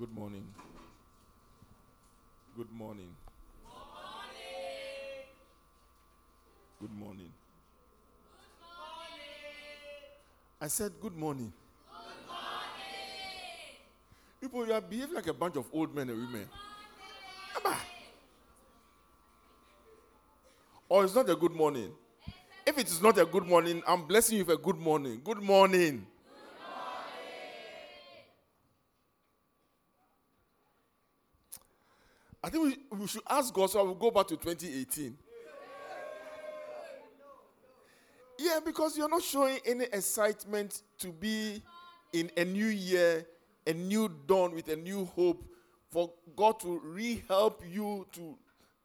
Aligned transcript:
Good 0.00 0.14
morning. 0.14 0.46
Good 2.56 2.72
morning. 2.72 3.14
Good 3.66 3.70
morning. 4.00 5.28
Good 6.80 6.94
morning. 6.98 7.32
I 10.58 10.68
said, 10.68 10.92
Good 11.02 11.14
morning. 11.14 11.52
Good 11.92 12.26
morning. 12.26 13.76
People, 14.40 14.66
you 14.66 14.72
are 14.72 14.80
behaving 14.80 15.16
like 15.16 15.26
a 15.26 15.34
bunch 15.34 15.56
of 15.56 15.66
old 15.70 15.94
men 15.94 16.08
and 16.08 16.18
women. 16.18 16.48
Abba. 17.58 17.76
Or 20.88 21.04
it's 21.04 21.14
not 21.14 21.28
a 21.28 21.36
good 21.36 21.52
morning. 21.52 21.92
If 22.66 22.78
it 22.78 22.86
is 22.88 23.02
not 23.02 23.18
a 23.18 23.26
good 23.26 23.46
morning, 23.46 23.82
I'm 23.86 24.06
blessing 24.06 24.38
you 24.38 24.46
with 24.46 24.58
a 24.58 24.62
good 24.62 24.78
morning. 24.78 25.20
Good 25.22 25.42
morning. 25.42 26.06
I 32.42 32.48
think 32.48 32.78
we, 32.90 32.98
we 32.98 33.06
should 33.06 33.22
ask 33.28 33.52
God 33.52 33.70
so 33.70 33.80
I 33.80 33.82
will 33.82 33.94
go 33.94 34.10
back 34.10 34.26
to 34.28 34.36
2018. 34.36 35.16
Yeah, 38.38 38.60
because 38.64 38.96
you're 38.96 39.08
not 39.08 39.22
showing 39.22 39.58
any 39.66 39.84
excitement 39.84 40.82
to 41.00 41.08
be 41.08 41.62
in 42.12 42.30
a 42.38 42.44
new 42.44 42.66
year, 42.66 43.26
a 43.66 43.74
new 43.74 44.08
dawn 44.26 44.54
with 44.54 44.68
a 44.68 44.76
new 44.76 45.04
hope, 45.04 45.44
for 45.90 46.10
God 46.34 46.58
to 46.60 46.80
re 46.82 47.22
help 47.28 47.62
you 47.68 48.06
to 48.12 48.38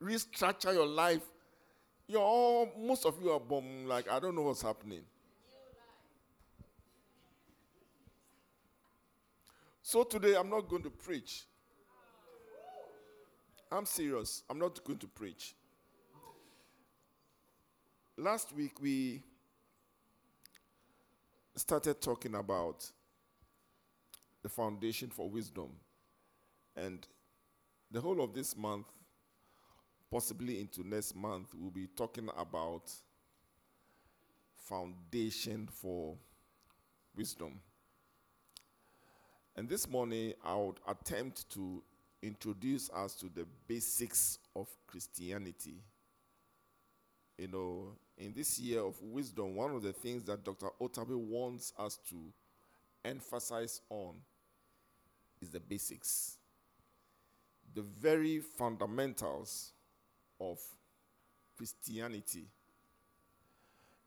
restructure 0.03 0.73
your 0.73 0.87
life. 0.87 1.21
You're 2.07 2.21
all, 2.21 2.69
most 2.77 3.05
of 3.05 3.15
you 3.23 3.31
are 3.31 3.39
born 3.39 3.87
like, 3.87 4.11
I 4.11 4.19
don't 4.19 4.35
know 4.35 4.41
what's 4.41 4.61
happening. 4.61 5.01
So 9.81 10.03
today 10.03 10.35
I'm 10.35 10.49
not 10.49 10.67
going 10.67 10.83
to 10.83 10.89
preach. 10.89 11.45
I'm 13.71 13.85
serious. 13.85 14.43
I'm 14.49 14.59
not 14.59 14.83
going 14.83 14.99
to 14.99 15.07
preach. 15.07 15.55
Last 18.17 18.53
week 18.53 18.79
we 18.81 19.21
started 21.55 22.01
talking 22.01 22.35
about 22.35 22.89
the 24.43 24.49
foundation 24.49 25.09
for 25.09 25.29
wisdom. 25.29 25.69
And 26.75 27.07
the 27.89 27.99
whole 27.99 28.21
of 28.21 28.33
this 28.33 28.55
month, 28.55 28.85
possibly 30.11 30.59
into 30.59 30.87
next 30.87 31.15
month, 31.15 31.49
we'll 31.57 31.71
be 31.71 31.87
talking 31.87 32.29
about 32.37 32.91
foundation 34.55 35.67
for 35.71 36.15
wisdom. 37.15 37.59
And 39.55 39.67
this 39.69 39.89
morning, 39.89 40.33
I 40.43 40.55
would 40.55 40.79
attempt 40.87 41.49
to 41.51 41.81
introduce 42.25 42.89
us 42.89 43.13
to 43.15 43.27
the 43.27 43.45
basics 43.67 44.39
of 44.55 44.67
Christianity. 44.87 45.75
You 47.37 47.47
know, 47.49 47.87
in 48.17 48.33
this 48.33 48.57
year 48.59 48.81
of 48.81 48.99
wisdom, 49.01 49.55
one 49.55 49.75
of 49.75 49.83
the 49.83 49.93
things 49.93 50.23
that 50.23 50.43
Dr. 50.43 50.67
Otabil 50.81 51.17
wants 51.17 51.73
us 51.77 51.99
to 52.09 52.15
emphasize 53.03 53.81
on 53.89 54.15
is 55.41 55.49
the 55.49 55.59
basics, 55.59 56.37
the 57.73 57.81
very 57.81 58.39
fundamentals 58.39 59.73
of 60.39 60.59
Christianity. 61.57 62.45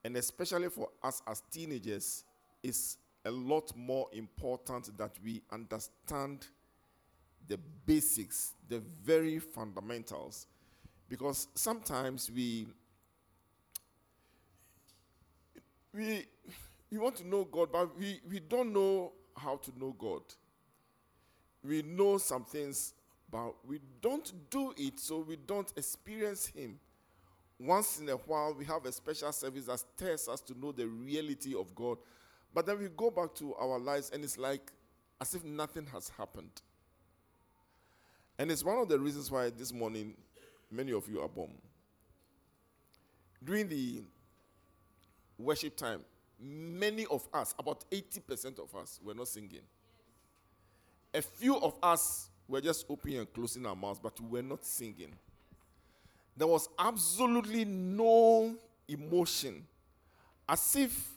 And 0.04 0.16
especially 0.16 0.70
for 0.70 0.88
us 1.02 1.22
as 1.26 1.42
teenagers, 1.50 2.24
it's 2.62 2.96
a 3.24 3.30
lot 3.30 3.76
more 3.76 4.08
important 4.12 4.96
that 4.96 5.12
we 5.22 5.42
understand 5.52 6.46
the 7.48 7.58
basics, 7.86 8.52
the 8.68 8.80
very 9.02 9.38
fundamentals. 9.38 10.46
Because 11.08 11.48
sometimes 11.54 12.30
we 12.30 12.66
we 15.92 16.26
we 16.90 16.98
want 16.98 17.16
to 17.16 17.26
know 17.26 17.44
God, 17.44 17.70
but 17.72 17.98
we, 17.98 18.20
we 18.28 18.40
don't 18.40 18.72
know 18.72 19.12
how 19.36 19.56
to 19.56 19.78
know 19.78 19.94
God. 19.98 20.22
We 21.62 21.82
know 21.82 22.18
some 22.18 22.44
things, 22.44 22.94
but 23.30 23.54
we 23.66 23.80
don't 24.00 24.32
do 24.50 24.72
it, 24.76 24.98
so 24.98 25.18
we 25.18 25.36
don't 25.36 25.70
experience 25.76 26.46
Him. 26.46 26.78
Once 27.58 27.98
in 27.98 28.08
a 28.08 28.14
while, 28.14 28.54
we 28.54 28.64
have 28.64 28.86
a 28.86 28.92
special 28.92 29.32
service 29.32 29.64
that 29.64 29.82
tests 29.96 30.28
us 30.28 30.40
to 30.42 30.58
know 30.58 30.72
the 30.72 30.86
reality 30.86 31.54
of 31.54 31.74
God. 31.74 31.98
But 32.54 32.66
then 32.66 32.78
we 32.78 32.88
go 32.96 33.10
back 33.10 33.34
to 33.36 33.54
our 33.56 33.78
lives, 33.78 34.10
and 34.14 34.24
it's 34.24 34.38
like 34.38 34.72
as 35.20 35.34
if 35.34 35.44
nothing 35.44 35.86
has 35.92 36.08
happened. 36.16 36.62
And 38.38 38.50
it's 38.50 38.64
one 38.64 38.78
of 38.78 38.88
the 38.88 38.98
reasons 38.98 39.30
why 39.30 39.50
this 39.50 39.72
morning 39.72 40.14
many 40.70 40.92
of 40.92 41.08
you 41.08 41.20
are 41.20 41.28
born. 41.28 41.50
During 43.44 43.68
the 43.68 44.02
worship 45.38 45.76
time, 45.76 46.04
many 46.40 47.06
of 47.06 47.26
us, 47.32 47.54
about 47.58 47.84
80% 47.90 48.58
of 48.60 48.74
us, 48.76 49.00
were 49.02 49.14
not 49.14 49.28
singing. 49.28 49.62
A 51.12 51.22
few 51.22 51.56
of 51.56 51.74
us 51.82 52.28
were 52.46 52.60
just 52.60 52.86
opening 52.88 53.18
and 53.18 53.32
closing 53.32 53.66
our 53.66 53.74
mouths, 53.74 54.00
but 54.00 54.20
we 54.20 54.28
were 54.28 54.42
not 54.42 54.64
singing. 54.64 55.14
There 56.36 56.46
was 56.46 56.68
absolutely 56.78 57.64
no 57.64 58.54
emotion. 58.86 59.66
As 60.48 60.76
if, 60.76 61.10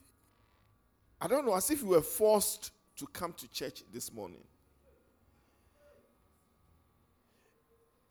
I 1.19 1.27
don't 1.27 1.45
know, 1.45 1.55
as 1.55 1.69
if 1.69 1.83
we 1.83 1.89
were 1.89 2.01
forced 2.01 2.71
to 2.97 3.05
come 3.07 3.33
to 3.33 3.47
church 3.47 3.83
this 3.93 4.11
morning. 4.11 4.43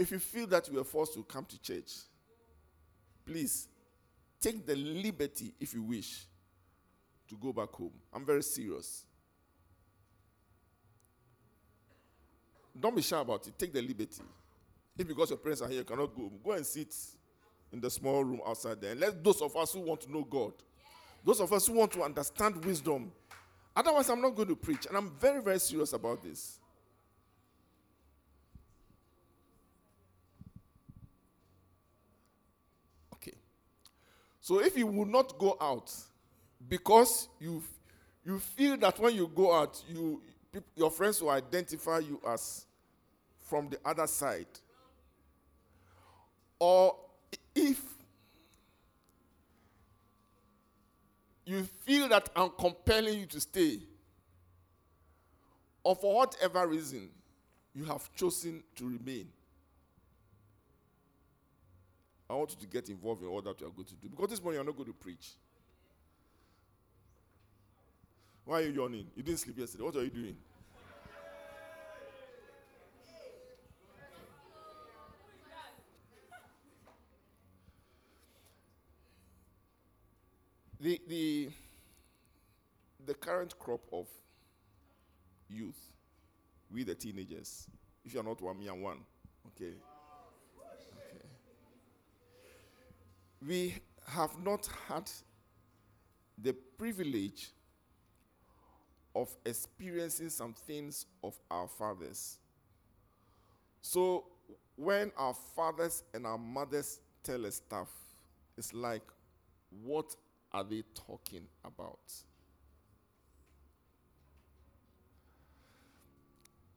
If 0.00 0.10
you 0.12 0.18
feel 0.18 0.46
that 0.46 0.66
you 0.66 0.76
were 0.76 0.84
forced 0.84 1.12
to 1.12 1.22
come 1.22 1.44
to 1.44 1.60
church, 1.60 1.92
please 3.26 3.68
take 4.40 4.64
the 4.64 4.74
liberty, 4.74 5.52
if 5.60 5.74
you 5.74 5.82
wish, 5.82 6.24
to 7.28 7.36
go 7.36 7.52
back 7.52 7.68
home. 7.70 7.92
I'm 8.10 8.24
very 8.24 8.42
serious. 8.42 9.04
Don't 12.80 12.96
be 12.96 13.02
shy 13.02 13.20
about 13.20 13.46
it. 13.46 13.58
Take 13.58 13.74
the 13.74 13.82
liberty. 13.82 14.22
If 14.96 15.06
because 15.06 15.28
your 15.28 15.38
parents 15.38 15.60
are 15.60 15.68
here, 15.68 15.80
you 15.80 15.84
cannot 15.84 16.16
go, 16.16 16.32
go 16.42 16.52
and 16.52 16.64
sit 16.64 16.94
in 17.70 17.78
the 17.78 17.90
small 17.90 18.24
room 18.24 18.40
outside 18.46 18.80
there. 18.80 18.92
And 18.92 19.00
let 19.00 19.22
those 19.22 19.42
of 19.42 19.54
us 19.54 19.74
who 19.74 19.80
want 19.80 20.00
to 20.00 20.10
know 20.10 20.24
God, 20.24 20.54
those 21.22 21.42
of 21.42 21.52
us 21.52 21.66
who 21.66 21.74
want 21.74 21.92
to 21.92 22.02
understand 22.02 22.64
wisdom, 22.64 23.12
otherwise, 23.76 24.08
I'm 24.08 24.22
not 24.22 24.34
going 24.34 24.48
to 24.48 24.56
preach. 24.56 24.86
And 24.86 24.96
I'm 24.96 25.10
very, 25.20 25.42
very 25.42 25.58
serious 25.58 25.92
about 25.92 26.22
this. 26.22 26.59
So 34.50 34.58
if 34.58 34.76
you 34.76 34.88
will 34.88 35.06
not 35.06 35.38
go 35.38 35.56
out 35.60 35.94
because 36.68 37.28
you 37.38 37.62
you 38.24 38.40
feel 38.40 38.76
that 38.78 38.98
when 38.98 39.14
you 39.14 39.30
go 39.32 39.54
out, 39.54 39.80
you 39.88 40.20
your 40.74 40.90
friends 40.90 41.22
will 41.22 41.30
identify 41.30 42.00
you 42.00 42.20
as 42.26 42.66
from 43.42 43.68
the 43.68 43.78
other 43.84 44.08
side. 44.08 44.48
Or 46.58 46.96
if 47.54 47.80
you 51.44 51.62
feel 51.84 52.08
that 52.08 52.28
I'm 52.34 52.50
compelling 52.58 53.20
you 53.20 53.26
to 53.26 53.40
stay, 53.40 53.78
or 55.84 55.94
for 55.94 56.12
whatever 56.12 56.66
reason, 56.66 57.08
you 57.72 57.84
have 57.84 58.12
chosen 58.16 58.64
to 58.74 58.88
remain. 58.88 59.28
I 62.30 62.34
want 62.34 62.52
you 62.52 62.56
to 62.60 62.66
get 62.68 62.88
involved 62.88 63.22
in 63.22 63.28
all 63.28 63.42
that 63.42 63.60
you 63.60 63.66
are 63.66 63.70
going 63.70 63.86
to 63.86 63.94
do. 63.94 64.08
Because 64.08 64.30
this 64.30 64.40
morning 64.40 64.58
you're 64.58 64.64
not 64.64 64.76
going 64.76 64.86
to 64.86 64.94
preach. 64.94 65.30
Why 68.44 68.60
are 68.60 68.62
you 68.62 68.70
yawning? 68.70 69.06
You 69.16 69.24
didn't 69.24 69.40
sleep 69.40 69.58
yesterday. 69.58 69.82
What 69.82 69.96
are 69.96 70.04
you 70.04 70.10
doing? 70.10 70.36
The, 80.80 81.00
the, 81.08 81.50
the 83.06 83.14
current 83.14 83.58
crop 83.58 83.82
of 83.92 84.06
youth, 85.48 85.76
we 86.72 86.84
the 86.84 86.94
teenagers, 86.94 87.66
if 88.04 88.14
you're 88.14 88.22
not 88.22 88.40
one, 88.40 88.58
me 88.58 88.68
and 88.68 88.80
one, 88.80 88.98
okay, 89.48 89.74
we 93.46 93.74
have 94.06 94.38
not 94.42 94.68
had 94.88 95.10
the 96.38 96.52
privilege 96.78 97.50
of 99.14 99.28
experiencing 99.44 100.30
some 100.30 100.54
things 100.54 101.06
of 101.22 101.38
our 101.50 101.66
fathers. 101.68 102.38
So 103.82 104.24
when 104.76 105.10
our 105.16 105.34
fathers 105.54 106.04
and 106.14 106.26
our 106.26 106.38
mothers 106.38 107.00
tell 107.22 107.44
us 107.46 107.56
stuff, 107.56 107.90
it's 108.56 108.72
like, 108.72 109.02
what 109.82 110.14
are 110.52 110.64
they 110.64 110.82
talking 110.94 111.46
about? 111.64 111.98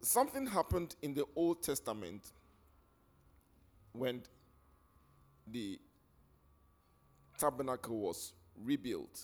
something 0.04 0.46
happened 0.46 0.96
in 1.02 1.14
the 1.14 1.26
Old 1.36 1.64
Testament 1.64 2.32
when 3.94 4.22
the 5.48 5.80
tabernacle 7.44 7.98
was 7.98 8.32
rebuilt. 8.64 9.22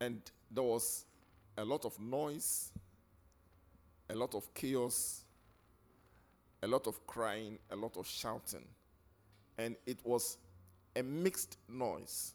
And 0.00 0.22
there 0.48 0.62
was 0.62 1.04
a 1.58 1.64
lot 1.64 1.84
of 1.84 1.98
noise, 1.98 2.70
a 4.08 4.14
lot 4.14 4.36
of 4.36 4.54
chaos, 4.54 5.24
a 6.62 6.68
lot 6.68 6.86
of 6.86 7.04
crying, 7.04 7.58
a 7.70 7.74
lot 7.74 7.96
of 7.96 8.06
shouting. 8.06 8.64
And 9.58 9.74
it 9.86 9.98
was 10.04 10.38
a 10.94 11.02
mixed 11.02 11.56
noise. 11.68 12.32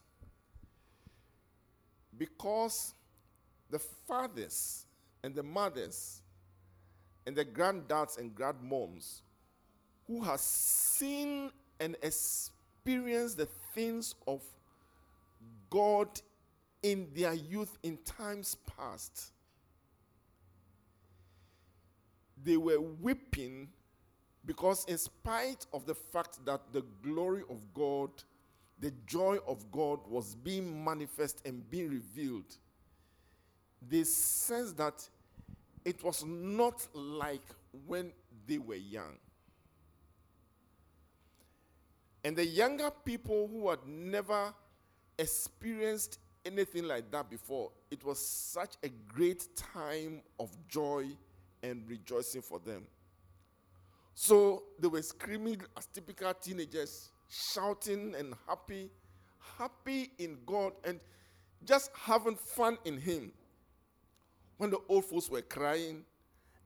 Because 2.17 2.93
the 3.69 3.79
fathers 3.79 4.85
and 5.23 5.33
the 5.33 5.43
mothers 5.43 6.21
and 7.25 7.33
the 7.33 7.45
granddads 7.45 8.17
and 8.17 8.35
grandmoms 8.35 9.21
who 10.05 10.21
has 10.21 10.41
seen 10.41 11.49
and 11.79 11.95
experienced 12.01 13.37
the 13.37 13.47
things 13.73 14.15
of 14.27 14.41
God 15.69 16.07
in 16.83 17.07
their 17.15 17.33
youth 17.33 17.77
in 17.83 17.97
times 18.05 18.57
past, 18.77 19.31
they 22.43 22.57
were 22.57 22.79
weeping 22.79 23.69
because, 24.45 24.85
in 24.85 24.97
spite 24.97 25.65
of 25.73 25.85
the 25.85 25.95
fact 25.95 26.45
that 26.45 26.61
the 26.71 26.83
glory 27.03 27.41
of 27.49 27.61
God, 27.73 28.11
the 28.79 28.91
joy 29.07 29.37
of 29.47 29.71
God 29.71 29.99
was 30.07 30.35
being 30.35 30.83
manifest 30.83 31.41
and 31.45 31.67
being 31.71 31.89
revealed, 31.89 32.55
they 33.89 34.03
sensed 34.03 34.77
that 34.77 35.07
it 35.83 36.03
was 36.03 36.23
not 36.25 36.87
like 36.93 37.45
when 37.87 38.11
they 38.47 38.59
were 38.59 38.75
young. 38.75 39.17
And 42.25 42.35
the 42.35 42.43
younger 42.43 42.89
people 42.89 43.47
who 43.47 43.69
had 43.69 43.85
never 43.85 44.51
experienced 45.19 46.17
anything 46.43 46.85
like 46.85 47.11
that 47.11 47.29
before, 47.29 47.69
it 47.91 48.03
was 48.03 48.17
such 48.17 48.77
a 48.81 48.89
great 49.07 49.45
time 49.55 50.23
of 50.39 50.49
joy 50.67 51.05
and 51.61 51.87
rejoicing 51.87 52.41
for 52.41 52.57
them. 52.57 52.87
So 54.15 54.63
they 54.79 54.87
were 54.87 55.03
screaming 55.03 55.61
as 55.77 55.85
typical 55.85 56.33
teenagers, 56.33 57.11
shouting 57.29 58.15
and 58.17 58.33
happy, 58.47 58.89
happy 59.59 60.09
in 60.17 60.39
God 60.47 60.73
and 60.83 60.99
just 61.63 61.91
having 61.93 62.37
fun 62.37 62.79
in 62.85 62.97
Him. 62.97 63.31
When 64.57 64.71
the 64.71 64.79
old 64.89 65.05
folks 65.05 65.29
were 65.29 65.43
crying, 65.43 66.03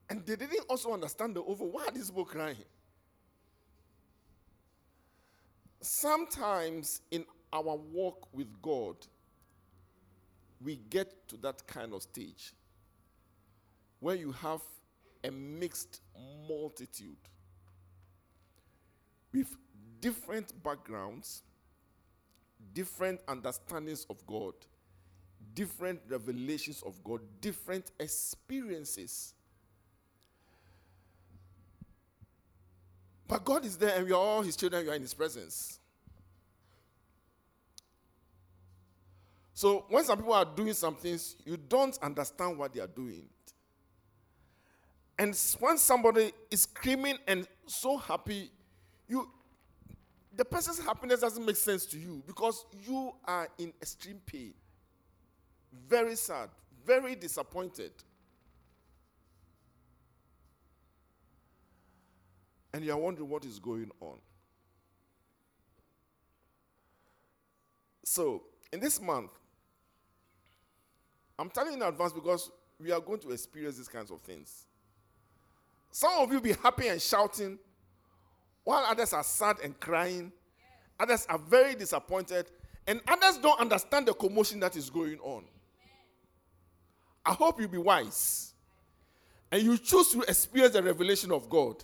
and 0.10 0.26
they 0.26 0.38
didn't 0.38 0.66
also 0.70 0.94
understand 0.94 1.36
the 1.36 1.44
over 1.44 1.66
why 1.66 1.88
are 1.88 1.92
these 1.92 2.10
people 2.10 2.24
crying? 2.24 2.56
Sometimes 5.82 7.02
in 7.12 7.26
our 7.54 7.76
walk 7.76 8.28
with 8.34 8.62
God, 8.62 8.96
we 10.62 10.76
get 10.90 11.28
to 11.30 11.38
that 11.38 11.66
kind 11.68 11.94
of 11.94 12.04
stage 12.04 12.54
where 14.00 14.16
you 14.16 14.32
have 14.32 14.62
a 15.24 15.32
mixed 15.32 16.02
multitude 16.48 17.18
with 19.34 19.56
different 20.00 20.62
backgrounds, 20.64 21.44
different 22.74 23.22
understandings 23.28 24.06
of 24.10 24.26
God, 24.26 24.54
different 25.54 26.00
revelations 26.08 26.82
of 26.86 27.04
God, 27.04 27.22
different 27.42 27.92
experiences. 28.00 29.34
But 33.30 33.46
God 33.46 33.64
is 33.64 33.78
there 33.78 33.96
and 33.96 34.08
we 34.08 34.12
are 34.12 34.16
all 34.16 34.42
His 34.42 34.56
children, 34.56 34.84
we 34.84 34.92
are 34.92 34.96
in 34.96 35.04
His 35.04 35.14
presence. 35.14 35.80
So 39.54 39.86
when 39.90 40.04
some 40.04 40.18
people 40.18 40.34
are 40.34 40.46
doing 40.46 40.74
some 40.74 40.96
things, 40.96 41.36
you 41.46 41.56
don't 41.56 41.98
understand 42.02 42.58
what 42.58 42.74
they 42.74 42.82
are 42.82 42.88
doing. 42.88 43.30
And 45.20 45.38
when 45.60 45.78
somebody 45.78 46.32
is 46.50 46.62
screaming 46.62 47.18
and 47.28 47.48
so 47.68 47.98
happy, 47.98 48.50
you 49.08 49.30
the 50.36 50.46
person's 50.46 50.80
happiness 50.80 51.20
doesn't 51.20 51.46
make 51.46 51.58
sense 51.58 51.86
to 51.88 52.00
you 52.00 52.24
because 52.26 52.66
you 52.88 53.14
are 53.26 53.48
in 53.60 53.74
extreme 53.82 54.22
pain. 54.26 54.54
Very 55.88 56.16
sad, 56.16 56.50
very 56.86 57.14
disappointed. 57.16 57.92
And 62.74 62.84
you 62.86 62.92
are 62.92 62.98
wondering 62.98 63.30
what 63.30 63.46
is 63.46 63.60
going 63.60 63.92
on. 64.00 64.18
So, 68.04 68.44
in 68.72 68.80
this 68.80 69.00
month, 69.02 69.32
I'm 71.38 71.50
telling 71.50 71.72
you 71.72 71.78
in 71.78 71.84
advance 71.84 72.12
because 72.12 72.52
we 72.80 72.92
are 72.92 73.00
going 73.00 73.20
to 73.20 73.32
experience 73.32 73.78
these 73.78 73.88
kinds 73.88 74.12
of 74.12 74.22
things. 74.22 74.66
Some 75.92 76.12
of 76.18 76.32
you 76.32 76.42
be 76.42 76.54
happy 76.54 76.88
and 76.88 77.02
shouting, 77.02 77.58
while 78.64 78.84
others 78.86 79.14
are 79.14 79.24
sad 79.24 79.58
and 79.64 79.80
crying. 79.80 80.32
Others 81.00 81.28
are 81.30 81.40
very 81.40 81.76
disappointed, 81.76 82.52
and 82.86 83.00
others 83.08 83.38
don't 83.38 83.60
understand 83.60 84.08
the 84.08 84.14
commotion 84.14 84.60
that 84.60 84.76
is 84.76 84.90
going 84.90 85.18
on. 85.20 85.46
I 87.26 87.34
hope 87.34 87.60
you 87.62 87.68
be 87.68 87.78
wise. 87.78 88.54
And 89.52 89.64
you 89.64 89.78
choose 89.78 90.10
to 90.12 90.22
experience 90.22 90.74
the 90.74 90.84
revelation 90.84 91.32
of 91.32 91.50
God. 91.50 91.84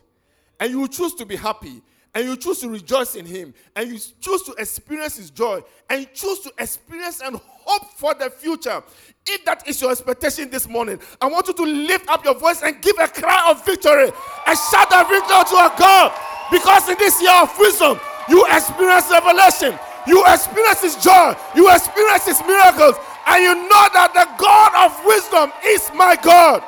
And 0.59 0.71
you 0.71 0.87
choose 0.87 1.13
to 1.15 1.25
be 1.25 1.35
happy. 1.35 1.81
And 2.13 2.23
you 2.23 2.37
choose 2.37 2.61
to 2.61 2.69
rejoice 2.69 3.15
in 3.15 3.25
Him. 3.25 3.53
And 3.75 3.91
you 3.91 3.99
choose 4.21 4.43
to 4.43 4.53
experience 4.53 5.17
His 5.17 5.29
joy. 5.29 5.61
And 5.89 6.01
you 6.01 6.07
choose 6.13 6.39
to 6.41 6.53
experience 6.57 7.21
and 7.21 7.35
hope 7.35 7.91
for 7.97 8.13
the 8.13 8.29
future. 8.29 8.81
If 9.27 9.43
that 9.45 9.67
is 9.67 9.81
your 9.81 9.91
expectation 9.91 10.49
this 10.49 10.67
morning, 10.67 10.99
I 11.19 11.27
want 11.27 11.47
you 11.47 11.53
to 11.53 11.63
lift 11.63 12.07
up 12.09 12.23
your 12.23 12.35
voice 12.35 12.61
and 12.61 12.81
give 12.81 12.95
a 12.99 13.07
cry 13.07 13.51
of 13.51 13.65
victory. 13.65 14.09
A 14.47 14.55
shout 14.55 14.93
of 14.93 15.09
victory 15.09 15.43
to 15.49 15.55
our 15.57 15.75
God. 15.77 16.13
Because 16.51 16.87
in 16.87 16.97
this 16.99 17.21
year 17.21 17.35
of 17.41 17.51
wisdom, 17.59 17.99
you 18.29 18.45
experience 18.47 19.09
revelation, 19.11 19.77
you 20.07 20.23
experience 20.25 20.81
His 20.81 20.95
joy, 20.95 21.35
you 21.55 21.73
experience 21.73 22.25
His 22.25 22.39
miracles, 22.41 22.95
and 23.27 23.43
you 23.43 23.55
know 23.55 23.85
that 23.93 24.13
the 24.13 24.25
God 24.37 24.71
of 24.85 25.05
wisdom 25.05 25.51
is 25.65 25.89
my 25.93 26.15
God. 26.15 26.63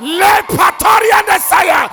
Le 0.00 0.42
patoria 0.48 1.20
nesaya 1.28 1.90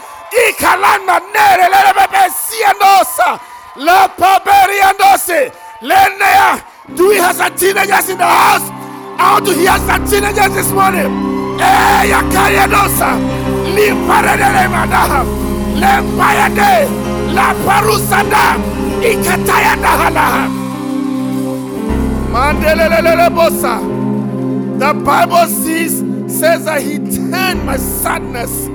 ikalanda 0.47 1.19
nere 1.33 1.67
le 1.69 1.93
bebe 1.97 2.23
sianosa 2.31 3.39
la 3.75 4.07
paberiandose 4.07 5.51
lenea. 5.81 6.61
Do 6.95 7.09
we 7.09 7.17
have 7.17 7.35
some 7.35 7.53
teenagers 7.55 8.09
in 8.09 8.17
the 8.17 8.25
house? 8.25 8.63
I 9.19 9.33
want 9.33 9.45
to 9.47 9.53
hear 9.53 9.77
some 9.77 10.05
teenagers 10.07 10.53
this 10.55 10.71
morning. 10.71 11.59
Eh, 11.59 12.09
yakayanosa 12.11 13.09
li 13.75 13.91
paredele 14.07 14.67
madaha 14.71 15.23
le 15.75 15.93
payade 16.17 16.87
la 17.33 17.53
parusada 17.65 18.55
ikataya 19.01 19.75
dahalaha. 19.83 20.47
Mandelelele 22.31 23.29
bosa. 23.35 23.79
The 24.79 24.93
Bible 24.93 25.47
says, 25.47 26.01
says 26.37 26.65
that 26.65 26.81
He 26.81 26.97
turned 26.99 27.65
my 27.65 27.77
sadness 27.77 28.67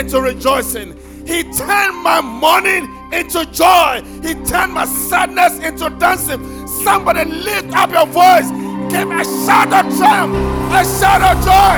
into 0.00 0.20
rejoicing. 0.20 0.96
He 1.26 1.42
turned 1.44 2.02
my 2.02 2.20
mourning 2.20 2.88
into 3.12 3.44
joy. 3.52 4.02
He 4.22 4.34
turned 4.44 4.72
my 4.72 4.86
sadness 4.86 5.58
into 5.58 5.90
dancing. 5.98 6.66
Somebody 6.66 7.30
lift 7.30 7.74
up 7.76 7.90
your 7.92 8.06
voice. 8.06 8.50
Give 8.90 9.10
a 9.10 9.24
shout 9.44 9.72
of 9.72 9.96
triumph, 9.96 10.34
a 10.72 10.82
shout 10.98 11.22
of 11.22 11.44
joy. 11.44 11.76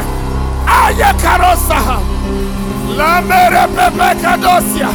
Aya 0.67 1.12
karosa. 1.19 1.81
La 2.97 3.21
mere 3.21 3.67
pepe 3.75 4.21
kadosia. 4.23 4.91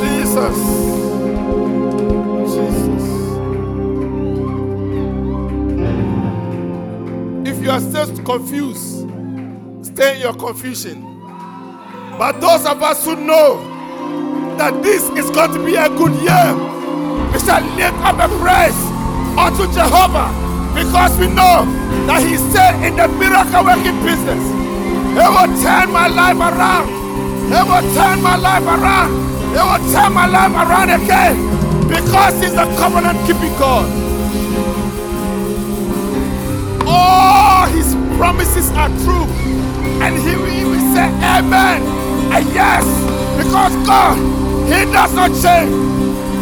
Jesus. 0.00 0.75
You 7.66 7.72
are 7.72 7.80
still 7.80 8.06
confused, 8.22 9.10
stay 9.82 10.14
in 10.14 10.20
your 10.20 10.34
confusion. 10.34 11.02
But 12.16 12.40
those 12.40 12.64
of 12.64 12.80
us 12.80 13.04
who 13.04 13.16
know 13.16 13.58
that 14.56 14.84
this 14.84 15.02
is 15.18 15.28
going 15.34 15.50
to 15.50 15.58
be 15.66 15.74
a 15.74 15.88
good 15.88 16.14
year, 16.22 16.46
we 17.34 17.42
shall 17.42 17.66
lift 17.74 17.98
up 18.06 18.22
a 18.22 18.30
praise 18.38 18.78
unto 19.34 19.66
Jehovah 19.74 20.30
because 20.78 21.18
we 21.18 21.26
know 21.26 21.66
that 22.06 22.22
He 22.22 22.38
said 22.54 22.86
in 22.86 22.94
the 22.94 23.08
miracle 23.18 23.66
working 23.66 23.98
business, 24.06 24.38
He 25.18 25.26
will 25.26 25.50
turn 25.58 25.90
my 25.90 26.06
life 26.06 26.38
around. 26.38 26.86
He 27.50 27.60
will 27.66 27.82
turn 27.98 28.22
my 28.22 28.36
life 28.38 28.62
around. 28.62 29.10
He 29.50 29.58
will 29.58 29.82
turn 29.90 30.14
my 30.14 30.30
life 30.30 30.54
around 30.54 31.02
again 31.02 31.34
because 31.90 32.38
He's 32.38 32.54
a 32.54 32.70
covenant 32.78 33.18
keeping 33.26 33.50
God. 33.58 34.05
Promises 38.16 38.70
are 38.72 38.88
true. 39.04 39.26
And 40.02 40.16
he 40.18 40.36
will 40.36 40.48
even 40.48 40.80
say 40.94 41.06
amen 41.06 41.82
and 42.32 42.46
yes. 42.54 42.84
Because 43.36 43.74
God, 43.86 44.16
he 44.66 44.84
does 44.92 45.14
not 45.14 45.30
change. 45.30 45.70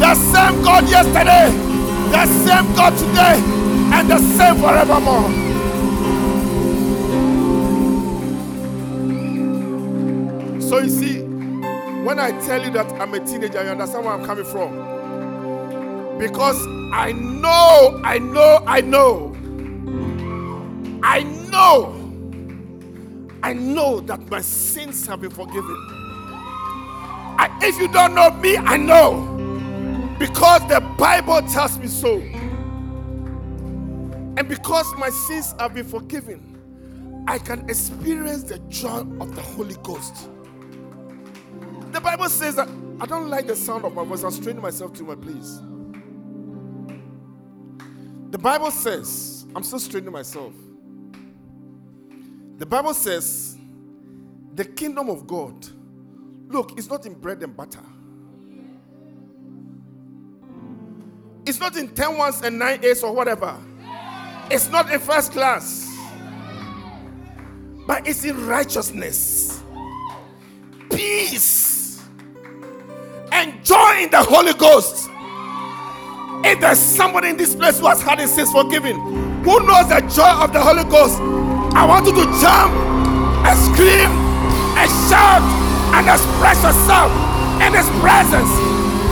The 0.00 0.14
same 0.14 0.62
God 0.62 0.88
yesterday, 0.88 1.50
the 2.10 2.26
same 2.26 2.74
God 2.74 2.96
today, 2.98 3.40
and 3.94 4.10
the 4.10 4.18
same 4.18 4.56
forevermore. 4.56 5.30
So 10.60 10.78
you 10.78 10.88
see, 10.90 11.22
when 12.04 12.18
I 12.18 12.32
tell 12.46 12.64
you 12.64 12.70
that 12.72 12.90
I'm 13.00 13.14
a 13.14 13.20
teenager, 13.20 13.62
you 13.62 13.70
understand 13.70 14.04
where 14.04 14.14
I'm 14.14 14.24
coming 14.24 14.44
from. 14.44 14.98
Because 16.18 16.60
I 16.92 17.12
know, 17.12 18.00
I 18.04 18.18
know, 18.18 18.62
I 18.66 18.80
know, 18.80 19.36
I 21.02 21.22
know, 21.54 21.94
I 23.42 23.52
know 23.52 24.00
that 24.00 24.28
my 24.28 24.40
sins 24.40 25.06
have 25.06 25.20
been 25.20 25.30
forgiven. 25.30 25.76
I, 27.36 27.48
if 27.62 27.78
you 27.78 27.88
don't 27.88 28.14
know 28.14 28.30
me, 28.30 28.56
I 28.56 28.76
know. 28.76 29.30
Because 30.18 30.66
the 30.68 30.80
Bible 30.98 31.42
tells 31.48 31.78
me 31.78 31.86
so. 31.86 32.18
And 34.36 34.48
because 34.48 34.92
my 34.96 35.10
sins 35.10 35.54
have 35.58 35.74
been 35.74 35.86
forgiven, 35.86 37.24
I 37.28 37.38
can 37.38 37.68
experience 37.70 38.42
the 38.44 38.58
joy 38.68 39.06
of 39.20 39.34
the 39.36 39.42
Holy 39.42 39.76
Ghost. 39.82 40.28
The 41.92 42.00
Bible 42.00 42.28
says 42.28 42.56
that 42.56 42.68
I 43.00 43.06
don't 43.06 43.28
like 43.30 43.46
the 43.46 43.56
sound 43.56 43.84
of 43.84 43.94
my 43.94 44.04
voice. 44.04 44.24
I'm 44.24 44.32
straining 44.32 44.62
myself 44.62 44.92
to 44.94 45.04
my 45.04 45.14
place. 45.14 45.60
The 48.30 48.38
Bible 48.38 48.72
says, 48.72 49.46
I'm 49.54 49.62
still 49.62 49.78
straining 49.78 50.12
myself. 50.12 50.52
The 52.58 52.66
Bible 52.66 52.94
says, 52.94 53.56
the 54.54 54.64
kingdom 54.64 55.10
of 55.10 55.26
God, 55.26 55.66
look, 56.48 56.78
it's 56.78 56.88
not 56.88 57.04
in 57.06 57.14
bread 57.14 57.42
and 57.42 57.56
butter. 57.56 57.82
It's 61.46 61.58
not 61.60 61.76
in 61.76 61.88
10 61.88 62.16
ones 62.16 62.42
and 62.42 62.58
9 62.58 62.84
eights 62.84 63.02
or 63.02 63.12
whatever. 63.12 63.56
It's 64.50 64.68
not 64.70 64.92
in 64.92 65.00
first 65.00 65.32
class. 65.32 65.90
But 67.86 68.06
it's 68.08 68.24
in 68.24 68.46
righteousness, 68.46 69.62
peace, 70.90 72.02
and 73.30 73.62
joy 73.62 74.04
in 74.04 74.10
the 74.10 74.22
Holy 74.22 74.54
Ghost. 74.54 75.10
If 76.46 76.60
there's 76.60 76.78
somebody 76.78 77.28
in 77.28 77.36
this 77.36 77.54
place 77.54 77.78
who 77.80 77.86
has 77.88 78.00
had 78.00 78.20
his 78.20 78.30
sins 78.32 78.52
forgiven, 78.52 78.96
who 79.42 79.60
knows 79.66 79.88
the 79.88 80.00
joy 80.14 80.30
of 80.42 80.52
the 80.52 80.60
Holy 80.60 80.84
Ghost, 80.84 81.18
I 81.74 81.84
want 81.84 82.06
you 82.06 82.14
to 82.14 82.26
jump 82.40 82.72
and 83.44 83.56
scream 83.58 84.10
and 84.78 84.88
shout 85.10 85.42
and 85.94 86.06
express 86.06 86.62
yourself 86.62 87.10
in 87.60 87.74
his 87.74 87.88
presence 87.98 88.50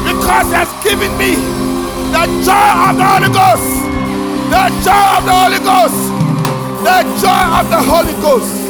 because 0.07 0.47
he 0.47 0.57
has 0.57 0.71
given 0.83 1.11
me 1.19 1.35
the 2.14 2.25
joy 2.47 2.73
of 2.87 2.97
the 2.97 3.07
Holy 3.07 3.31
Ghost. 3.35 3.69
The 4.50 4.64
joy 4.87 5.07
of 5.19 5.23
the 5.26 5.35
Holy 5.35 5.61
Ghost. 5.61 6.00
The 6.87 6.99
joy 7.21 7.45
of 7.59 7.66
the 7.71 7.81
Holy 7.83 8.14
Ghost. 8.23 8.62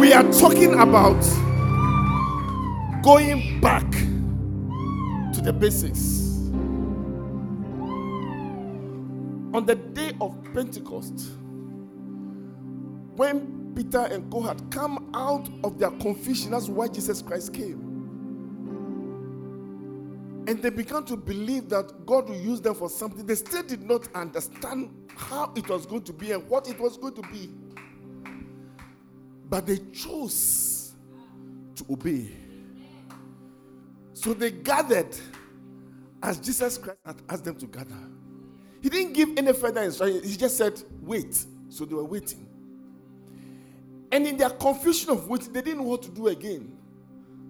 we 0.00 0.14
are 0.14 0.24
talking 0.32 0.72
about 0.74 1.20
going 3.02 3.60
back 3.60 3.89
to 5.40 5.46
the 5.46 5.52
basics. 5.52 6.50
On 9.52 9.64
the 9.66 9.74
day 9.74 10.12
of 10.20 10.36
Pentecost, 10.52 11.30
when 13.16 13.72
Peter 13.74 14.00
and 14.00 14.30
Co 14.30 14.42
had 14.42 14.70
come 14.70 15.10
out 15.14 15.48
of 15.64 15.78
their 15.78 15.90
confusion, 15.92 16.50
that's 16.50 16.68
why 16.68 16.88
Jesus 16.88 17.22
Christ 17.22 17.54
came. 17.54 17.86
And 20.46 20.62
they 20.62 20.70
began 20.70 21.04
to 21.04 21.16
believe 21.16 21.68
that 21.70 22.06
God 22.06 22.28
will 22.28 22.36
use 22.36 22.60
them 22.60 22.74
for 22.74 22.90
something. 22.90 23.24
They 23.24 23.34
still 23.34 23.62
did 23.62 23.82
not 23.82 24.08
understand 24.14 24.90
how 25.14 25.52
it 25.56 25.68
was 25.68 25.86
going 25.86 26.02
to 26.02 26.12
be 26.12 26.32
and 26.32 26.46
what 26.48 26.68
it 26.68 26.78
was 26.78 26.98
going 26.98 27.14
to 27.14 27.22
be. 27.22 27.50
But 29.48 29.66
they 29.66 29.78
chose 29.92 30.92
to 31.76 31.86
obey. 31.90 32.30
So 34.20 34.34
they 34.34 34.50
gathered 34.50 35.16
as 36.22 36.38
Jesus 36.38 36.76
Christ 36.76 36.98
had 37.06 37.22
asked 37.30 37.42
them 37.42 37.54
to 37.56 37.66
gather. 37.66 37.96
He 38.82 38.90
didn't 38.90 39.14
give 39.14 39.30
any 39.38 39.54
further 39.54 39.80
instruction. 39.80 40.22
He 40.22 40.36
just 40.36 40.58
said, 40.58 40.78
wait. 41.00 41.42
So 41.70 41.86
they 41.86 41.94
were 41.94 42.04
waiting. 42.04 42.46
And 44.12 44.26
in 44.26 44.36
their 44.36 44.50
confusion 44.50 45.08
of 45.08 45.26
waiting, 45.26 45.54
they 45.54 45.62
didn't 45.62 45.78
know 45.78 45.88
what 45.88 46.02
to 46.02 46.10
do 46.10 46.28
again. 46.28 46.76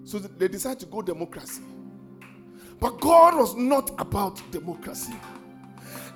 So 0.04 0.20
they 0.20 0.46
decided 0.46 0.78
to 0.78 0.86
go 0.86 1.02
democracy. 1.02 1.62
But 2.78 3.00
God 3.00 3.34
was 3.34 3.56
not 3.56 3.90
about 3.98 4.40
democracy. 4.52 5.14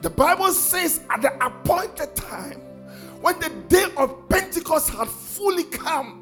The 0.02 0.10
Bible 0.10 0.52
says 0.52 1.00
at 1.10 1.20
the 1.20 1.34
appointed 1.44 2.14
time, 2.14 2.60
when 3.20 3.40
the 3.40 3.48
day 3.68 3.86
of 3.96 4.28
Pentecost 4.28 4.90
had 4.90 5.08
fully 5.08 5.64
come, 5.64 6.20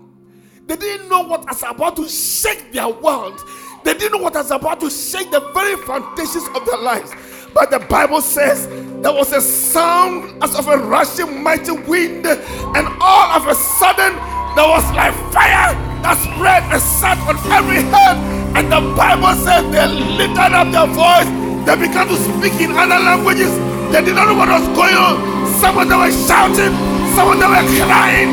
they 0.66 0.76
didn't 0.76 1.10
know 1.10 1.20
what 1.20 1.44
was 1.46 1.62
about 1.62 1.96
to 1.96 2.08
shake 2.08 2.72
their 2.72 2.88
world. 2.88 3.38
They 3.84 3.94
didn't 3.94 4.12
know 4.12 4.22
what 4.22 4.34
was 4.34 4.50
about 4.50 4.80
to 4.80 4.90
shake 4.90 5.30
the 5.30 5.40
very 5.52 5.76
foundations 5.76 6.46
of 6.54 6.64
their 6.64 6.78
lives. 6.78 7.12
But 7.52 7.70
the 7.70 7.80
Bible 7.80 8.20
says 8.22 8.66
there 9.02 9.12
was 9.12 9.32
a 9.32 9.40
sound 9.40 10.42
as 10.42 10.54
of 10.54 10.68
a 10.68 10.78
rushing 10.78 11.42
mighty 11.42 11.72
wind, 11.72 12.24
and 12.26 12.86
all 13.00 13.28
of 13.36 13.46
a 13.46 13.54
sudden 13.54 14.14
there 14.54 14.68
was 14.68 14.86
like 14.94 15.12
fire 15.34 15.74
that 16.06 16.16
spread 16.22 16.62
and 16.70 16.80
sat 16.80 17.18
on 17.26 17.36
every 17.50 17.82
head. 17.82 18.16
And 18.56 18.70
the 18.70 18.80
Bible 18.94 19.34
says 19.42 19.66
they 19.74 19.86
lifted 20.16 20.52
up 20.54 20.70
their 20.70 20.86
voice, 20.86 21.28
they 21.66 21.76
began 21.76 22.06
to 22.06 22.16
speak 22.16 22.54
in 22.62 22.72
other 22.78 23.02
languages. 23.02 23.52
They 23.90 24.00
did 24.00 24.14
not 24.14 24.30
know 24.30 24.38
what 24.38 24.48
was 24.48 24.66
going 24.72 24.96
on. 24.96 25.18
Some 25.60 25.76
of 25.76 25.88
them 25.88 26.00
were 26.00 26.14
shouting, 26.24 26.72
some 27.18 27.28
of 27.28 27.36
them 27.36 27.50
were 27.50 27.66
crying, 27.84 28.30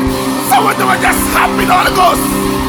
some 0.48 0.64
of 0.64 0.78
them 0.78 0.88
were 0.88 1.02
just 1.02 1.20
happy 1.36 1.66
the 1.66 1.74
Holy 1.74 1.92
Ghost. 1.92 2.59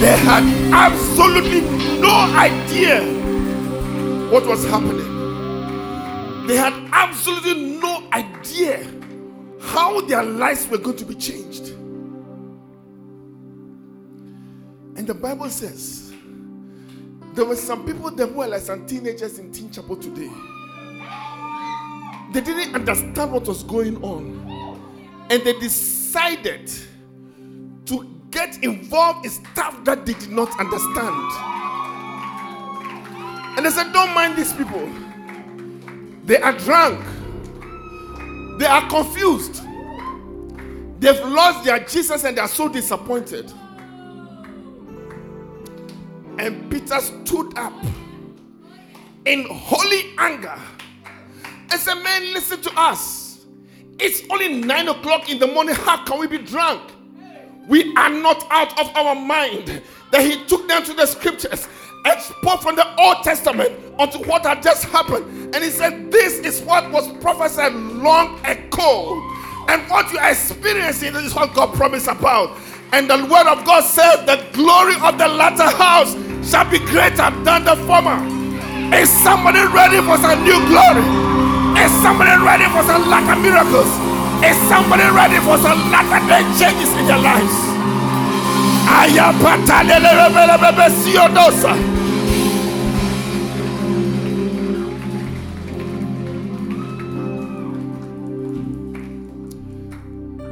They 0.00 0.16
had 0.16 0.44
absolutely 0.72 1.60
no 2.00 2.08
idea 2.08 3.02
what 4.30 4.46
was 4.46 4.64
happening. 4.64 6.46
They 6.46 6.56
had 6.56 6.72
absolutely 6.90 7.78
no 7.78 8.02
idea 8.10 8.86
how 9.60 10.00
their 10.00 10.22
lives 10.22 10.66
were 10.68 10.78
going 10.78 10.96
to 10.96 11.04
be 11.04 11.14
changed. 11.16 11.68
And 14.96 15.06
the 15.06 15.12
Bible 15.12 15.50
says 15.50 16.14
there 17.34 17.44
were 17.44 17.54
some 17.54 17.84
people 17.84 18.08
who 18.08 18.26
were 18.26 18.46
like 18.46 18.62
some 18.62 18.86
teenagers 18.86 19.38
in 19.38 19.52
Teen 19.52 19.70
Chapel 19.70 19.96
today. 19.96 20.30
They 22.32 22.40
didn't 22.40 22.74
understand 22.74 23.32
what 23.32 23.46
was 23.46 23.64
going 23.64 24.02
on. 24.02 24.78
And 25.28 25.42
they 25.42 25.58
decided 25.58 26.72
to 27.84 28.19
get 28.30 28.62
involved 28.62 29.24
in 29.24 29.30
stuff 29.30 29.84
that 29.84 30.06
they 30.06 30.14
did 30.14 30.30
not 30.30 30.58
understand. 30.58 31.32
And 33.56 33.66
they 33.66 33.70
said, 33.70 33.92
Don't 33.92 34.14
mind 34.14 34.36
these 34.36 34.52
people. 34.52 34.88
They 36.24 36.38
are 36.38 36.52
drunk. 36.52 37.04
They 38.58 38.66
are 38.66 38.88
confused. 38.88 39.62
They've 41.00 41.24
lost 41.24 41.64
their 41.64 41.80
Jesus 41.80 42.24
and 42.24 42.36
they 42.36 42.40
are 42.40 42.48
so 42.48 42.68
disappointed. 42.68 43.52
And 46.38 46.70
Peter 46.70 47.00
stood 47.00 47.56
up 47.58 47.72
in 49.24 49.46
holy 49.50 50.14
anger 50.18 50.58
and 51.70 51.72
said, 51.72 51.94
Man, 51.94 52.32
listen 52.32 52.60
to 52.62 52.70
us. 52.76 53.44
It's 53.98 54.22
only 54.30 54.54
nine 54.60 54.88
o'clock 54.88 55.30
in 55.30 55.38
the 55.38 55.46
morning. 55.46 55.74
How 55.74 56.04
can 56.04 56.18
we 56.18 56.26
be 56.26 56.38
drunk? 56.38 56.89
We 57.70 57.94
are 57.94 58.10
not 58.10 58.44
out 58.50 58.78
of 58.80 58.94
our 58.96 59.14
mind. 59.14 59.80
That 60.10 60.22
he 60.22 60.44
took 60.46 60.66
them 60.66 60.82
to 60.84 60.92
the 60.92 61.06
scriptures 61.06 61.68
and 62.04 62.20
spoke 62.20 62.62
from 62.62 62.74
the 62.74 63.00
Old 63.00 63.22
Testament 63.22 63.70
onto 63.96 64.18
what 64.26 64.44
had 64.44 64.60
just 64.60 64.84
happened. 64.86 65.54
And 65.54 65.62
he 65.62 65.70
said, 65.70 66.10
This 66.10 66.40
is 66.40 66.60
what 66.62 66.90
was 66.90 67.06
prophesied 67.22 67.72
long 67.72 68.44
ago. 68.44 69.22
And 69.68 69.88
what 69.88 70.12
you 70.12 70.18
are 70.18 70.32
experiencing 70.32 71.14
is 71.14 71.32
what 71.32 71.54
God 71.54 71.72
promised 71.74 72.08
about. 72.08 72.58
And 72.92 73.08
the 73.08 73.18
word 73.30 73.46
of 73.46 73.64
God 73.64 73.84
says, 73.84 74.18
The 74.26 74.44
glory 74.52 74.96
of 74.96 75.16
the 75.16 75.28
latter 75.28 75.70
house 75.70 76.12
shall 76.50 76.68
be 76.68 76.78
greater 76.78 77.30
than 77.44 77.64
the 77.64 77.76
former. 77.86 78.18
Is 78.92 79.08
somebody 79.22 79.60
ready 79.70 80.02
for 80.02 80.18
some 80.18 80.42
new 80.42 80.58
glory? 80.66 81.06
Is 81.78 81.92
somebody 82.02 82.34
ready 82.42 82.64
for 82.74 82.82
some 82.82 83.08
lack 83.08 83.30
of 83.30 83.40
miracles? 83.40 84.19
Is 84.42 84.56
somebody 84.68 85.02
ready 85.04 85.38
for 85.44 85.58
some 85.58 85.90
latter 85.92 86.26
day 86.26 86.42
changes 86.58 86.88
in 86.96 87.06
their 87.06 87.18
lives? 87.18 87.52
I 88.88 89.06
am 89.20 89.34
patalables. 89.38 90.20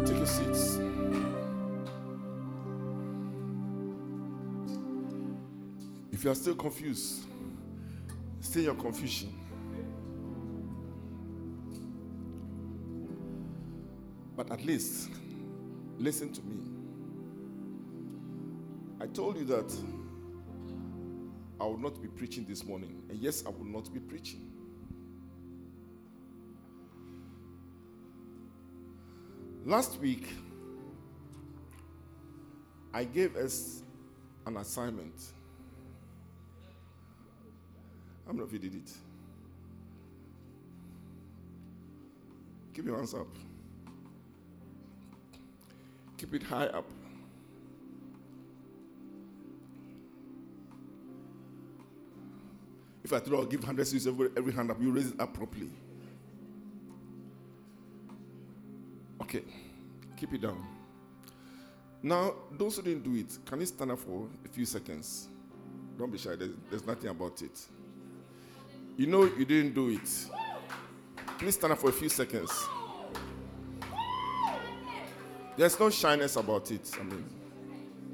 Take 0.06 0.16
your 0.18 0.26
seats. 0.26 0.78
If 6.12 6.24
you 6.24 6.30
are 6.30 6.34
still 6.34 6.54
confused, 6.56 7.24
stay 8.40 8.62
your 8.62 8.74
confusion. 8.74 9.37
But 14.38 14.52
at 14.52 14.64
least, 14.64 15.10
listen 15.98 16.32
to 16.32 16.40
me. 16.42 16.60
I 19.00 19.08
told 19.08 19.36
you 19.36 19.44
that 19.46 19.76
I 21.60 21.64
will 21.64 21.76
not 21.76 22.00
be 22.00 22.06
preaching 22.06 22.46
this 22.48 22.64
morning. 22.64 23.02
And 23.10 23.18
yes, 23.18 23.42
I 23.44 23.48
will 23.48 23.64
not 23.64 23.92
be 23.92 23.98
preaching. 23.98 24.52
Last 29.64 29.98
week, 29.98 30.28
I 32.94 33.02
gave 33.02 33.34
us 33.34 33.82
an 34.46 34.56
assignment. 34.58 35.20
How 38.24 38.32
many 38.34 38.44
of 38.44 38.52
you 38.52 38.60
did 38.60 38.76
it? 38.76 38.92
Keep 42.72 42.86
your 42.86 42.98
hands 42.98 43.14
up. 43.14 43.26
Keep 46.18 46.34
it 46.34 46.42
high 46.42 46.66
up. 46.66 46.84
If 53.04 53.12
I 53.12 53.20
throw, 53.20 53.38
I'll 53.38 53.46
give 53.46 53.60
100 53.60 53.86
cedis 53.86 54.06
every, 54.06 54.28
every 54.36 54.52
hand 54.52 54.70
up, 54.70 54.82
you 54.82 54.90
raise 54.90 55.12
it 55.12 55.20
up 55.20 55.32
properly. 55.32 55.70
Okay, 59.22 59.42
keep 60.16 60.34
it 60.34 60.42
down. 60.42 60.62
Now, 62.02 62.34
those 62.50 62.76
who 62.76 62.82
didn't 62.82 63.04
do 63.04 63.14
it, 63.14 63.38
can 63.46 63.60
you 63.60 63.66
stand 63.66 63.92
up 63.92 63.98
for 63.98 64.28
a 64.44 64.48
few 64.48 64.66
seconds? 64.66 65.28
Don't 65.96 66.10
be 66.10 66.18
shy, 66.18 66.36
there's, 66.36 66.50
there's 66.68 66.86
nothing 66.86 67.08
about 67.08 67.40
it. 67.42 67.58
You 68.96 69.06
know 69.06 69.24
you 69.24 69.44
didn't 69.44 69.74
do 69.74 69.90
it. 69.90 70.26
Please 71.38 71.54
stand 71.54 71.72
up 71.72 71.78
for 71.78 71.90
a 71.90 71.92
few 71.92 72.08
seconds. 72.08 72.50
There's 75.58 75.80
no 75.80 75.90
shyness 75.90 76.36
about 76.36 76.70
it. 76.70 76.88
I 77.00 77.02
mean, 77.02 77.24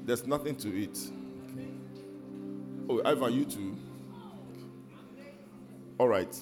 there's 0.03 0.25
nothing 0.25 0.55
to 0.55 0.81
it. 0.81 0.97
Oh, 2.89 3.03
Ivan, 3.05 3.33
you 3.33 3.45
too. 3.45 3.77
All 5.99 6.07
right. 6.07 6.35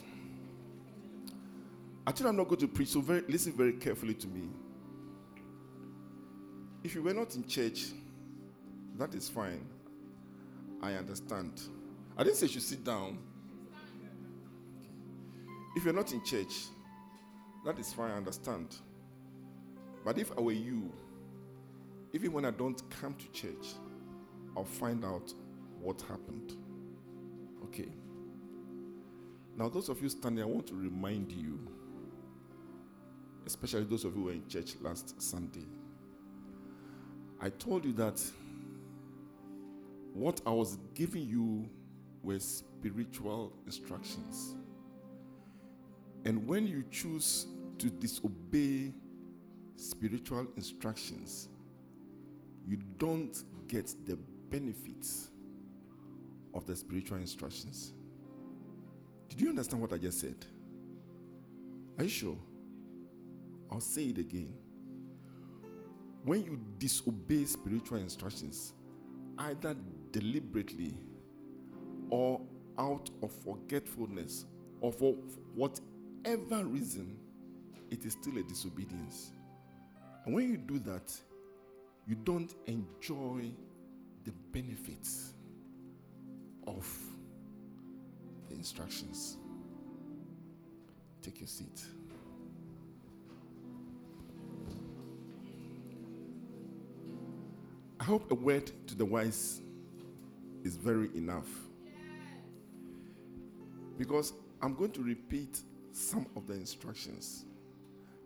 Actually, 2.07 2.29
I'm 2.29 2.37
not 2.37 2.47
going 2.47 2.61
to 2.61 2.69
preach, 2.69 2.87
so 2.87 3.01
very, 3.01 3.21
listen 3.27 3.51
very 3.51 3.73
carefully 3.73 4.13
to 4.13 4.27
me. 4.27 4.47
If 6.85 6.95
you 6.95 7.03
were 7.03 7.13
not 7.13 7.35
in 7.35 7.45
church, 7.45 7.87
that 8.97 9.13
is 9.13 9.27
fine. 9.27 9.65
I 10.81 10.93
understand. 10.93 11.63
I 12.17 12.23
didn't 12.23 12.37
say 12.37 12.45
you 12.45 12.53
should 12.53 12.63
sit 12.63 12.83
down. 12.85 13.17
If 15.75 15.83
you're 15.83 15.93
not 15.93 16.13
in 16.13 16.23
church, 16.23 16.53
that 17.65 17.77
is 17.77 17.91
fine, 17.91 18.11
I 18.11 18.15
understand. 18.15 18.77
But 20.03 20.17
if 20.17 20.31
I 20.37 20.41
were 20.41 20.51
you, 20.51 20.91
even 22.11 22.31
when 22.33 22.45
I 22.45 22.51
don't 22.51 22.81
come 22.89 23.15
to 23.15 23.31
church, 23.31 23.75
I'll 24.55 24.65
find 24.65 25.03
out 25.03 25.33
what 25.79 26.01
happened. 26.01 26.53
Okay. 27.65 27.89
Now, 29.57 29.69
those 29.69 29.89
of 29.89 30.01
you 30.01 30.09
standing, 30.09 30.43
I 30.43 30.47
want 30.47 30.67
to 30.67 30.75
remind 30.75 31.31
you, 31.31 31.59
especially 33.45 33.83
those 33.83 34.03
of 34.03 34.15
you 34.15 34.21
who 34.21 34.25
were 34.25 34.31
in 34.33 34.47
church 34.47 34.75
last 34.81 35.21
Sunday. 35.21 35.65
I 37.41 37.49
told 37.49 37.85
you 37.85 37.93
that 37.93 38.21
what 40.13 40.41
I 40.45 40.51
was 40.51 40.77
giving 40.93 41.27
you 41.27 41.69
were 42.23 42.39
spiritual 42.39 43.51
instructions. 43.65 44.55
And 46.25 46.47
when 46.47 46.67
you 46.67 46.83
choose 46.89 47.47
to 47.79 47.89
disobey 47.89 48.93
spiritual 49.75 50.47
instructions, 50.55 51.49
you 52.65 52.77
don't 52.97 53.43
get 53.67 53.93
the 54.05 54.17
benefits 54.49 55.29
of 56.53 56.65
the 56.65 56.75
spiritual 56.75 57.17
instructions. 57.17 57.93
Did 59.29 59.41
you 59.41 59.49
understand 59.49 59.81
what 59.81 59.93
I 59.93 59.97
just 59.97 60.19
said? 60.19 60.45
Are 61.97 62.03
you 62.03 62.09
sure? 62.09 62.37
I'll 63.71 63.79
say 63.79 64.05
it 64.05 64.17
again. 64.19 64.53
When 66.23 66.43
you 66.43 66.59
disobey 66.77 67.45
spiritual 67.45 67.97
instructions, 67.97 68.73
either 69.39 69.75
deliberately 70.11 70.95
or 72.09 72.39
out 72.77 73.09
of 73.21 73.31
forgetfulness 73.31 74.45
or 74.79 74.91
for 74.91 75.15
whatever 75.55 76.63
reason, 76.65 77.17
it 77.89 78.05
is 78.05 78.13
still 78.13 78.37
a 78.37 78.43
disobedience. 78.43 79.31
And 80.25 80.33
when 80.33 80.49
you 80.49 80.57
do 80.57 80.79
that, 80.79 81.13
you 82.07 82.15
don't 82.15 82.53
enjoy 82.67 83.51
the 84.23 84.31
benefits 84.51 85.33
of 86.65 86.87
the 88.49 88.55
instructions. 88.55 89.37
Take 91.21 91.39
your 91.39 91.47
seat. 91.47 91.83
I 97.99 98.03
hope 98.05 98.29
a 98.31 98.35
word 98.35 98.71
to 98.87 98.95
the 98.95 99.05
wise 99.05 99.61
is 100.63 100.75
very 100.75 101.09
enough. 101.15 101.47
Because 103.97 104.33
I'm 104.61 104.73
going 104.73 104.91
to 104.91 105.03
repeat 105.03 105.61
some 105.93 106.25
of 106.35 106.47
the 106.47 106.53
instructions. 106.53 107.45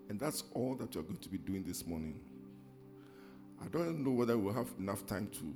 And 0.09 0.19
that's 0.19 0.43
all 0.53 0.75
that 0.75 0.95
you're 0.95 1.03
going 1.03 1.17
to 1.17 1.29
be 1.29 1.37
doing 1.37 1.63
this 1.63 1.85
morning. 1.85 2.19
I 3.61 3.67
don't 3.67 4.03
know 4.03 4.11
whether 4.11 4.37
we'll 4.37 4.53
have 4.53 4.73
enough 4.79 5.05
time 5.05 5.29
to 5.33 5.55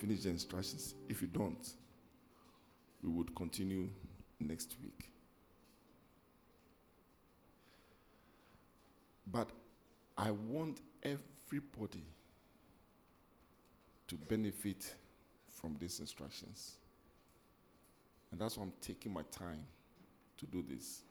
finish 0.00 0.22
the 0.22 0.30
instructions. 0.30 0.94
If 1.08 1.22
you 1.22 1.28
don't, 1.28 1.66
we 3.02 3.10
would 3.10 3.34
continue 3.34 3.88
next 4.40 4.76
week. 4.82 5.10
But 9.26 9.48
I 10.18 10.30
want 10.30 10.80
everybody 11.02 12.04
to 14.06 14.14
benefit 14.16 14.94
from 15.50 15.76
these 15.80 16.00
instructions. 16.00 16.76
And 18.30 18.40
that's 18.40 18.56
why 18.56 18.64
I'm 18.64 18.72
taking 18.80 19.12
my 19.12 19.22
time 19.30 19.64
to 20.38 20.46
do 20.46 20.64
this. 20.68 21.02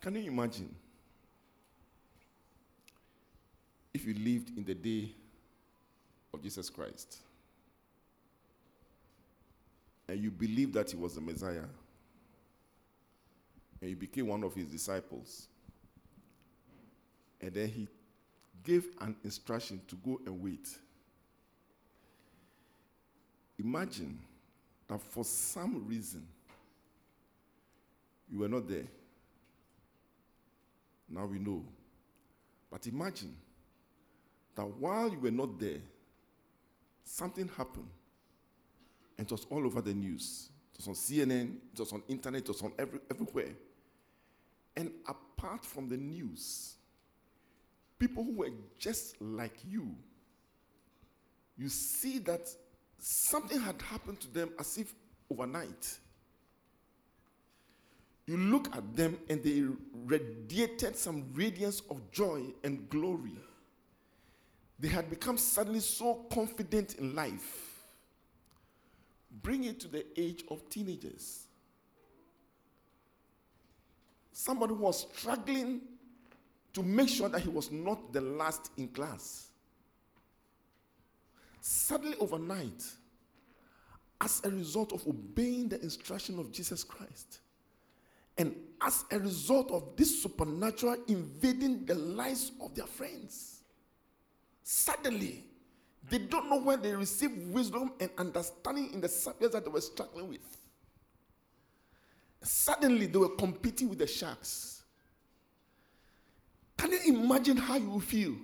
Can 0.00 0.16
you 0.16 0.30
imagine 0.30 0.74
if 3.96 4.04
you 4.06 4.12
lived 4.12 4.50
in 4.58 4.62
the 4.62 4.74
day 4.74 5.08
of 6.34 6.42
Jesus 6.42 6.68
Christ 6.68 7.16
and 10.06 10.22
you 10.22 10.30
believed 10.30 10.74
that 10.74 10.90
he 10.90 10.98
was 10.98 11.14
the 11.14 11.20
Messiah 11.22 11.64
and 13.80 13.88
you 13.88 13.96
became 13.96 14.26
one 14.26 14.44
of 14.44 14.54
his 14.54 14.66
disciples 14.66 15.48
and 17.40 17.54
then 17.54 17.68
he 17.68 17.88
gave 18.62 18.86
an 19.00 19.16
instruction 19.24 19.80
to 19.88 19.96
go 19.96 20.20
and 20.26 20.42
wait. 20.42 20.68
Imagine 23.58 24.18
that 24.88 25.00
for 25.00 25.24
some 25.24 25.86
reason 25.88 26.22
you 28.30 28.40
were 28.40 28.48
not 28.48 28.68
there. 28.68 28.84
Now 31.08 31.24
we 31.24 31.38
know. 31.38 31.64
But 32.70 32.86
imagine 32.88 33.34
that 34.56 34.66
while 34.66 35.08
you 35.10 35.18
were 35.18 35.30
not 35.30 35.58
there, 35.60 35.80
something 37.04 37.48
happened. 37.56 37.88
And 39.18 39.26
it 39.26 39.30
was 39.30 39.46
all 39.50 39.64
over 39.64 39.80
the 39.80 39.94
news. 39.94 40.50
It 40.74 40.78
was 40.78 40.88
on 40.88 40.94
CNN, 40.94 41.56
it 41.72 41.78
was 41.78 41.92
on 41.92 42.02
internet, 42.08 42.42
it 42.42 42.48
was 42.48 42.62
on 42.62 42.72
every, 42.78 42.98
everywhere. 43.10 43.54
And 44.76 44.90
apart 45.08 45.64
from 45.64 45.88
the 45.88 45.96
news, 45.96 46.74
people 47.98 48.24
who 48.24 48.32
were 48.32 48.50
just 48.78 49.20
like 49.22 49.56
you, 49.66 49.94
you 51.56 51.68
see 51.70 52.18
that 52.18 52.48
something 52.98 53.58
had 53.58 53.80
happened 53.80 54.20
to 54.20 54.28
them 54.32 54.50
as 54.58 54.76
if 54.76 54.94
overnight. 55.30 55.98
You 58.26 58.36
look 58.36 58.74
at 58.76 58.94
them 58.94 59.18
and 59.30 59.42
they 59.42 59.64
radiated 60.04 60.96
some 60.96 61.24
radiance 61.32 61.80
of 61.88 62.10
joy 62.10 62.42
and 62.64 62.88
glory. 62.90 63.38
They 64.78 64.88
had 64.88 65.08
become 65.08 65.38
suddenly 65.38 65.80
so 65.80 66.26
confident 66.30 66.96
in 66.96 67.14
life. 67.14 67.84
Bring 69.42 69.64
it 69.64 69.80
to 69.80 69.88
the 69.88 70.04
age 70.20 70.44
of 70.50 70.68
teenagers. 70.68 71.46
Somebody 74.32 74.74
was 74.74 75.06
struggling 75.14 75.80
to 76.74 76.82
make 76.82 77.08
sure 77.08 77.28
that 77.28 77.40
he 77.40 77.48
was 77.48 77.70
not 77.72 78.12
the 78.12 78.20
last 78.20 78.70
in 78.76 78.88
class. 78.88 79.48
Suddenly, 81.62 82.16
overnight, 82.20 82.84
as 84.20 84.42
a 84.44 84.50
result 84.50 84.92
of 84.92 85.06
obeying 85.06 85.68
the 85.68 85.80
instruction 85.82 86.38
of 86.38 86.52
Jesus 86.52 86.84
Christ, 86.84 87.40
and 88.38 88.54
as 88.80 89.04
a 89.10 89.18
result 89.18 89.70
of 89.70 89.96
this 89.96 90.22
supernatural 90.22 90.96
invading 91.08 91.86
the 91.86 91.94
lives 91.94 92.52
of 92.60 92.74
their 92.74 92.86
friends, 92.86 93.55
suddenly 94.68 95.44
they 96.10 96.18
don't 96.18 96.50
know 96.50 96.60
when 96.60 96.82
they 96.82 96.92
receive 96.92 97.30
wisdom 97.48 97.92
and 98.00 98.10
understanding 98.18 98.92
in 98.92 99.00
the 99.00 99.08
subjects 99.08 99.54
that 99.54 99.64
they 99.64 99.70
were 99.70 99.80
struggling 99.80 100.28
with. 100.28 100.56
Suddenly 102.42 103.06
they 103.06 103.18
were 103.18 103.36
competing 103.36 103.88
with 103.88 104.00
the 104.00 104.08
sharks. 104.08 104.82
Can 106.76 106.90
you 106.90 107.00
imagine 107.14 107.56
how 107.56 107.76
you 107.76 108.00
feel? 108.00 108.34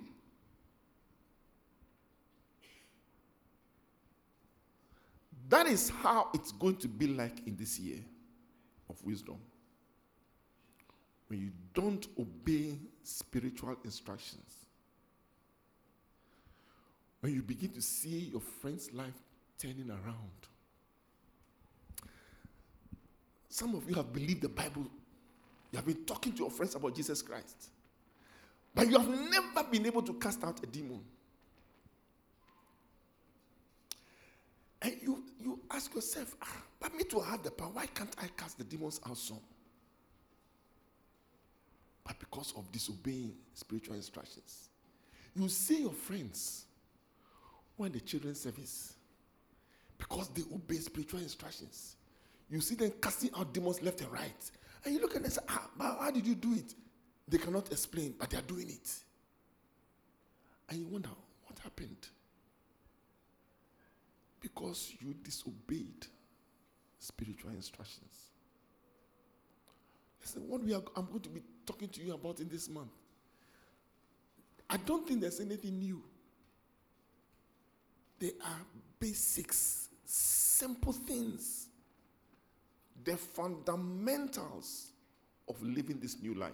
That 5.49 5.67
is 5.67 5.91
how 5.91 6.29
it's 6.35 6.53
going 6.53 6.77
to 6.77 6.89
be 6.89 7.09
like 7.09 7.47
in 7.49 7.57
this 7.57 7.81
year 7.81 7.99
of 8.89 9.05
wisdom 9.05 9.39
when 11.27 11.41
you 11.41 11.51
don't 11.75 12.07
obey 12.19 12.79
spiritual 13.03 13.77
instructions, 13.85 14.62
when 17.23 17.35
you 17.35 17.43
begin 17.43 17.71
to 17.71 17.81
see 17.81 18.31
your 18.33 18.41
friend's 18.41 18.93
life 18.93 19.15
turning 19.59 19.89
around. 19.89 20.31
Some 23.49 23.75
of 23.75 23.89
you 23.89 23.95
have 23.95 24.13
believed 24.13 24.43
the 24.43 24.51
Bible, 24.51 24.87
you 25.71 25.77
have 25.77 25.87
been 25.87 26.05
talking 26.05 26.33
to 26.33 26.39
your 26.41 26.51
friends 26.51 26.75
about 26.75 26.95
Jesus 26.95 27.23
Christ, 27.23 27.71
but 28.75 28.87
you 28.87 28.99
have 28.99 29.09
never 29.09 29.65
been 29.71 29.87
able 29.87 30.03
to 30.03 30.13
cast 30.15 30.45
out 30.45 30.63
a 30.63 30.67
demon. 30.67 31.01
And 34.83 34.97
you, 35.01 35.23
you 35.41 35.61
ask 35.71 35.95
yourself, 35.95 36.35
ah, 36.43 36.63
but 36.79 36.95
me 36.95 37.05
to 37.05 37.21
have 37.21 37.43
the 37.43 37.51
power, 37.51 37.71
why 37.73 37.87
can't 37.87 38.15
I 38.21 38.27
cast 38.37 38.59
the 38.59 38.65
demons 38.65 39.01
out 39.09 39.17
some? 39.17 39.39
but 42.05 42.19
because 42.19 42.53
of 42.57 42.71
disobeying 42.73 43.33
spiritual 43.55 43.95
instructions. 43.95 44.69
You 45.35 45.49
see 45.49 45.83
your 45.83 45.93
friends 45.93 46.67
in 47.79 47.93
the 47.93 48.01
children's 48.01 48.41
service 48.41 48.95
because 49.99 50.29
they 50.29 50.43
obey 50.55 50.77
spiritual 50.77 51.21
instructions. 51.21 51.97
You 52.49 52.61
see 52.61 52.75
them 52.75 52.93
casting 53.01 53.31
out 53.37 53.53
demons 53.53 53.83
left 53.83 54.01
and 54.03 54.13
right. 54.13 54.51
And 54.85 54.95
you 54.95 55.01
look 55.01 55.11
at 55.11 55.17
them 55.17 55.25
and 55.25 55.33
say, 55.33 55.41
ah, 55.49 55.69
but 55.77 55.99
how 56.01 56.11
did 56.11 56.27
you 56.27 56.35
do 56.35 56.53
it? 56.55 56.75
They 57.29 57.39
cannot 57.39 57.71
explain, 57.73 58.15
but 58.19 58.31
they 58.31 58.37
are 58.37 58.43
doing 58.43 58.69
it. 58.69 58.91
And 60.69 60.79
you 60.79 60.87
wonder, 60.87 61.09
what 61.45 61.59
happened? 61.61 62.09
Because 64.41 64.93
you 65.01 65.15
disobeyed 65.23 66.07
spiritual 66.99 67.51
instructions. 67.51 68.27
Listen, 70.21 70.49
what 70.49 70.63
we 70.63 70.75
are, 70.75 70.83
I'm 70.97 71.07
going 71.07 71.21
to 71.21 71.31
be 71.31 71.43
talking 71.67 71.89
to 71.89 72.03
you 72.03 72.15
about 72.15 72.41
in 72.41 72.49
this 72.49 72.69
month. 72.69 72.91
I 74.69 74.77
don't 74.79 75.07
think 75.07 75.21
there's 75.21 75.41
anything 75.41 75.79
new. 75.79 76.03
They 78.23 78.35
are 78.41 78.61
basics, 79.01 79.89
simple 80.05 80.93
things, 80.93 81.67
the 83.03 83.17
fundamentals 83.17 84.93
of 85.49 85.61
living 85.61 85.99
this 85.99 86.23
new 86.23 86.35
life. 86.35 86.53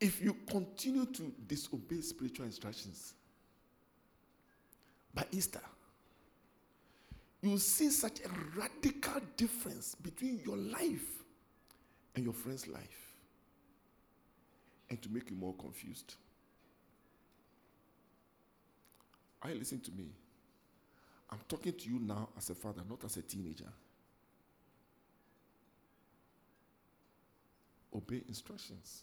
If 0.00 0.22
you 0.22 0.36
continue 0.48 1.06
to 1.06 1.32
disobey 1.48 2.00
spiritual 2.00 2.46
instructions, 2.46 3.14
by 5.12 5.24
Easter, 5.32 5.62
you 7.42 7.58
see 7.58 7.90
such 7.90 8.20
a 8.20 8.28
radical 8.56 9.20
difference 9.36 9.96
between 9.96 10.42
your 10.46 10.56
life 10.56 11.24
and 12.14 12.24
your 12.24 12.34
friend's 12.34 12.68
life, 12.68 13.16
and 14.88 15.02
to 15.02 15.08
make 15.08 15.28
you 15.28 15.34
more 15.34 15.54
confused. 15.54 16.14
Are 19.42 19.50
you 19.50 19.58
listening 19.58 19.82
to 19.82 19.92
me? 19.92 20.10
I'm 21.30 21.40
talking 21.48 21.72
to 21.72 21.88
you 21.88 21.98
now 21.98 22.30
as 22.36 22.50
a 22.50 22.54
father, 22.54 22.82
not 22.88 23.04
as 23.04 23.16
a 23.16 23.22
teenager. 23.22 23.70
Obey 27.94 28.22
instructions. 28.28 29.02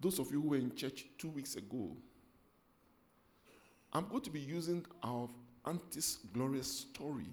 Those 0.00 0.18
of 0.18 0.32
you 0.32 0.40
who 0.40 0.48
were 0.48 0.56
in 0.56 0.74
church 0.74 1.04
two 1.18 1.28
weeks 1.28 1.56
ago, 1.56 1.94
I'm 3.92 4.08
going 4.08 4.22
to 4.22 4.30
be 4.30 4.40
using 4.40 4.86
our 5.02 5.28
auntie's 5.64 6.18
glorious 6.32 6.70
story 6.70 7.26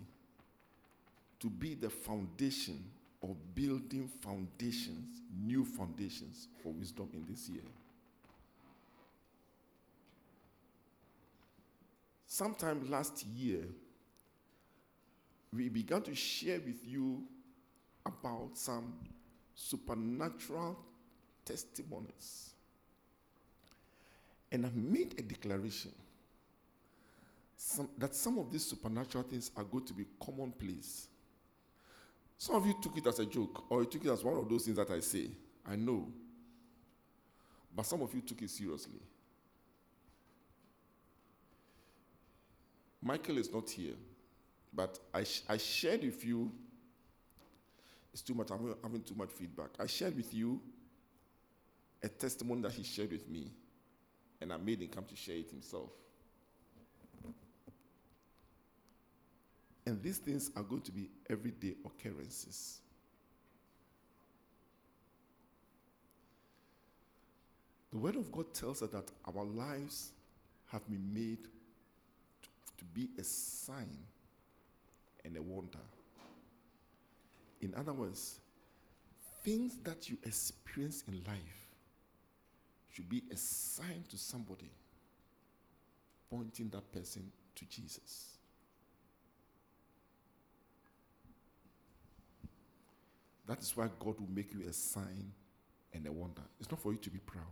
to 1.39 1.49
be 1.49 1.75
the 1.75 1.89
foundation 1.89 2.83
of 3.23 3.55
building 3.55 4.09
foundations, 4.21 5.21
new 5.43 5.65
foundations 5.65 6.47
for 6.61 6.71
wisdom 6.71 7.09
in 7.13 7.25
this 7.27 7.49
year. 7.49 7.63
Sometime 12.25 12.89
last 12.89 13.25
year, 13.25 13.63
we 15.53 15.69
began 15.69 16.01
to 16.03 16.13
share 16.13 16.59
with 16.59 16.85
you 16.85 17.23
about 18.05 18.51
some 18.53 18.93
supernatural 19.55 20.77
testimonies 21.43 22.51
and 24.51 24.65
I 24.65 24.69
made 24.73 25.15
a 25.17 25.21
declaration 25.21 25.91
some, 27.55 27.89
that 27.97 28.15
some 28.15 28.37
of 28.37 28.51
these 28.51 28.65
supernatural 28.65 29.23
things 29.23 29.51
are 29.57 29.63
going 29.63 29.85
to 29.85 29.93
be 29.93 30.05
commonplace. 30.23 31.07
Some 32.37 32.55
of 32.55 32.65
you 32.65 32.75
took 32.81 32.97
it 32.97 33.07
as 33.07 33.19
a 33.19 33.25
joke, 33.25 33.63
or 33.69 33.81
you 33.81 33.87
took 33.87 34.05
it 34.05 34.11
as 34.11 34.23
one 34.23 34.37
of 34.37 34.47
those 34.47 34.65
things 34.65 34.77
that 34.77 34.89
I 34.91 34.99
say. 34.99 35.29
I 35.65 35.75
know. 35.75 36.07
But 37.75 37.85
some 37.85 38.01
of 38.01 38.13
you 38.13 38.21
took 38.21 38.41
it 38.41 38.49
seriously. 38.49 38.99
Michael 43.01 43.37
is 43.37 43.51
not 43.51 43.69
here, 43.69 43.93
but 44.73 44.99
I, 45.13 45.23
sh- 45.23 45.43
I 45.47 45.57
shared 45.57 46.03
with 46.03 46.23
you. 46.25 46.51
It's 48.13 48.21
too 48.21 48.33
much, 48.33 48.49
I'm 48.51 48.75
having 48.81 49.01
too 49.03 49.15
much 49.15 49.29
feedback. 49.29 49.69
I 49.79 49.85
shared 49.85 50.15
with 50.15 50.33
you 50.33 50.59
a 52.01 52.07
testimony 52.07 52.61
that 52.61 52.71
he 52.71 52.83
shared 52.83 53.11
with 53.11 53.29
me 53.29 53.51
and 54.41 54.51
I 54.51 54.57
made 54.57 54.81
him 54.81 54.89
come 54.89 55.05
to 55.05 55.15
share 55.15 55.35
it 55.35 55.49
himself. 55.49 55.89
And 59.87 60.03
these 60.03 60.17
things 60.17 60.51
are 60.57 60.63
going 60.63 60.81
to 60.81 60.91
be 60.91 61.07
everyday 61.29 61.75
occurrences. 61.85 62.81
The 67.93 67.97
Word 67.97 68.17
of 68.17 68.29
God 68.29 68.53
tells 68.53 68.83
us 68.83 68.89
that 68.89 69.09
our 69.25 69.45
lives 69.45 70.11
have 70.73 70.85
been 70.89 71.13
made 71.13 71.41
to, 72.77 72.83
be 72.93 73.07
a 73.17 73.23
sign 73.23 73.97
and 75.23 75.37
a 75.37 75.41
wonder. 75.41 75.79
In 77.61 77.73
other 77.73 77.93
words, 77.93 78.41
things 79.41 79.77
that 79.85 80.09
you 80.09 80.17
experience 80.25 81.05
in 81.07 81.23
life 81.25 81.69
should 82.91 83.07
be 83.07 83.23
a 83.31 83.37
sign 83.37 84.03
to 84.09 84.17
somebody 84.17 84.69
pointing 86.29 86.67
that 86.71 86.91
person 86.91 87.31
to 87.55 87.65
Jesus. 87.69 88.36
That 93.47 93.61
is 93.61 93.75
why 93.75 93.89
God 93.99 94.19
will 94.19 94.29
make 94.33 94.53
you 94.53 94.67
a 94.67 94.73
sign 94.73 95.31
and 95.93 96.05
a 96.05 96.11
wonder. 96.11 96.41
It's 96.59 96.69
not 96.69 96.81
for 96.81 96.91
you 96.91 96.97
to 96.97 97.09
be 97.09 97.19
proud. 97.19 97.43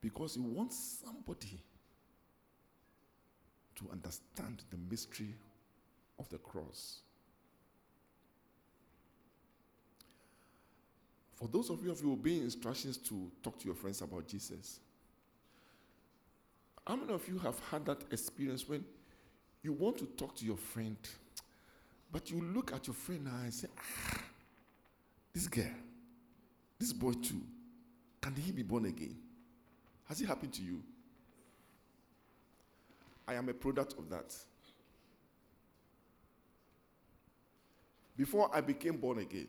Because 0.00 0.34
He 0.34 0.40
wants 0.40 1.02
somebody 1.04 1.60
to 3.76 3.88
understand 3.92 4.64
the 4.70 4.76
mystery 4.90 5.34
of 6.18 6.28
the 6.28 6.38
cross. 6.38 7.00
For 11.34 11.48
those 11.48 11.70
of 11.70 11.84
you 11.84 11.94
who 11.94 12.12
obeying 12.12 12.42
instructions 12.42 12.96
to 12.98 13.30
talk 13.42 13.58
to 13.60 13.66
your 13.66 13.74
friends 13.74 14.00
about 14.00 14.26
Jesus, 14.26 14.80
How 16.86 16.96
many 16.96 17.12
of 17.12 17.26
you 17.28 17.38
have 17.38 17.58
had 17.70 17.86
that 17.86 18.02
experience 18.10 18.68
when 18.68 18.84
you 19.62 19.72
want 19.72 19.98
to 19.98 20.06
talk 20.06 20.34
to 20.36 20.44
your 20.44 20.56
friend, 20.56 20.96
but 22.12 22.30
you 22.30 22.42
look 22.42 22.72
at 22.74 22.86
your 22.86 22.94
friend 22.94 23.24
now 23.24 23.40
and 23.42 23.52
say, 23.52 23.68
ah, 23.78 24.18
this 25.32 25.48
girl, 25.48 25.64
this 26.78 26.92
boy 26.92 27.12
too, 27.12 27.40
can 28.20 28.34
he 28.34 28.52
be 28.52 28.62
born 28.62 28.84
again? 28.84 29.16
Has 30.04 30.20
it 30.20 30.26
happened 30.26 30.52
to 30.52 30.62
you? 30.62 30.82
I 33.26 33.34
am 33.34 33.48
a 33.48 33.54
product 33.54 33.94
of 33.98 34.10
that. 34.10 34.34
Before 38.14 38.50
I 38.52 38.60
became 38.60 38.98
born 38.98 39.18
again, 39.18 39.48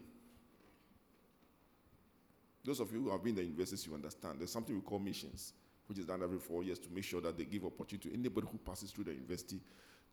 those 2.64 2.80
of 2.80 2.94
you 2.94 3.04
who 3.04 3.12
have 3.12 3.22
been 3.22 3.32
in 3.32 3.36
the 3.36 3.44
universities, 3.44 3.86
you 3.86 3.94
understand. 3.94 4.40
There's 4.40 4.52
something 4.52 4.74
we 4.74 4.82
call 4.82 5.00
missions, 5.00 5.52
which 5.88 5.98
is 5.98 6.06
done 6.06 6.24
every 6.24 6.40
four 6.40 6.64
years 6.64 6.80
to 6.80 6.90
make 6.94 7.04
sure 7.04 7.20
that 7.20 7.38
they 7.38 7.44
give 7.44 7.66
opportunity 7.66 8.10
to 8.10 8.16
anybody 8.16 8.48
who 8.50 8.58
passes 8.60 8.92
through 8.92 9.04
the 9.04 9.14
university 9.14 9.60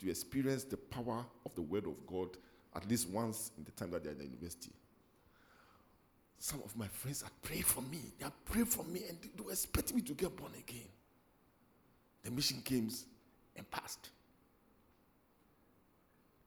to 0.01 0.11
experience 0.11 0.65
the 0.65 0.77
power 0.77 1.25
of 1.45 1.55
the 1.55 1.63
Word 1.63 1.87
of 1.87 2.07
God 2.07 2.31
at 2.75 2.89
least 2.89 3.09
once 3.09 3.51
in 3.59 3.65
the 3.65 3.71
time 3.73 3.91
that 3.91 4.03
they're 4.03 4.13
in 4.13 4.19
the 4.19 4.25
university. 4.25 4.73
Some 6.39 6.63
of 6.65 6.75
my 6.77 6.87
friends 6.87 7.23
are 7.23 7.31
praying 7.43 7.65
for 7.65 7.83
me. 7.83 8.01
They 8.19 8.25
are 8.25 8.33
praying 8.45 8.67
for 8.67 8.85
me 8.85 9.03
and 9.09 9.19
they 9.21 9.53
expecting 9.53 9.97
me 9.97 10.03
to 10.03 10.15
get 10.15 10.35
born 10.35 10.53
again. 10.59 10.89
The 12.23 12.31
mission 12.31 12.63
came 12.65 12.91
and 13.57 13.71
passed. 13.71 14.09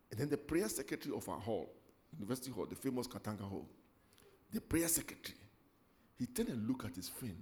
And 0.09 0.19
then 0.19 0.29
the 0.29 0.37
prayer 0.37 0.67
secretary 0.69 1.15
of 1.15 1.27
our 1.29 1.39
hall, 1.39 1.69
University 2.11 2.51
Hall, 2.51 2.65
the 2.65 2.75
famous 2.75 3.07
Katanga 3.07 3.43
Hall, 3.43 3.67
the 4.51 4.61
prayer 4.61 4.87
secretary, 4.87 5.37
he 6.17 6.25
turned 6.27 6.49
and 6.49 6.67
looked 6.67 6.85
at 6.85 6.95
his 6.95 7.09
friend. 7.09 7.35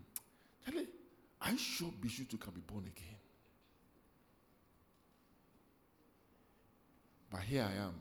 Charlie, 0.66 0.88
I 1.42 1.56
sure 1.56 1.92
Bishop 2.02 2.30
can 2.40 2.54
be 2.54 2.62
born 2.62 2.84
again. 2.84 3.21
But 7.32 7.42
here 7.42 7.64
I 7.64 7.84
am, 7.86 7.94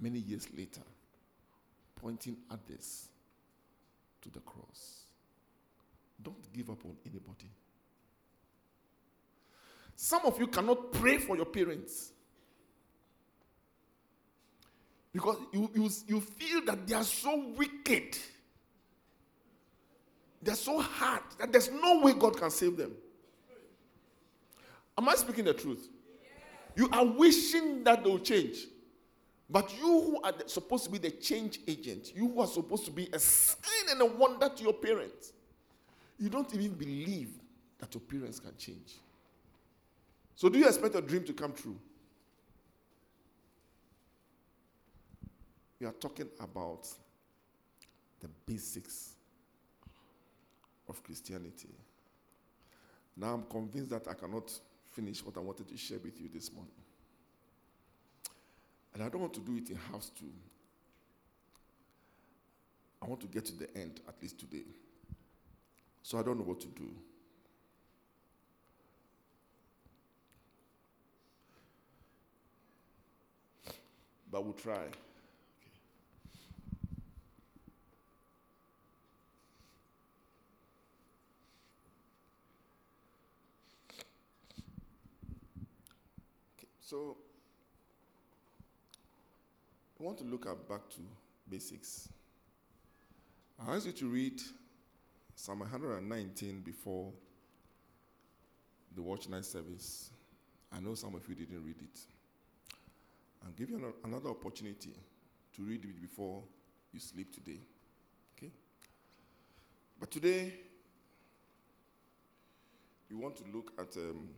many 0.00 0.20
years 0.20 0.46
later, 0.56 0.82
pointing 1.96 2.36
others 2.50 3.08
to 4.22 4.30
the 4.30 4.40
cross. 4.40 5.04
Don't 6.22 6.52
give 6.52 6.70
up 6.70 6.84
on 6.84 6.96
anybody. 7.04 7.50
Some 9.96 10.22
of 10.24 10.38
you 10.38 10.46
cannot 10.46 10.92
pray 10.92 11.18
for 11.18 11.36
your 11.36 11.46
parents 11.46 12.12
because 15.12 15.36
you, 15.52 15.70
you, 15.74 15.90
you 16.06 16.20
feel 16.20 16.64
that 16.66 16.86
they 16.86 16.94
are 16.94 17.04
so 17.04 17.52
wicked 17.56 18.16
they're 20.44 20.54
so 20.54 20.78
hard 20.78 21.22
that 21.38 21.50
there's 21.50 21.70
no 21.70 22.00
way 22.00 22.12
God 22.12 22.36
can 22.36 22.50
save 22.50 22.76
them. 22.76 22.92
Am 24.96 25.08
I 25.08 25.14
speaking 25.14 25.46
the 25.46 25.54
truth? 25.54 25.88
You 26.76 26.88
are 26.92 27.04
wishing 27.04 27.84
that 27.84 28.02
they'll 28.02 28.18
change. 28.18 28.66
But 29.48 29.76
you 29.76 29.84
who 29.86 30.22
are 30.22 30.32
supposed 30.46 30.84
to 30.84 30.90
be 30.90 30.98
the 30.98 31.10
change 31.10 31.60
agent, 31.68 32.12
you 32.14 32.28
who 32.28 32.40
are 32.40 32.46
supposed 32.46 32.84
to 32.86 32.90
be 32.90 33.08
a 33.12 33.18
sign 33.18 33.90
and 33.90 34.00
a 34.00 34.06
wonder 34.06 34.48
to 34.48 34.62
your 34.62 34.72
parents, 34.72 35.32
you 36.18 36.28
don't 36.28 36.52
even 36.54 36.72
believe 36.72 37.30
that 37.78 37.94
your 37.94 38.00
parents 38.00 38.40
can 38.40 38.56
change. 38.56 38.94
So, 40.34 40.48
do 40.48 40.58
you 40.58 40.66
expect 40.66 40.94
your 40.94 41.02
dream 41.02 41.24
to 41.24 41.32
come 41.32 41.52
true? 41.52 41.78
We 45.78 45.86
are 45.86 45.92
talking 45.92 46.28
about 46.40 46.88
the 48.20 48.28
basics 48.46 49.14
of 50.88 51.02
Christianity. 51.02 51.68
Now 53.16 53.34
I'm 53.34 53.44
convinced 53.44 53.90
that 53.90 54.08
I 54.08 54.14
cannot 54.14 54.50
finish 54.94 55.24
what 55.24 55.36
I 55.36 55.40
wanted 55.40 55.68
to 55.68 55.76
share 55.76 55.98
with 55.98 56.20
you 56.20 56.28
this 56.32 56.52
morning. 56.52 56.72
And 58.94 59.02
I 59.02 59.08
don't 59.08 59.20
want 59.20 59.34
to 59.34 59.40
do 59.40 59.56
it 59.56 59.68
in 59.68 59.76
house 59.76 60.10
too. 60.16 60.30
I 63.02 63.06
want 63.06 63.20
to 63.20 63.26
get 63.26 63.44
to 63.46 63.58
the 63.58 63.76
end, 63.76 64.00
at 64.08 64.14
least 64.22 64.38
today. 64.38 64.64
So 66.02 66.18
I 66.18 66.22
don't 66.22 66.38
know 66.38 66.44
what 66.44 66.60
to 66.60 66.68
do. 66.68 66.90
But 74.30 74.44
we'll 74.44 74.54
try. 74.54 74.86
So, 86.86 87.16
I 89.98 90.02
want 90.02 90.18
to 90.18 90.24
look 90.24 90.44
at 90.44 90.68
back 90.68 90.86
to 90.90 91.00
basics. 91.48 92.10
I 93.58 93.74
ask 93.74 93.86
you 93.86 93.92
to 93.92 94.06
read 94.06 94.42
Psalm 95.34 95.60
119 95.60 96.60
before 96.60 97.10
the 98.94 99.00
watch 99.00 99.30
night 99.30 99.46
service. 99.46 100.10
I 100.70 100.80
know 100.80 100.94
some 100.94 101.14
of 101.14 101.26
you 101.26 101.34
didn't 101.34 101.64
read 101.64 101.80
it. 101.80 102.00
I'll 103.42 103.52
give 103.52 103.70
you 103.70 103.94
another 104.04 104.28
opportunity 104.28 104.92
to 105.56 105.62
read 105.62 105.86
it 105.86 105.98
before 106.02 106.42
you 106.92 107.00
sleep 107.00 107.32
today. 107.32 107.60
Okay? 108.36 108.52
But 109.98 110.10
today, 110.10 110.52
we 113.08 113.16
want 113.16 113.36
to 113.36 113.44
look 113.54 113.72
at 113.78 113.96
um, 113.96 114.28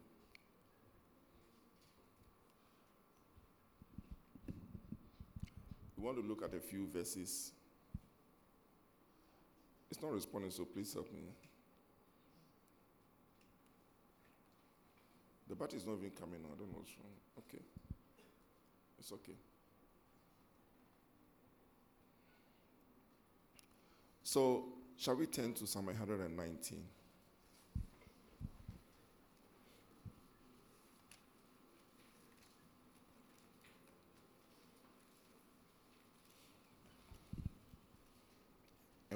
We 5.97 6.05
want 6.05 6.19
to 6.19 6.27
look 6.27 6.43
at 6.43 6.55
a 6.55 6.61
few 6.61 6.87
verses. 6.93 7.53
It's 9.91 10.03
not 10.03 10.13
responding, 10.13 10.51
so 10.51 10.65
please 10.65 10.93
help 10.93 11.13
me. 11.13 11.21
The 15.49 15.55
battery 15.55 15.79
is 15.79 15.87
not 15.87 15.99
even 15.99 16.11
coming 16.11 16.41
on. 16.45 16.51
I 16.55 16.59
don't 16.59 16.69
know 16.71 16.79
what's 16.79 16.93
wrong. 16.99 17.13
Okay. 17.39 17.63
It's 18.99 19.13
okay. 19.13 19.37
So, 24.25 24.65
shall 24.97 25.15
we 25.15 25.27
turn 25.27 25.53
to 25.55 25.67
Psalm 25.67 25.87
119? 25.87 26.96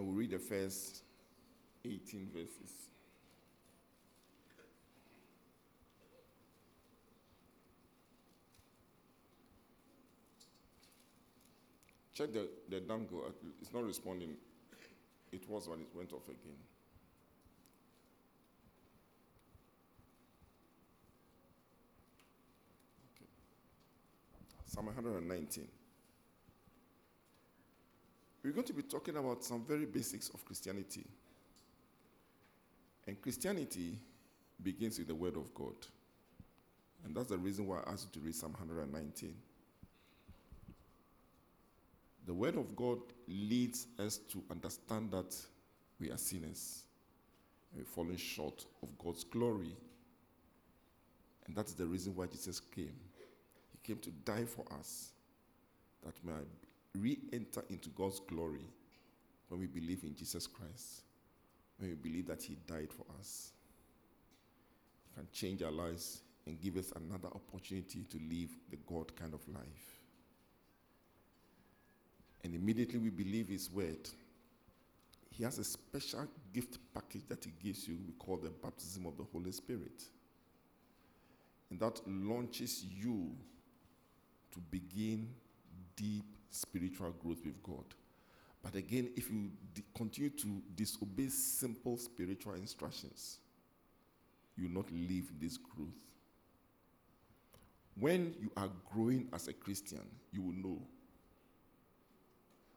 And 0.01 0.09
we'll 0.09 0.17
read 0.17 0.31
the 0.31 0.39
first 0.39 1.03
18 1.85 2.31
verses. 2.33 2.73
Check 12.15 12.33
the, 12.33 12.49
the 12.71 12.81
dongle. 12.81 13.27
Uh, 13.27 13.33
it's 13.61 13.75
not 13.75 13.85
responding. 13.85 14.37
It 15.33 15.47
was 15.47 15.69
when 15.69 15.81
it 15.81 15.89
went 15.95 16.15
off 16.15 16.25
again. 16.29 16.57
Okay. 23.15 23.29
Psalm 24.65 24.87
119 24.87 25.69
we're 28.43 28.53
going 28.53 28.67
to 28.67 28.73
be 28.73 28.83
talking 28.83 29.17
about 29.17 29.45
some 29.45 29.65
very 29.65 29.85
basics 29.85 30.29
of 30.31 30.45
Christianity. 30.45 31.05
And 33.07 33.21
Christianity 33.21 33.99
begins 34.63 34.99
with 34.99 35.09
the 35.09 35.15
Word 35.15 35.37
of 35.37 35.55
God. 35.55 35.75
And 37.05 37.15
that's 37.15 37.29
the 37.29 37.39
reason 37.39 37.67
why 37.67 37.79
I 37.79 37.93
asked 37.93 38.09
you 38.15 38.21
to 38.21 38.27
read 38.27 38.35
Psalm 38.35 38.53
119. 38.53 39.35
The 42.27 42.35
Word 42.35 42.57
of 42.57 42.77
God 42.77 42.99
leads 43.27 43.87
us 43.99 44.19
to 44.31 44.43
understand 44.51 45.11
that 45.11 45.35
we 45.99 46.11
are 46.11 46.19
sinners 46.19 46.85
we're 47.77 47.85
falling 47.85 48.17
short 48.17 48.65
of 48.83 48.89
God's 48.99 49.25
glory. 49.25 49.77
And 51.47 51.57
that's 51.57 51.73
the 51.73 51.87
reason 51.87 52.15
why 52.15 52.27
Jesus 52.27 52.61
came. 52.61 52.95
He 53.73 53.79
came 53.83 53.99
to 53.99 54.11
die 54.11 54.45
for 54.45 54.65
us, 54.79 55.11
that 56.05 56.15
may 56.25 56.33
re 56.99 57.19
enter 57.33 57.63
into 57.71 57.89
God's 57.91 58.21
glory 58.21 58.67
when 59.49 59.61
we 59.61 59.67
believe 59.67 60.05
in 60.05 60.15
Jesus 60.15 60.47
Christ, 60.47 61.03
when 61.79 61.91
we 61.91 61.97
believe 61.97 62.27
that 62.29 62.43
He 62.43 62.57
died 62.67 62.93
for 62.93 63.05
us. 63.19 63.53
Can 65.15 65.27
change 65.33 65.63
our 65.63 65.73
lives 65.73 66.23
and 66.47 66.61
give 66.61 66.77
us 66.77 66.93
another 66.97 67.29
opportunity 67.29 68.05
to 68.11 68.17
live 68.31 68.51
the 68.71 68.77
God 68.87 69.15
kind 69.17 69.35
of 69.35 69.41
life. 69.49 70.01
And 72.45 72.55
immediately 72.55 72.99
we 72.99 73.11
believe 73.11 73.49
His 73.49 73.71
word. 73.71 74.09
He 75.31 75.45
has 75.45 75.59
a 75.59 75.65
special 75.65 76.27
gift 76.53 76.79
package 76.95 77.23
that 77.29 77.45
He 77.45 77.53
gives 77.63 77.87
you, 77.89 77.99
we 78.07 78.13
call 78.15 78.37
the 78.37 78.51
baptism 78.51 79.07
of 79.07 79.17
the 79.17 79.25
Holy 79.33 79.53
Spirit. 79.53 80.03
and 81.71 81.79
that 81.79 82.01
launches 82.07 82.85
you 82.85 83.31
to 84.53 84.59
begin 84.71 85.29
deep 85.97 86.25
spiritual 86.51 87.11
growth 87.23 87.45
with 87.45 87.63
God. 87.63 87.85
But 88.63 88.75
again, 88.75 89.11
if 89.17 89.31
you 89.31 89.51
continue 89.97 90.31
to 90.31 90.63
disobey 90.75 91.29
simple 91.29 91.97
spiritual 91.97 92.55
instructions, 92.55 93.39
you 94.57 94.65
will 94.65 94.83
not 94.83 94.91
live 94.93 95.33
this 95.41 95.57
growth. 95.57 95.89
When 97.99 98.35
you 98.41 98.51
are 98.57 98.69
growing 98.93 99.29
as 99.33 99.49
a 99.49 99.53
Christian, 99.53 100.03
you 100.33 100.43
will 100.43 100.53
know. 100.53 100.83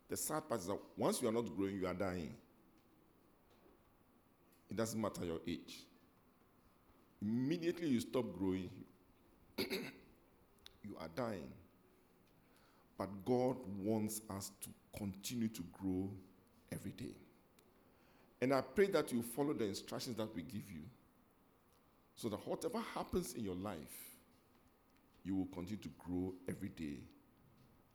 The 0.09 0.17
sad 0.17 0.47
part 0.47 0.61
is 0.61 0.67
that 0.67 0.79
once 0.97 1.21
you 1.21 1.27
are 1.27 1.31
not 1.31 1.55
growing, 1.55 1.75
you 1.75 1.87
are 1.87 1.93
dying. 1.93 2.33
It 4.69 4.77
doesn't 4.77 4.99
matter 4.99 5.25
your 5.25 5.39
age. 5.47 5.85
Immediately 7.21 7.87
you 7.87 7.99
stop 7.99 8.25
growing, 8.37 8.69
you 9.57 10.97
are 10.99 11.07
dying. 11.15 11.47
But 12.97 13.25
God 13.25 13.57
wants 13.79 14.21
us 14.29 14.51
to 14.61 14.69
continue 14.97 15.47
to 15.49 15.63
grow 15.71 16.09
every 16.71 16.91
day. 16.91 17.15
And 18.41 18.53
I 18.53 18.61
pray 18.61 18.87
that 18.87 19.11
you 19.11 19.21
follow 19.21 19.53
the 19.53 19.65
instructions 19.65 20.17
that 20.17 20.35
we 20.35 20.41
give 20.43 20.69
you 20.71 20.83
so 22.15 22.29
that 22.29 22.47
whatever 22.47 22.79
happens 22.93 23.33
in 23.33 23.43
your 23.43 23.55
life, 23.55 23.77
you 25.23 25.35
will 25.35 25.47
continue 25.47 25.81
to 25.81 25.89
grow 25.97 26.33
every 26.47 26.69
day 26.69 26.99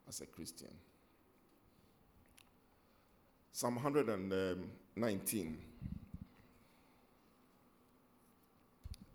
as 0.08 0.20
a 0.20 0.26
Christian. 0.26 0.74
Psalm 3.52 3.74
119, 3.74 5.58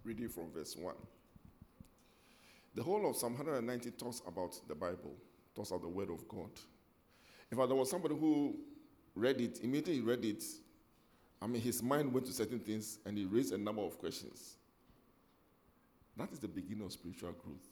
reading 0.03 0.29
from 0.29 0.51
verse 0.51 0.75
1. 0.75 0.95
The 2.75 2.83
whole 2.83 3.09
of 3.09 3.15
Psalm 3.15 3.33
119 3.37 3.93
talks 3.93 4.21
about 4.27 4.59
the 4.67 4.75
Bible, 4.75 5.15
talks 5.55 5.69
about 5.69 5.81
the 5.81 5.89
Word 5.89 6.09
of 6.09 6.27
God. 6.27 6.49
In 7.51 7.57
fact, 7.57 7.69
there 7.69 7.77
was 7.77 7.89
somebody 7.89 8.15
who 8.15 8.55
read 9.15 9.39
it, 9.39 9.59
immediately 9.61 10.01
read 10.01 10.25
it. 10.25 10.43
I 11.41 11.47
mean, 11.47 11.61
his 11.61 11.83
mind 11.83 12.11
went 12.11 12.25
to 12.27 12.33
certain 12.33 12.59
things 12.59 12.99
and 13.05 13.17
he 13.17 13.25
raised 13.25 13.53
a 13.53 13.57
number 13.57 13.81
of 13.81 13.97
questions. 13.99 14.55
That 16.17 16.31
is 16.31 16.39
the 16.39 16.47
beginning 16.47 16.85
of 16.85 16.91
spiritual 16.91 17.31
growth. 17.31 17.67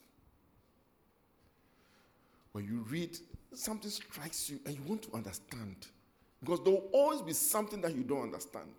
When 2.52 2.66
you 2.66 2.86
read, 2.90 3.18
something 3.54 3.90
strikes 3.90 4.50
you 4.50 4.60
and 4.66 4.76
you 4.76 4.82
want 4.86 5.04
to 5.04 5.14
understand. 5.14 5.88
Because 6.42 6.64
there 6.64 6.74
will 6.74 6.90
always 6.92 7.22
be 7.22 7.34
something 7.34 7.82
that 7.82 7.96
you 7.96 8.04
don't 8.04 8.24
understand. 8.24 8.74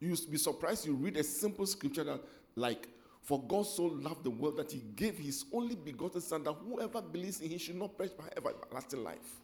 You 0.00 0.08
used 0.08 0.24
to 0.24 0.30
be 0.30 0.38
surprised 0.38 0.84
you 0.84 0.94
read 0.94 1.16
a 1.16 1.24
simple 1.24 1.64
scripture 1.66 2.04
that, 2.04 2.20
like, 2.56 2.88
for 3.22 3.42
God 3.44 3.66
so 3.66 3.84
loved 3.84 4.24
the 4.24 4.30
world 4.30 4.56
that 4.56 4.72
he 4.72 4.82
gave 4.96 5.16
his 5.16 5.44
only 5.52 5.76
begotten 5.76 6.20
Son, 6.20 6.42
that 6.44 6.52
whoever 6.52 7.00
believes 7.00 7.40
in 7.40 7.50
him 7.50 7.58
should 7.58 7.76
not 7.76 7.96
perish 7.96 8.12
but 8.16 8.32
have 8.34 8.54
everlasting 8.64 9.04
life. 9.04 9.40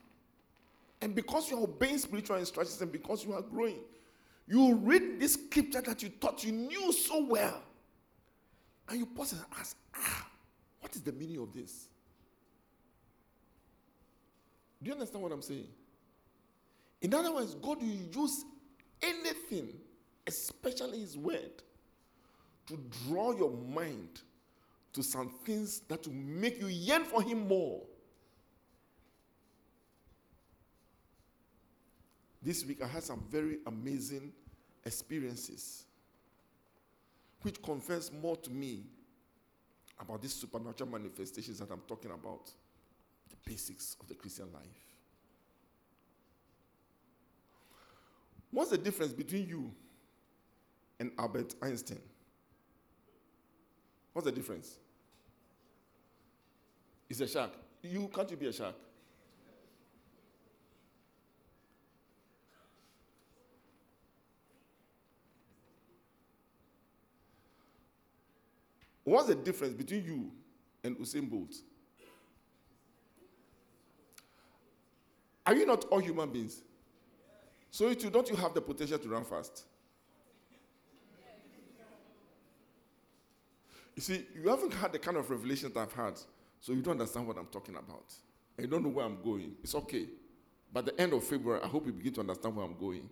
And 1.00 1.14
because 1.14 1.48
you 1.48 1.58
are 1.58 1.62
obeying 1.62 1.98
spiritual 1.98 2.36
instructions 2.36 2.80
and 2.82 2.90
because 2.90 3.24
you 3.24 3.32
are 3.32 3.42
growing, 3.42 3.78
you 4.48 4.74
read 4.74 5.20
this 5.20 5.34
scripture 5.34 5.80
that 5.82 6.02
you 6.02 6.08
thought 6.08 6.42
you 6.42 6.52
knew 6.52 6.92
so 6.92 7.24
well. 7.24 7.62
And 8.88 8.98
you 8.98 9.06
pause 9.06 9.32
and 9.32 9.42
ask, 9.60 9.76
ah, 9.94 10.26
what 10.80 10.94
is 10.96 11.02
the 11.02 11.12
meaning 11.12 11.38
of 11.38 11.52
this? 11.52 11.88
Do 14.82 14.88
you 14.88 14.94
understand 14.94 15.22
what 15.22 15.32
I'm 15.32 15.42
saying? 15.42 15.68
In 17.00 17.14
other 17.14 17.32
words, 17.32 17.54
God 17.54 17.80
will 17.80 17.88
use 18.22 18.44
anything, 19.02 19.68
especially 20.26 21.00
His 21.00 21.16
word, 21.16 21.62
to 22.68 22.78
draw 23.06 23.36
your 23.36 23.50
mind 23.50 24.20
to 24.92 25.02
some 25.02 25.30
things 25.44 25.80
that 25.88 26.06
will 26.06 26.14
make 26.14 26.60
you 26.60 26.68
yearn 26.68 27.04
for 27.04 27.22
Him 27.22 27.48
more. 27.48 27.82
This 32.42 32.64
week, 32.64 32.82
I 32.82 32.86
had 32.86 33.02
some 33.02 33.24
very 33.30 33.58
amazing 33.66 34.32
experiences 34.84 35.84
which 37.42 37.60
confess 37.62 38.10
more 38.12 38.36
to 38.36 38.50
me 38.50 38.84
about 40.00 40.22
these 40.22 40.34
supernatural 40.34 40.90
manifestations 40.90 41.58
that 41.58 41.70
I'm 41.70 41.82
talking 41.86 42.10
about 42.10 42.52
the 43.28 43.36
basics 43.44 43.96
of 44.00 44.08
the 44.08 44.14
Christian 44.14 44.46
life. 44.52 44.62
What's 48.50 48.70
the 48.70 48.78
difference 48.78 49.12
between 49.12 49.46
you 49.46 49.72
and 50.98 51.10
Albert 51.18 51.54
Einstein? 51.62 52.00
What's 54.18 54.26
the 54.26 54.32
difference? 54.32 54.78
He's 57.06 57.20
a 57.20 57.28
shark. 57.28 57.52
You 57.80 58.10
can't 58.12 58.28
you 58.28 58.36
be 58.36 58.48
a 58.48 58.52
shark? 58.52 58.74
What's 69.04 69.28
the 69.28 69.36
difference 69.36 69.74
between 69.74 70.04
you 70.04 70.32
and 70.82 70.98
Usain 70.98 71.30
Bolt? 71.30 71.54
Are 75.46 75.54
you 75.54 75.64
not 75.64 75.84
all 75.84 76.00
human 76.00 76.28
beings? 76.28 76.60
So 77.70 77.86
you 77.86 77.94
too, 77.94 78.10
don't 78.10 78.28
you 78.28 78.34
have 78.34 78.52
the 78.52 78.62
potential 78.62 78.98
to 78.98 79.08
run 79.08 79.24
fast? 79.24 79.62
You 83.98 84.02
see, 84.02 84.24
you 84.32 84.48
haven't 84.48 84.72
had 84.74 84.92
the 84.92 84.98
kind 85.00 85.16
of 85.16 85.28
revelations 85.28 85.76
I've 85.76 85.92
had, 85.92 86.20
so 86.60 86.72
you 86.72 86.82
don't 86.82 86.92
understand 86.92 87.26
what 87.26 87.36
I'm 87.36 87.48
talking 87.48 87.74
about. 87.74 88.14
And 88.56 88.64
you 88.64 88.70
don't 88.70 88.84
know 88.84 88.90
where 88.90 89.04
I'm 89.04 89.20
going. 89.20 89.56
It's 89.60 89.74
okay. 89.74 90.06
By 90.72 90.82
the 90.82 91.00
end 91.00 91.14
of 91.14 91.24
February, 91.24 91.60
I 91.64 91.66
hope 91.66 91.84
you 91.84 91.92
begin 91.92 92.12
to 92.12 92.20
understand 92.20 92.54
where 92.54 92.64
I'm 92.64 92.78
going. 92.78 93.10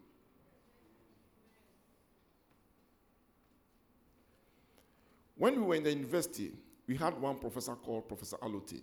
When 5.37 5.57
we 5.57 5.67
were 5.67 5.75
in 5.75 5.83
the 5.83 5.91
university, 5.91 6.53
we 6.87 6.95
had 6.95 7.21
one 7.21 7.41
professor 7.41 7.75
called 7.75 8.07
Professor 8.07 8.37
Allotey. 8.37 8.83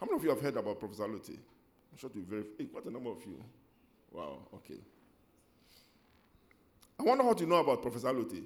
How 0.00 0.06
many 0.06 0.16
of 0.16 0.24
you 0.24 0.30
have 0.30 0.40
heard 0.40 0.56
about 0.56 0.80
Professor 0.80 1.04
Allotey? 1.04 1.38
I'm 1.38 1.96
sure 1.96 2.10
to 2.10 2.16
be 2.16 2.24
very. 2.24 2.42
Hey, 2.58 2.66
what 2.72 2.86
a 2.86 2.90
number 2.90 3.10
of 3.10 3.24
you. 3.24 3.40
Wow, 4.10 4.38
okay. 4.52 4.80
I 6.98 7.04
wonder 7.04 7.22
what 7.22 7.38
you 7.38 7.46
know 7.46 7.60
about 7.60 7.82
Professor 7.82 8.08
Allotey. 8.08 8.42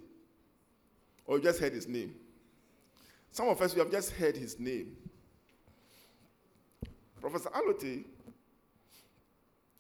Or 1.24 1.38
you 1.38 1.42
just 1.42 1.61
heard 1.61 1.72
his 1.72 1.88
name. 1.88 2.14
Some 3.31 3.49
of 3.49 3.61
us, 3.61 3.75
we 3.75 3.81
have 3.81 3.91
just 3.91 4.12
heard 4.12 4.37
his 4.37 4.59
name. 4.59 4.97
Professor 7.21 7.51
Allotey 7.51 8.05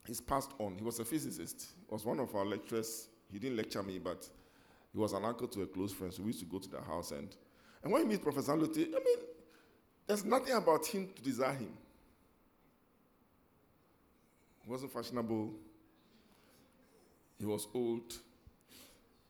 he's 0.08 0.20
passed 0.20 0.50
on. 0.58 0.74
He 0.76 0.82
was 0.82 0.98
a 0.98 1.04
physicist. 1.04 1.68
He 1.86 1.94
was 1.94 2.04
one 2.04 2.18
of 2.18 2.34
our 2.34 2.44
lecturers. 2.44 3.08
He 3.30 3.38
didn't 3.38 3.58
lecture 3.58 3.82
me, 3.82 3.98
but 3.98 4.26
he 4.92 4.98
was 4.98 5.12
an 5.12 5.24
uncle 5.24 5.46
to 5.48 5.62
a 5.62 5.66
close 5.66 5.92
friend, 5.92 6.12
so 6.12 6.22
we 6.22 6.28
used 6.28 6.40
to 6.40 6.46
go 6.46 6.58
to 6.58 6.68
the 6.68 6.80
house. 6.80 7.12
And, 7.12 7.28
and 7.84 7.92
when 7.92 8.02
you 8.02 8.08
meet 8.08 8.22
Professor 8.22 8.52
Allotey, 8.52 8.88
I 8.88 8.98
mean, 9.04 9.18
there's 10.06 10.24
nothing 10.24 10.54
about 10.54 10.86
him 10.86 11.10
to 11.14 11.22
desire 11.22 11.52
him. 11.52 11.72
He 14.64 14.70
wasn't 14.70 14.92
fashionable. 14.92 15.52
He 17.38 17.44
was 17.44 17.68
old. 17.74 18.14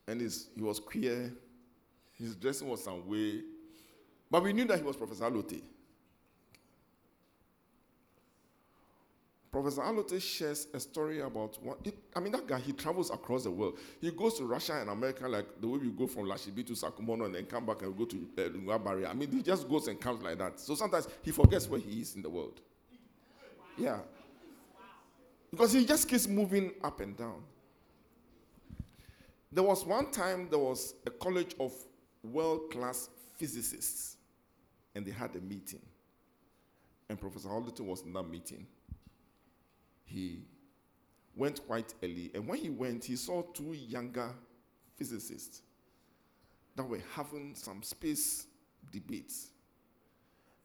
And 0.07 0.21
his, 0.21 0.47
he 0.55 0.63
was 0.63 0.79
queer. 0.79 1.31
His 2.13 2.35
dressing 2.35 2.69
was 2.69 2.83
some 2.83 3.05
way. 3.07 3.41
But 4.31 4.43
we 4.43 4.53
knew 4.53 4.65
that 4.65 4.77
he 4.77 4.83
was 4.83 4.95
Professor 4.95 5.25
Allotey. 5.25 5.61
Professor 9.51 9.81
Allotey 9.81 10.21
shares 10.21 10.67
a 10.75 10.79
story 10.79 11.21
about 11.21 11.57
what 11.63 11.79
it, 11.83 11.97
I 12.15 12.19
mean, 12.19 12.31
that 12.33 12.45
guy, 12.45 12.59
he 12.59 12.71
travels 12.71 13.09
across 13.09 13.45
the 13.45 13.51
world. 13.51 13.79
He 13.99 14.11
goes 14.11 14.37
to 14.37 14.43
Russia 14.43 14.79
and 14.79 14.91
America 14.91 15.27
like 15.27 15.59
the 15.59 15.67
way 15.67 15.79
we 15.79 15.89
go 15.89 16.05
from 16.05 16.25
Lashibi 16.25 16.65
to 16.67 16.73
Sakumono 16.73 17.25
and 17.25 17.33
then 17.33 17.45
come 17.45 17.65
back 17.65 17.81
and 17.81 17.97
go 17.97 18.05
to 18.05 18.27
uh. 18.37 19.07
I 19.09 19.13
mean, 19.13 19.31
he 19.31 19.41
just 19.41 19.67
goes 19.67 19.87
and 19.87 19.99
comes 19.99 20.21
like 20.21 20.37
that. 20.37 20.59
So 20.59 20.75
sometimes 20.75 21.07
he 21.23 21.31
forgets 21.31 21.67
where 21.67 21.79
he 21.79 22.01
is 22.01 22.15
in 22.15 22.21
the 22.21 22.29
world. 22.29 22.61
Yeah. 23.75 23.99
Because 25.49 25.73
he 25.73 25.83
just 25.83 26.07
keeps 26.07 26.27
moving 26.27 26.73
up 26.83 26.99
and 26.99 27.17
down. 27.17 27.41
There 29.51 29.63
was 29.63 29.83
one 29.83 30.11
time 30.11 30.47
there 30.51 30.59
was 30.59 30.93
a 31.07 31.09
college 31.09 31.55
of 31.59 31.73
world 32.23 32.69
class 32.71 33.09
physicists, 33.35 34.17
and 34.95 35.05
they 35.05 35.11
had 35.11 35.35
a 35.35 35.39
meeting. 35.39 35.81
And 37.09 37.19
Professor 37.19 37.49
Allotey 37.49 37.81
was 37.81 38.01
in 38.01 38.13
that 38.13 38.23
meeting 38.23 38.67
he 40.09 40.41
went 41.35 41.65
quite 41.67 41.93
early. 42.03 42.31
And 42.33 42.47
when 42.47 42.57
he 42.59 42.69
went, 42.69 43.05
he 43.05 43.15
saw 43.15 43.43
two 43.53 43.73
younger 43.73 44.31
physicists 44.95 45.61
that 46.75 46.83
were 46.83 47.01
having 47.13 47.53
some 47.55 47.83
space 47.83 48.47
debates. 48.91 49.51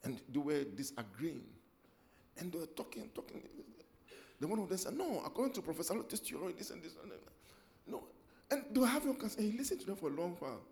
And 0.02 0.20
they 0.32 0.38
were 0.38 0.64
disagreeing. 0.64 1.44
And 2.38 2.52
they 2.52 2.58
were 2.58 2.66
talking, 2.66 3.10
talking. 3.14 3.42
The 4.40 4.46
one 4.46 4.58
of 4.58 4.68
them 4.68 4.78
said, 4.78 4.94
No, 4.94 5.22
according 5.24 5.54
to 5.54 5.62
Professor 5.62 5.94
Allotey's 5.94 6.20
theory, 6.20 6.54
this 6.56 6.70
and 6.70 6.82
this. 6.82 6.94
And 7.02 7.12
that. 7.12 7.20
No. 7.86 8.04
And 8.50 8.64
they 8.72 8.80
were 8.80 8.86
having 8.86 9.10
a 9.10 9.24
And 9.24 9.52
he 9.52 9.56
listened 9.56 9.80
to 9.80 9.86
them 9.86 9.96
for 9.96 10.08
a 10.08 10.12
long 10.12 10.36
while. 10.38 10.62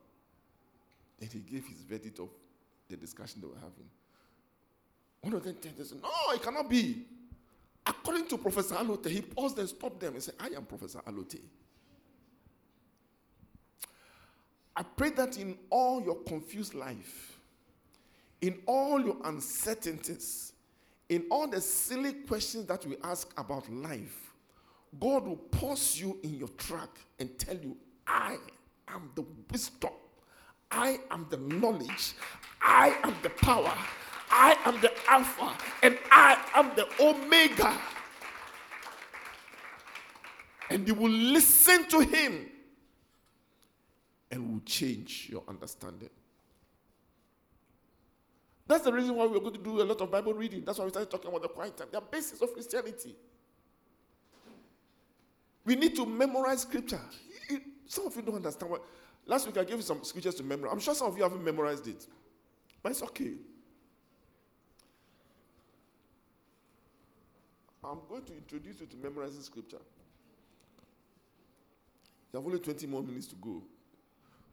And 1.21 1.31
he 1.31 1.39
gave 1.41 1.67
his 1.67 1.83
verdict 1.83 2.19
of 2.19 2.29
the 2.93 2.97
discussion 2.99 3.41
they 3.41 3.47
were 3.49 3.55
having. 3.55 3.89
One 5.23 5.35
of 5.35 5.45
them 5.45 5.57
said, 5.63 5.99
No, 6.03 6.35
it 6.35 6.43
cannot 6.43 6.69
be. 6.69 7.05
According 7.85 8.29
to 8.29 8.39
Professor 8.39 8.77
Allotey, 8.77 9.09
he 9.09 9.21
paused 9.21 9.59
and 9.59 9.69
stopped 9.69 10.01
them 10.01 10.15
and 10.15 10.23
said, 10.23 10.35
I 10.39 10.49
am 10.49 10.65
Professor 10.65 11.01
Allotey. 11.01 11.41
I 14.77 14.83
pray 14.83 15.11
that 15.11 15.37
in 15.37 15.59
all 15.71 16.03
your 16.03 16.17
confused 16.23 16.75
life, 16.75 17.39
in 18.41 18.61
all 18.67 19.01
your 19.01 19.17
uncertainties, 19.25 20.53
in 21.09 21.25
all 21.31 21.47
the 21.47 21.61
silly 21.61 22.13
questions 22.13 22.67
that 22.67 22.87
we 22.87 22.97
ask 23.05 23.33
about 23.37 23.71
life, 23.71 24.33
God 24.99 25.27
will 25.27 25.37
pause 25.37 25.99
you 25.99 26.19
in 26.23 26.39
your 26.39 26.49
track 26.49 26.91
and 27.19 27.39
tell 27.39 27.57
you, 27.57 27.77
I 28.07 28.37
am 28.89 29.11
the 29.15 29.25
wisdom, 29.51 29.91
I 30.73 30.99
am 31.11 31.27
the 31.29 31.37
knowledge, 31.37 32.15
I 32.63 32.97
am 33.05 33.15
the 33.23 33.31
power, 33.31 33.73
I 34.31 34.57
am 34.65 34.81
the 34.81 34.91
Alpha, 35.09 35.53
and 35.83 35.99
I 36.11 36.39
am 36.55 36.73
the 36.75 36.89
Omega. 36.99 37.79
And 40.71 40.89
you 40.89 40.95
will 40.95 41.11
listen 41.11 41.87
to 41.91 42.01
Him 42.01 42.47
and 44.31 44.51
will 44.51 44.63
change 44.65 45.29
your 45.31 45.43
understanding. 45.47 46.09
That's 48.67 48.85
the 48.85 48.93
reason 48.93 49.15
why 49.15 49.27
we're 49.27 49.41
going 49.41 49.53
to 49.53 49.59
do 49.59 49.83
a 49.83 49.85
lot 49.85 50.01
of 50.01 50.11
Bible 50.11 50.33
reading. 50.33 50.65
That's 50.65 50.79
why 50.79 50.87
we 50.87 50.91
started 50.91 51.11
talking 51.11 51.29
about 51.29 51.43
the 51.43 51.49
quiet 51.49 51.77
time. 51.77 51.89
The 51.93 52.01
basis 52.01 52.41
of 52.41 52.55
Christianity. 52.55 53.15
We 55.65 55.77
need 55.77 55.95
to 55.97 56.07
memorize 56.07 56.63
scripture. 56.63 57.01
Some 57.87 58.07
of 58.07 58.17
you 58.17 58.23
don't 58.23 58.37
understand 58.37 58.71
what. 58.71 58.83
Last 59.27 59.47
week 59.47 59.57
I 59.57 59.65
gave 59.65 59.77
you 59.77 59.83
some 59.83 60.03
scriptures 60.03 60.35
to 60.37 60.43
memorize. 60.43 60.73
I'm 60.73 60.81
sure 60.81 60.95
some 60.95 61.09
of 61.09 61.17
you 61.17 61.23
haven't 61.23 61.45
memorized 61.45 61.87
it, 61.87 62.07
but 62.83 62.93
it's 62.93 63.03
okay. 63.03 63.35
I'm 67.85 67.99
going 68.09 68.23
to 68.23 68.33
introduce 68.35 68.81
you 68.81 68.87
to 68.87 68.97
memorizing 68.97 69.43
scripture. 69.43 69.81
You 72.33 72.39
have 72.39 72.47
only 72.47 72.59
20 72.59 72.87
more 72.87 73.03
minutes 73.03 73.27
to 73.29 73.35
go. 73.37 73.63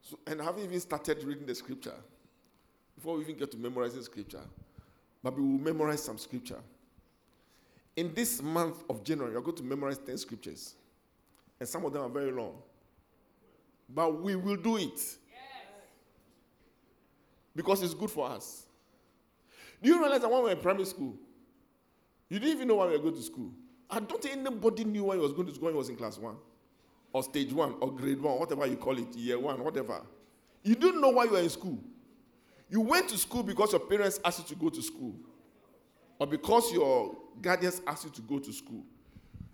So, 0.01 0.19
and 0.27 0.41
I 0.41 0.43
haven't 0.43 0.63
even 0.63 0.79
started 0.79 1.23
reading 1.23 1.45
the 1.45 1.55
scripture 1.55 1.93
before 2.95 3.15
we 3.15 3.21
even 3.21 3.37
get 3.37 3.51
to 3.51 3.57
memorizing 3.57 4.01
scripture. 4.01 4.41
But 5.23 5.37
we 5.37 5.43
will 5.43 5.59
memorize 5.59 6.03
some 6.03 6.17
scripture. 6.17 6.59
In 7.95 8.13
this 8.13 8.41
month 8.41 8.83
of 8.89 9.03
January, 9.03 9.33
you're 9.33 9.41
going 9.41 9.57
to 9.57 9.63
memorize 9.63 9.97
10 9.97 10.17
scriptures. 10.17 10.75
And 11.59 11.67
some 11.67 11.85
of 11.85 11.93
them 11.93 12.03
are 12.03 12.09
very 12.09 12.31
long. 12.31 12.55
But 13.93 14.21
we 14.21 14.35
will 14.35 14.55
do 14.55 14.77
it. 14.77 14.97
Yes. 14.97 15.17
Because 17.55 17.81
it's 17.81 17.93
good 17.93 18.11
for 18.11 18.29
us. 18.29 18.65
Do 19.81 19.89
you 19.89 19.99
realize 19.99 20.21
that 20.21 20.29
when 20.29 20.39
we 20.39 20.45
were 20.45 20.51
in 20.51 20.59
primary 20.59 20.85
school, 20.85 21.15
you 22.29 22.39
didn't 22.39 22.55
even 22.55 22.67
know 22.67 22.75
why 22.75 22.87
we 22.87 22.91
were 22.93 23.03
going 23.03 23.15
to 23.15 23.21
school? 23.21 23.51
I 23.89 23.99
don't 23.99 24.21
think 24.21 24.37
anybody 24.37 24.83
knew 24.83 25.05
why 25.05 25.15
he 25.15 25.21
was 25.21 25.33
going 25.33 25.47
to 25.47 25.53
school 25.53 25.65
when 25.65 25.73
he 25.73 25.77
was 25.77 25.89
in 25.89 25.95
class 25.95 26.17
one, 26.17 26.35
or 27.11 27.23
stage 27.23 27.51
one, 27.51 27.75
or 27.79 27.91
grade 27.91 28.21
one, 28.21 28.37
whatever 28.37 28.67
you 28.67 28.75
call 28.75 28.97
it, 28.99 29.15
year 29.15 29.39
one, 29.39 29.63
whatever. 29.63 30.01
You 30.63 30.75
didn't 30.75 31.01
know 31.01 31.09
why 31.09 31.23
you 31.23 31.31
were 31.31 31.39
in 31.39 31.49
school. 31.49 31.79
You 32.69 32.81
went 32.81 33.09
to 33.09 33.17
school 33.17 33.41
because 33.41 33.71
your 33.71 33.79
parents 33.79 34.19
asked 34.23 34.39
you 34.39 34.55
to 34.55 34.61
go 34.61 34.69
to 34.69 34.81
school, 34.81 35.15
or 36.19 36.27
because 36.27 36.71
your 36.71 37.15
guardians 37.41 37.81
asked 37.87 38.03
you 38.03 38.11
to 38.11 38.21
go 38.21 38.37
to 38.37 38.53
school. 38.53 38.83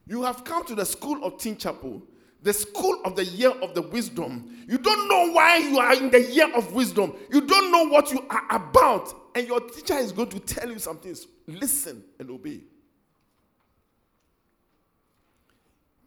You 0.06 0.24
have 0.24 0.44
come 0.44 0.66
to 0.66 0.76
the 0.76 0.86
school 0.86 1.24
of 1.24 1.38
Teen 1.38 1.56
Chapel, 1.56 2.04
the 2.46 2.54
school 2.54 3.02
of 3.04 3.16
the 3.16 3.26
year 3.26 3.50
of 3.50 3.74
the 3.74 3.82
wisdom. 3.82 4.56
You 4.68 4.78
don't 4.78 5.10
know 5.10 5.34
why 5.34 5.58
you 5.58 5.80
are 5.80 5.96
in 5.96 6.12
the 6.12 6.22
year 6.22 6.48
of 6.56 6.72
wisdom. 6.74 7.16
You 7.32 7.42
don't 7.42 7.72
know 7.72 7.88
what 7.88 8.12
you 8.12 8.24
are 8.30 8.44
about. 8.52 9.12
And 9.34 9.48
your 9.48 9.62
teacher 9.62 9.96
is 9.96 10.12
going 10.12 10.30
to 10.30 10.40
tell 10.40 10.70
you 10.72 10.78
something. 10.78 11.16
Listen 11.48 12.04
and 12.20 12.30
obey. 12.30 12.62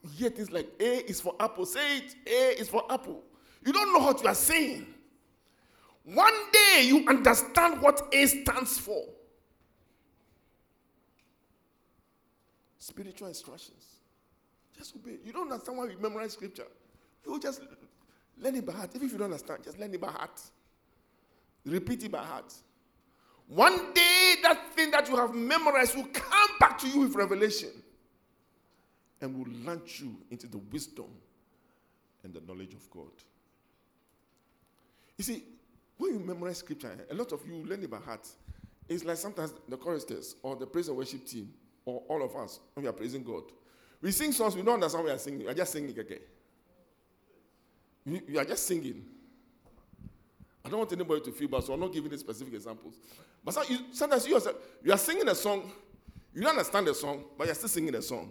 You 0.04 0.10
hear 0.16 0.30
things 0.30 0.52
like 0.52 0.68
A 0.78 1.10
is 1.10 1.20
for 1.20 1.34
apple. 1.40 1.66
Say 1.66 1.98
it. 1.98 2.14
A 2.24 2.60
is 2.60 2.68
for 2.68 2.84
apple. 2.88 3.24
You 3.66 3.72
don't 3.72 3.92
know 3.92 4.06
what 4.06 4.22
you 4.22 4.28
are 4.28 4.34
saying. 4.36 4.86
One 6.04 6.34
day 6.52 6.84
you 6.84 7.04
understand 7.08 7.82
what 7.82 8.00
A 8.12 8.26
stands 8.26 8.78
for. 8.78 9.02
Spiritual 12.78 13.26
instructions. 13.26 13.97
Just 14.78 14.94
obey. 14.94 15.18
You 15.24 15.32
don't 15.32 15.50
understand 15.50 15.76
why 15.76 15.86
we 15.86 15.96
memorize 15.96 16.34
scripture. 16.34 16.66
You 17.26 17.38
just 17.40 17.60
learn 18.38 18.54
it 18.54 18.64
by 18.64 18.72
heart. 18.72 18.90
Even 18.94 19.06
if 19.06 19.12
you 19.12 19.18
don't 19.18 19.26
understand, 19.26 19.64
just 19.64 19.78
learn 19.78 19.92
it 19.92 20.00
by 20.00 20.10
heart. 20.10 20.40
Repeat 21.66 22.04
it 22.04 22.12
by 22.12 22.22
heart. 22.24 22.54
One 23.48 23.92
day, 23.92 24.36
that 24.42 24.72
thing 24.74 24.90
that 24.92 25.08
you 25.08 25.16
have 25.16 25.34
memorized 25.34 25.96
will 25.96 26.06
come 26.12 26.50
back 26.60 26.78
to 26.78 26.88
you 26.88 27.00
with 27.00 27.14
revelation 27.14 27.70
and 29.20 29.36
will 29.36 29.52
launch 29.64 30.00
you 30.00 30.16
into 30.30 30.46
the 30.46 30.58
wisdom 30.58 31.06
and 32.22 32.32
the 32.32 32.40
knowledge 32.40 32.74
of 32.74 32.88
God. 32.90 33.10
You 35.16 35.24
see, 35.24 35.42
when 35.96 36.12
you 36.12 36.20
memorize 36.20 36.58
scripture, 36.58 36.92
eh, 36.92 37.12
a 37.12 37.14
lot 37.14 37.32
of 37.32 37.44
you 37.46 37.64
learn 37.64 37.82
it 37.82 37.90
by 37.90 37.98
heart. 37.98 38.28
It's 38.88 39.04
like 39.04 39.16
sometimes 39.16 39.52
the 39.68 39.76
choristers 39.76 40.36
or 40.42 40.54
the 40.54 40.66
praise 40.66 40.88
and 40.88 40.96
worship 40.96 41.26
team 41.26 41.52
or 41.84 42.02
all 42.08 42.22
of 42.22 42.36
us 42.36 42.60
when 42.74 42.84
we 42.84 42.88
are 42.88 42.92
praising 42.92 43.24
God. 43.24 43.42
We 44.00 44.12
sing 44.12 44.32
songs, 44.32 44.54
we 44.54 44.62
don't 44.62 44.74
understand 44.74 45.04
what 45.04 45.10
we 45.10 45.14
are 45.14 45.18
singing. 45.18 45.40
We 45.40 45.48
are 45.48 45.54
just 45.54 45.72
singing. 45.72 45.98
Okay? 45.98 46.18
We, 48.06 48.38
are 48.38 48.44
just 48.44 48.66
singing. 48.66 49.04
I 50.64 50.68
don't 50.68 50.78
want 50.78 50.92
anybody 50.92 51.20
to 51.22 51.32
feel 51.32 51.48
bad, 51.48 51.64
so 51.64 51.72
I'm 51.72 51.80
not 51.80 51.92
giving 51.92 52.10
any 52.10 52.18
specific 52.18 52.54
examples. 52.54 52.94
But 53.44 53.54
sometimes 53.92 54.26
you, 54.26 54.34
yourself, 54.34 54.56
you 54.82 54.92
are 54.92 54.98
singing 54.98 55.28
a 55.28 55.34
song, 55.34 55.70
you 56.34 56.42
don't 56.42 56.50
understand 56.50 56.86
the 56.86 56.94
song, 56.94 57.24
but 57.36 57.46
you're 57.46 57.54
still 57.54 57.68
singing 57.68 57.92
the 57.92 58.02
song. 58.02 58.30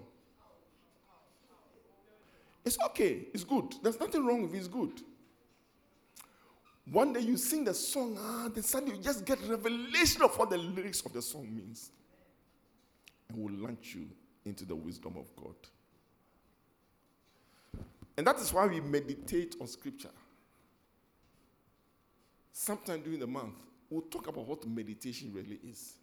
It's 2.63 2.78
okay, 2.86 3.28
it's 3.34 3.43
good. 3.43 3.76
There's 3.82 3.99
nothing 3.99 4.26
wrong 4.26 4.43
with 4.43 4.53
it, 4.53 4.57
it's 4.57 4.68
good. 4.68 5.01
One 6.91 7.13
day 7.13 7.22
you 7.22 7.38
sing 7.38 7.65
the 7.65 7.74
song, 7.74 8.18
ah, 8.20 8.49
then 8.53 8.63
suddenly 8.63 8.97
you 8.97 9.01
just 9.01 9.26
get 9.26 9.39
revelation 9.47 10.22
of 10.22 10.38
what 10.38 10.49
the 10.49 10.57
lyrics 10.57 11.01
of 11.05 11.13
the 11.13 11.22
song 11.22 11.53
means. 11.53 11.91
And 13.30 13.38
will 13.38 13.53
launch 13.53 13.95
you 13.95 14.07
into 14.48 14.66
the 14.66 14.76
wisdom 14.76 15.16
of 15.18 15.36
God. 15.36 15.56
And 18.18 18.26
that 18.26 18.39
is 18.39 18.52
why 18.52 18.66
we 18.66 18.82
meditate 18.82 19.56
on 19.62 19.68
scripture. 19.68 20.10
Sometime 22.52 23.02
during 23.02 23.20
the 23.20 23.28
month, 23.28 23.54
we'll 23.89 24.02
talk 24.02 24.28
about 24.28 24.48
what 24.48 24.68
meditation 24.68 25.32
really 25.34 25.60
is. 25.70 25.93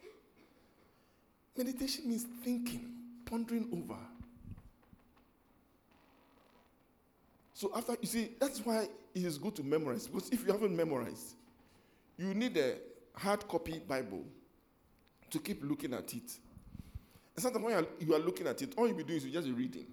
Meditation 1.56 2.08
means 2.08 2.26
thinking, 2.44 2.92
pondering 3.24 3.68
over. 3.72 3.98
So 7.54 7.72
after 7.74 7.96
you 8.00 8.06
see, 8.06 8.30
that's 8.40 8.60
why 8.60 8.88
it 9.14 9.24
is 9.24 9.38
good 9.38 9.56
to 9.56 9.62
memorize. 9.62 10.06
Because 10.06 10.30
if 10.30 10.46
you 10.46 10.52
haven't 10.52 10.76
memorized, 10.76 11.34
you 12.16 12.34
need 12.34 12.56
a 12.56 12.74
hard 13.16 13.46
copy 13.48 13.80
Bible 13.80 14.24
to 15.30 15.38
keep 15.38 15.62
looking 15.64 15.94
at 15.94 16.12
it. 16.14 16.38
And 17.34 17.42
sometimes 17.42 17.64
when 17.64 17.72
you 17.74 17.78
are, 17.78 17.86
you 17.98 18.14
are 18.14 18.24
looking 18.24 18.46
at 18.46 18.62
it, 18.62 18.74
all 18.76 18.86
you'll 18.86 18.96
be 18.96 19.04
doing 19.04 19.18
is 19.18 19.24
you 19.24 19.32
just 19.32 19.48
reading. 19.48 19.86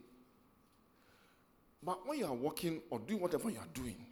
But 1.83 2.07
when 2.07 2.19
you 2.19 2.25
are 2.25 2.33
walking 2.33 2.81
or 2.89 2.99
doing 2.99 3.19
whatever 3.19 3.49
you 3.49 3.57
are 3.57 3.67
doing, 3.73 4.05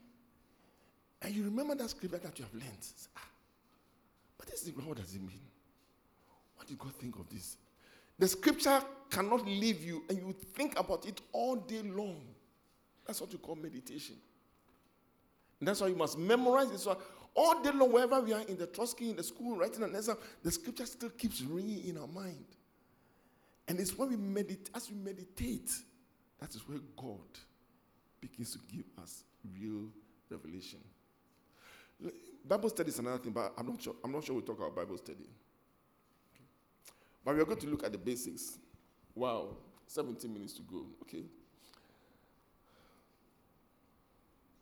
and 1.22 1.36
you 1.36 1.44
remember 1.44 1.76
that 1.76 1.90
scripture 1.90 2.18
that 2.18 2.40
you 2.40 2.46
have 2.46 2.54
learned, 2.54 2.82
say, 2.82 3.10
ah, 3.18 3.28
but 4.38 4.48
this 4.48 4.64
is 4.64 4.74
what 4.74 4.98
does 4.98 5.14
it 5.14 5.22
mean? 5.22 5.42
What 6.56 6.68
did 6.68 6.80
God 6.80 6.96
think 6.96 7.18
of 7.20 7.30
this? 7.30 7.58
The 8.18 8.28
scripture 8.28 8.82
cannot 9.10 9.46
leave 9.46 9.84
you, 9.84 10.04
and 10.10 10.18
you 10.18 10.36
think 10.54 10.80
about 10.80 11.06
it 11.06 11.22
all 11.32 11.56
day 11.56 11.82
long. 11.84 12.22
That's 13.06 13.22
what 13.22 13.32
you 13.32 13.38
call 13.38 13.56
meditation. 13.56 14.16
And 15.60 15.68
that's 15.68 15.82
why 15.82 15.88
you 15.88 15.96
must 15.96 16.18
memorize 16.18 16.72
this. 16.72 16.88
All 17.36 17.62
day 17.62 17.72
long, 17.72 17.92
wherever 17.92 18.20
we 18.22 18.34
are 18.34 18.42
in 18.42 18.58
the 18.58 18.68
trotro, 18.68 19.10
in 19.10 19.16
the 19.16 19.24
school, 19.24 19.56
writing 19.58 19.84
an 19.84 19.96
exam, 19.96 20.18
the 20.44 20.52
scripture 20.52 20.86
still 20.86 21.10
keeps 21.10 21.42
ringing 21.42 21.88
in 21.88 21.98
our 21.98 22.08
mind. 22.08 22.46
And 23.70 23.80
it's 23.80 23.96
when 23.96 24.10
we 24.10 24.18
meditate, 24.18 24.72
as 24.76 24.90
we 24.90 24.96
meditate, 24.96 25.72
that 26.40 26.54
is 26.56 26.68
where 26.68 26.80
God 26.98 27.20
begins 28.20 28.52
to 28.54 28.60
give 28.68 28.86
us 29.02 29.24
real 29.58 29.86
revelation. 30.30 30.80
Bible 32.48 32.70
study 32.70 32.90
is 32.90 32.98
another 32.98 33.20
thing, 33.20 33.32
but 33.32 33.54
I'm 33.56 33.68
not 33.68 33.82
sure. 33.82 33.96
I'm 34.04 34.12
not 34.12 34.24
sure 34.24 34.36
we'll 34.36 34.44
talk 34.44 34.58
about 34.58 34.76
Bible 34.76 34.98
study. 34.98 35.28
But 37.24 37.36
we 37.36 37.42
are 37.42 37.46
going 37.46 37.60
to 37.60 37.68
look 37.68 37.84
at 37.84 37.92
the 37.92 37.98
basics. 37.98 38.58
Wow, 39.14 39.50
17 39.86 40.34
minutes 40.34 40.54
to 40.54 40.62
go. 40.64 40.86
Okay. 41.04 41.24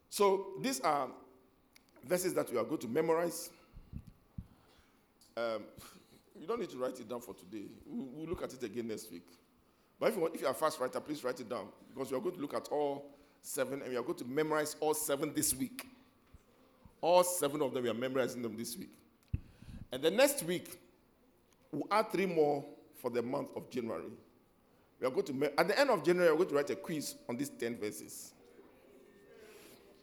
So 0.10 0.47
these 0.62 0.82
are 0.82 1.08
verses 2.03 2.34
that 2.34 2.51
we 2.51 2.58
are 2.58 2.64
going 2.66 2.82
to 2.82 2.88
memorize. 2.88 3.51
Um, 5.38 5.64
you 6.40 6.48
don't 6.48 6.60
need 6.60 6.70
to 6.70 6.78
write 6.78 7.00
it 7.00 7.10
down 7.10 7.22
for 7.22 7.34
today. 7.34 7.66
We'll, 7.86 8.08
we'll 8.14 8.28
look 8.28 8.44
at 8.44 8.54
it 8.54 8.64
again 8.64 8.88
next 8.88 9.12
week. 9.12 9.28
But 10.00 10.10
if 10.10 10.16
you, 10.16 10.22
want, 10.22 10.36
if 10.36 10.42
you 10.42 10.48
are 10.48 10.52
a 10.52 10.56
fast 10.56 10.80
writer, 10.80 11.00
please 11.00 11.24
write 11.24 11.40
it 11.40 11.50
down 11.50 11.68
because 11.94 12.12
we 12.12 12.18
are 12.18 12.22
going 12.22 12.36
to 12.36 12.42
look 12.42 12.54
at 12.54 12.68
all 12.70 13.06
seven 13.42 13.82
and 13.82 13.90
we 13.90 13.98
are 13.98 14.04
going 14.04 14.18
to 14.20 14.26
memorize 14.26 14.76
all 14.80 14.94
seven 14.94 15.34
this 15.34 15.56
week. 15.56 15.88
All 17.02 17.24
seven 17.24 17.62
of 17.62 17.74
them, 17.74 17.84
we 17.84 17.90
are 17.90 17.96
memorizing 17.96 18.42
them 18.42 18.56
this 18.58 18.78
week. 18.78 18.90
And 19.92 20.02
the 20.02 20.12
next 20.12 20.44
week, 20.44 20.80
we'll 21.72 21.88
add 21.92 22.12
three 22.12 22.26
more 22.26 22.64
for 23.02 23.10
the 23.10 23.22
month 23.22 23.50
of 23.56 23.70
January. 23.70 24.12
We 25.00 25.08
are 25.08 25.12
going 25.12 25.26
to, 25.26 25.60
at 25.60 25.68
the 25.68 25.80
end 25.80 25.90
of 25.90 26.04
January, 26.04 26.32
we're 26.32 26.38
going 26.38 26.50
to 26.50 26.56
write 26.56 26.70
a 26.72 26.76
quiz 26.76 27.16
on 27.30 27.38
these 27.38 27.50
10 27.50 27.78
verses. 27.78 28.34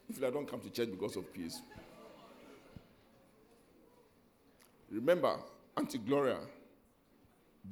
If 0.09 0.21
you 0.21 0.31
don't 0.31 0.49
come 0.49 0.61
to 0.61 0.71
church 0.71 0.91
because 0.91 1.17
of 1.17 1.33
quiz. 1.33 1.61
Remember, 4.91 5.39
Auntie 5.77 5.99
Gloria 5.99 6.39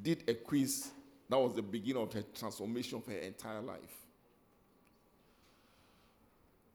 did 0.03 0.25
a 0.29 0.35
quiz 0.35 0.91
that 1.29 1.39
was 1.39 1.55
the 1.55 1.63
beginning 1.63 2.03
of 2.03 2.13
her 2.13 2.23
transformation 2.35 2.99
of 2.99 3.07
her 3.07 3.19
entire 3.19 3.63
life. 3.63 4.07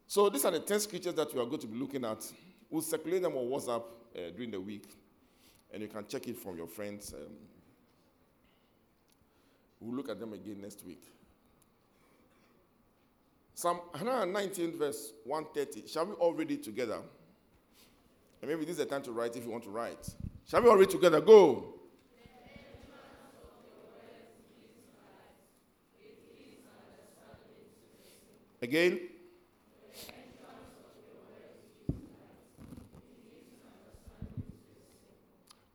So 0.08 0.30
these 0.30 0.46
are 0.46 0.52
the 0.52 0.62
10 0.62 0.80
scriptures 0.80 1.14
that 1.14 1.34
we 1.34 1.40
are 1.40 1.46
going 1.46 1.60
to 1.60 1.68
be 1.68 1.78
looking 1.78 2.04
at. 2.06 2.26
We'll 2.70 2.82
circulate 2.82 3.22
them 3.22 3.34
on 3.36 3.46
WhatsApp 3.46 3.84
uh, 4.16 4.32
during 4.36 4.52
the 4.52 4.60
week, 4.60 4.90
and 5.72 5.84
you 5.84 5.90
can 5.90 6.08
check 6.08 6.28
it 6.28 6.38
from 6.38 6.58
your 6.58 6.68
friends. 6.68 7.14
Um, 7.14 7.34
we'll 9.80 9.96
look 9.96 10.10
at 10.10 10.20
them 10.20 10.34
again 10.34 10.62
next 10.62 10.84
week. 10.86 11.04
Psalm 13.54 13.78
119, 13.92 14.78
verse 14.78 15.14
130. 15.26 15.88
Shall 15.88 16.06
we 16.06 16.14
all 16.14 16.34
read 16.34 16.52
it 16.52 16.64
together? 16.64 17.00
And 18.42 18.50
maybe 18.50 18.62
this 18.62 18.72
is 18.72 18.78
the 18.78 18.86
time 18.86 19.02
to 19.04 19.12
write 19.12 19.36
if 19.36 19.44
you 19.44 19.52
want 19.52 19.66
to 19.66 19.70
write. 19.70 20.10
Shall 20.50 20.62
we 20.62 20.70
all 20.70 20.78
read 20.78 20.90
together? 20.90 21.20
Go. 21.20 21.74
Again. 28.62 29.00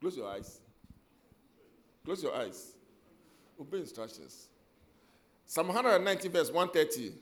Close 0.01 0.16
your 0.16 0.29
eyes. 0.29 0.61
Close 2.05 2.23
your 2.23 2.35
eyes. 2.35 2.73
Obey 3.61 3.79
instructions. 3.79 4.49
Psalm 5.45 5.68
190, 5.68 6.29
verse 6.29 6.51
130. 6.51 7.12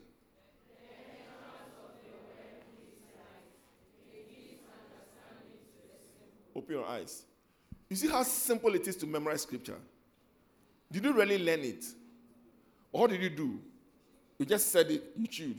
Open 6.55 6.75
your 6.75 6.87
eyes. 6.87 7.25
You 7.91 7.97
see 7.97 8.09
how 8.09 8.23
simple 8.23 8.73
it 8.77 8.87
is 8.87 8.95
to 8.97 9.07
memorize 9.07 9.43
scripture? 9.43 9.77
Did 10.91 11.05
you 11.05 11.13
really 11.13 11.39
learn 11.39 11.61
it? 11.61 11.85
Or 12.93 13.03
what 13.03 13.11
did 13.11 13.21
you 13.21 13.31
do? 13.31 13.61
You 14.39 14.47
just 14.47 14.71
said 14.71 14.91
it, 14.91 15.03
you 15.17 15.27
chewed. 15.27 15.59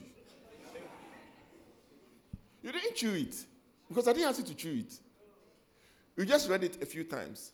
You 2.64 2.72
didn't 2.72 2.96
chew 2.96 3.14
it 3.14 3.36
because 3.88 4.08
I 4.08 4.14
didn't 4.14 4.30
ask 4.30 4.40
you 4.40 4.46
to 4.46 4.56
chew 4.56 4.80
it. 4.80 4.94
You 6.16 6.26
just 6.26 6.50
read 6.50 6.64
it 6.64 6.82
a 6.82 6.86
few 6.86 7.04
times. 7.04 7.52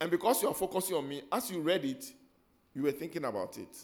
And 0.00 0.10
because 0.10 0.42
you 0.42 0.48
are 0.48 0.54
focusing 0.54 0.96
on 0.96 1.08
me, 1.08 1.22
as 1.30 1.50
you 1.50 1.60
read 1.60 1.84
it, 1.84 2.04
you 2.74 2.82
were 2.82 2.92
thinking 2.92 3.24
about 3.24 3.58
it. 3.58 3.76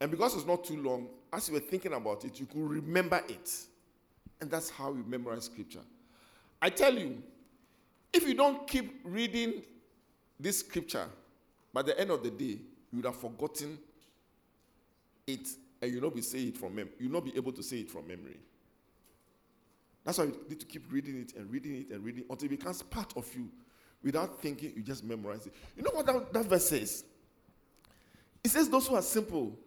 And 0.00 0.10
because 0.10 0.34
it's 0.36 0.46
not 0.46 0.64
too 0.64 0.80
long, 0.80 1.08
as 1.32 1.48
you 1.48 1.54
were 1.54 1.60
thinking 1.60 1.92
about 1.92 2.24
it, 2.24 2.38
you 2.38 2.46
could 2.46 2.60
remember 2.60 3.20
it. 3.28 3.50
And 4.40 4.50
that's 4.50 4.70
how 4.70 4.92
you 4.92 5.04
memorize 5.06 5.44
scripture. 5.44 5.80
I 6.60 6.70
tell 6.70 6.96
you, 6.96 7.22
if 8.12 8.26
you 8.26 8.34
don't 8.34 8.66
keep 8.66 9.00
reading 9.04 9.62
this 10.40 10.60
scripture, 10.60 11.06
by 11.72 11.82
the 11.82 11.98
end 11.98 12.10
of 12.10 12.22
the 12.22 12.30
day, 12.30 12.58
you 12.90 12.96
would 12.96 13.04
have 13.04 13.16
forgotten 13.16 13.78
it 15.26 15.48
and 15.80 15.92
you'll 15.92 16.02
not 16.02 16.14
be 16.14 16.22
saying 16.22 16.48
it 16.48 16.58
from 16.58 16.74
mem- 16.74 16.90
you'll 16.98 17.12
not 17.12 17.24
be 17.24 17.36
able 17.36 17.52
to 17.52 17.62
say 17.62 17.78
it 17.78 17.90
from 17.90 18.06
memory. 18.06 18.38
That's 20.04 20.18
why 20.18 20.24
you 20.24 20.36
need 20.48 20.60
to 20.60 20.66
keep 20.66 20.90
reading 20.90 21.20
it 21.20 21.36
and 21.36 21.50
reading 21.50 21.76
it 21.76 21.94
and 21.94 22.04
reading 22.04 22.24
until 22.30 22.46
it 22.46 22.58
becomes 22.58 22.82
part 22.82 23.12
of 23.16 23.28
you. 23.34 23.48
Without 24.02 24.40
thinking, 24.40 24.72
you 24.76 24.82
just 24.82 25.04
memorize 25.04 25.46
it. 25.46 25.54
You 25.76 25.82
know 25.82 25.90
what 25.92 26.06
that, 26.06 26.32
that 26.32 26.46
verse 26.46 26.68
says? 26.68 27.04
It 28.44 28.50
says, 28.50 28.68
Those 28.68 28.86
who 28.86 28.94
are 28.94 29.02
simple, 29.02 29.58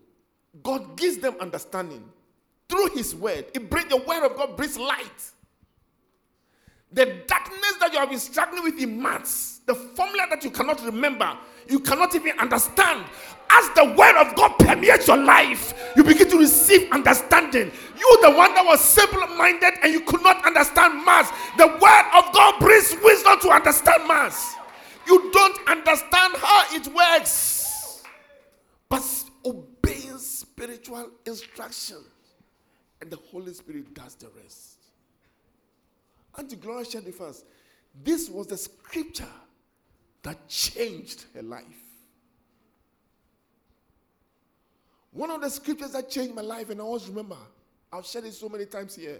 God 0.63 0.97
gives 0.97 1.17
them 1.17 1.35
understanding 1.39 2.03
through 2.67 2.87
His 2.95 3.13
word. 3.13 3.45
It 3.53 3.69
brings 3.69 3.89
the 3.89 3.97
word 3.97 4.25
of 4.25 4.35
God 4.37 4.55
brings 4.55 4.77
light. 4.77 5.31
The 6.93 7.23
darkness 7.25 7.73
that 7.79 7.93
you 7.93 7.99
have 7.99 8.09
been 8.09 8.19
struggling 8.19 8.63
with 8.63 8.77
in 8.79 9.01
maths, 9.01 9.61
the 9.65 9.73
formula 9.73 10.27
that 10.29 10.43
you 10.43 10.51
cannot 10.51 10.83
remember, 10.85 11.37
you 11.69 11.79
cannot 11.79 12.13
even 12.15 12.37
understand. 12.37 13.05
As 13.49 13.69
the 13.75 13.85
word 13.97 14.15
of 14.15 14.35
God 14.35 14.57
permeates 14.59 15.07
your 15.07 15.17
life, 15.17 15.73
you 15.95 16.03
begin 16.03 16.29
to 16.29 16.37
receive 16.37 16.91
understanding. 16.91 17.71
You, 17.97 18.19
the 18.21 18.31
one 18.31 18.53
that 18.55 18.65
was 18.65 18.79
simple 18.79 19.25
minded 19.35 19.73
and 19.83 19.93
you 19.93 20.01
could 20.01 20.21
not 20.21 20.45
understand 20.45 21.05
maths, 21.05 21.31
the 21.57 21.67
word 21.67 22.05
of 22.17 22.33
God 22.33 22.59
brings 22.59 22.95
wisdom 23.03 23.39
to 23.41 23.49
understand 23.49 24.07
maths. 24.07 24.55
You 25.07 25.31
don't 25.31 25.69
understand 25.69 26.35
how 26.37 26.63
it 26.75 26.87
works, 26.93 28.03
but 28.87 29.03
obeying 29.45 30.17
spiritual 30.17 31.09
instruction, 31.25 31.97
and 33.01 33.09
the 33.09 33.17
Holy 33.31 33.53
Spirit 33.53 33.93
does 33.93 34.15
the 34.15 34.27
rest. 34.41 34.77
Auntie 36.37 36.55
Gloria 36.55 36.85
shared 36.85 37.05
with 37.05 37.19
us. 37.21 37.43
This 38.03 38.29
was 38.29 38.47
the 38.47 38.57
scripture 38.57 39.27
that 40.23 40.47
changed 40.47 41.25
her 41.33 41.41
life. 41.41 41.63
One 45.11 45.29
of 45.29 45.41
the 45.41 45.49
scriptures 45.49 45.91
that 45.91 46.09
changed 46.09 46.33
my 46.33 46.41
life, 46.41 46.69
and 46.69 46.79
I 46.79 46.83
always 46.83 47.07
remember, 47.07 47.37
I've 47.91 48.05
shared 48.05 48.25
it 48.25 48.33
so 48.33 48.47
many 48.47 48.65
times 48.65 48.95
here. 48.95 49.19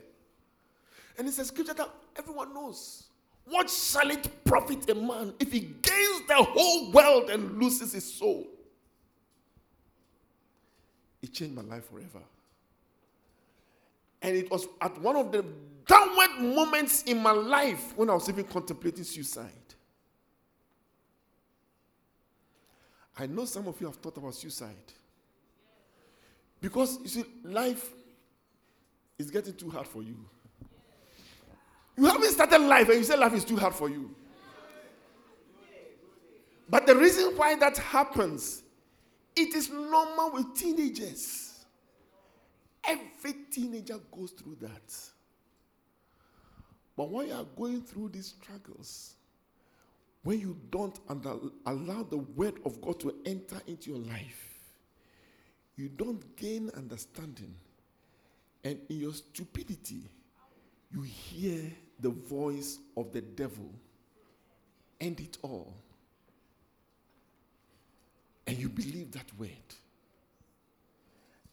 And 1.18 1.28
it's 1.28 1.40
a 1.40 1.46
scripture 1.46 1.74
that 1.74 1.90
everyone 2.18 2.54
knows. 2.54 3.04
What 3.46 3.70
shall 3.70 4.10
it 4.10 4.46
profit 4.46 4.90
a 4.90 4.96
man 4.96 5.34
if 5.40 5.52
he 5.52 5.60
gains 5.60 6.28
the 6.28 6.36
whole 6.38 6.92
world 6.92 7.30
and 7.30 7.60
loses 7.60 7.92
his 7.92 8.14
soul? 8.14 8.48
It 11.22 11.34
changed 11.34 11.56
my 11.56 11.64
life 11.64 11.90
forever. 11.90 12.24
And 14.22 14.38
it 14.38 14.50
was 14.50 14.68
at 14.80 15.00
one 15.02 15.16
of 15.16 15.32
the 15.32 15.44
downward 15.88 16.56
moments 16.56 17.04
in 17.04 17.22
my 17.22 17.32
life 17.32 17.96
when 17.96 18.10
I 18.10 18.14
was 18.14 18.30
even 18.30 18.44
contemplating 18.46 19.04
suicide. 19.04 19.50
I 23.18 23.28
know 23.28 23.46
some 23.46 23.68
of 23.68 23.80
you 23.80 23.88
have 23.88 23.98
thought 23.98 24.18
about 24.18 24.34
suicide. 24.36 24.76
Because 26.60 27.00
you 27.02 27.08
see, 27.08 27.26
life 27.44 27.90
is 29.18 29.30
getting 29.32 29.54
too 29.54 29.70
hard 29.70 29.88
for 29.88 30.02
you. 30.02 30.18
You 31.98 32.06
haven't 32.06 32.32
started 32.32 32.60
life 32.60 32.88
and 32.90 32.98
you 32.98 33.04
say 33.04 33.18
life 33.18 33.34
is 33.34 33.46
too 33.46 33.58
hard 33.58 33.76
for 33.76 33.90
you. 33.90 34.16
But 36.70 36.88
the 36.88 36.96
reason 36.96 37.36
why 37.36 37.56
that 37.56 37.78
happens, 37.78 38.64
it 39.36 39.54
is 39.56 39.70
normal 39.70 40.32
with 40.32 40.56
teenagers. 40.56 41.66
Every 42.84 43.34
teenager 43.52 44.00
goes 44.12 44.32
through 44.32 44.58
that. 44.62 44.96
But 47.02 47.10
when 47.10 47.30
you 47.30 47.34
are 47.34 47.48
going 47.58 47.82
through 47.82 48.10
these 48.10 48.36
struggles, 48.40 49.16
when 50.22 50.40
you 50.40 50.56
don't 50.70 51.00
under, 51.10 51.34
allow 51.66 52.04
the 52.04 52.20
word 52.20 52.60
of 52.64 52.80
God 52.80 53.00
to 53.00 53.16
enter 53.26 53.60
into 53.66 53.90
your 53.90 54.02
life, 54.02 54.60
you 55.78 55.90
don't 55.90 56.36
gain 56.36 56.70
understanding. 56.78 57.56
And 58.64 58.78
in 58.88 59.00
your 59.00 59.14
stupidity, 59.14 60.04
you 60.92 61.02
hear 61.02 61.74
the 62.00 62.12
voice 62.12 62.78
of 62.96 63.12
the 63.12 63.22
devil 63.22 63.74
end 65.00 65.22
it 65.22 65.40
all. 65.42 65.74
And 68.46 68.60
you 68.60 68.70
believe 68.70 69.12
that 69.14 69.26
word. 69.40 69.50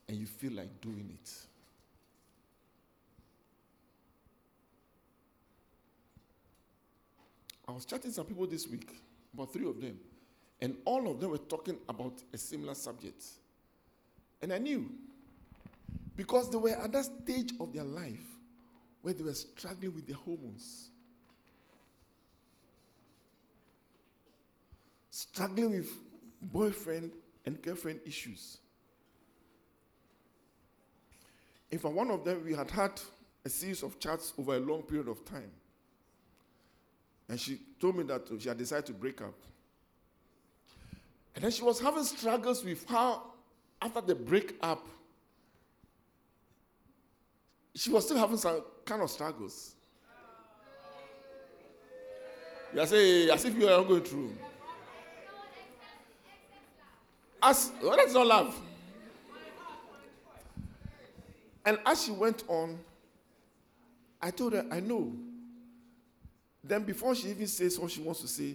And 0.08 0.18
you 0.18 0.26
feel 0.26 0.52
like 0.52 0.82
doing 0.82 1.08
it. 1.10 1.47
I 7.68 7.72
was 7.72 7.84
chatting 7.84 8.10
some 8.10 8.24
people 8.24 8.46
this 8.46 8.66
week, 8.66 9.02
about 9.34 9.52
three 9.52 9.68
of 9.68 9.78
them, 9.78 9.98
and 10.58 10.74
all 10.86 11.10
of 11.10 11.20
them 11.20 11.30
were 11.30 11.38
talking 11.38 11.76
about 11.86 12.14
a 12.32 12.38
similar 12.38 12.74
subject. 12.74 13.22
And 14.40 14.54
I 14.54 14.58
knew 14.58 14.90
because 16.16 16.50
they 16.50 16.56
were 16.56 16.70
at 16.70 16.90
that 16.92 17.04
stage 17.04 17.52
of 17.60 17.74
their 17.74 17.84
life 17.84 18.24
where 19.02 19.12
they 19.12 19.22
were 19.22 19.34
struggling 19.34 19.94
with 19.94 20.06
the 20.06 20.14
hormones, 20.14 20.88
struggling 25.10 25.70
with 25.70 25.90
boyfriend 26.40 27.12
and 27.44 27.60
girlfriend 27.60 28.00
issues. 28.06 28.58
In 31.70 31.78
fact, 31.78 31.94
one 31.94 32.10
of 32.10 32.24
them, 32.24 32.42
we 32.46 32.54
had 32.54 32.70
had 32.70 32.98
a 33.44 33.50
series 33.50 33.82
of 33.82 34.00
chats 34.00 34.32
over 34.38 34.56
a 34.56 34.60
long 34.60 34.82
period 34.82 35.08
of 35.08 35.22
time. 35.26 35.50
And 37.28 37.38
she 37.38 37.58
told 37.78 37.96
me 37.96 38.04
that 38.04 38.30
uh, 38.30 38.38
she 38.38 38.48
had 38.48 38.56
decided 38.56 38.86
to 38.86 38.92
break 38.92 39.20
up. 39.20 39.34
And 41.34 41.44
then 41.44 41.50
she 41.50 41.62
was 41.62 41.78
having 41.78 42.04
struggles 42.04 42.64
with 42.64 42.84
how, 42.88 43.22
after 43.80 44.00
the 44.00 44.14
breakup, 44.14 44.86
she 47.74 47.90
was 47.90 48.06
still 48.06 48.16
having 48.16 48.38
some 48.38 48.62
kind 48.84 49.02
of 49.02 49.10
struggles. 49.10 49.74
You 52.74 52.80
are 52.80 52.86
saying 52.86 53.30
as 53.30 53.44
if 53.44 53.54
you 53.56 53.68
are 53.68 53.84
going 53.84 54.02
through. 54.02 54.32
As 57.42 57.70
well, 57.80 57.96
let's 57.96 58.12
not 58.12 58.26
laugh. 58.26 58.60
And 61.64 61.78
as 61.86 62.02
she 62.02 62.10
went 62.10 62.44
on, 62.48 62.78
I 64.20 64.30
told 64.30 64.54
her, 64.54 64.66
I 64.70 64.80
know. 64.80 65.12
Then 66.68 66.84
before 66.84 67.14
she 67.14 67.28
even 67.28 67.46
says 67.46 67.78
what 67.78 67.90
she 67.90 68.02
wants 68.02 68.20
to 68.20 68.28
say, 68.28 68.54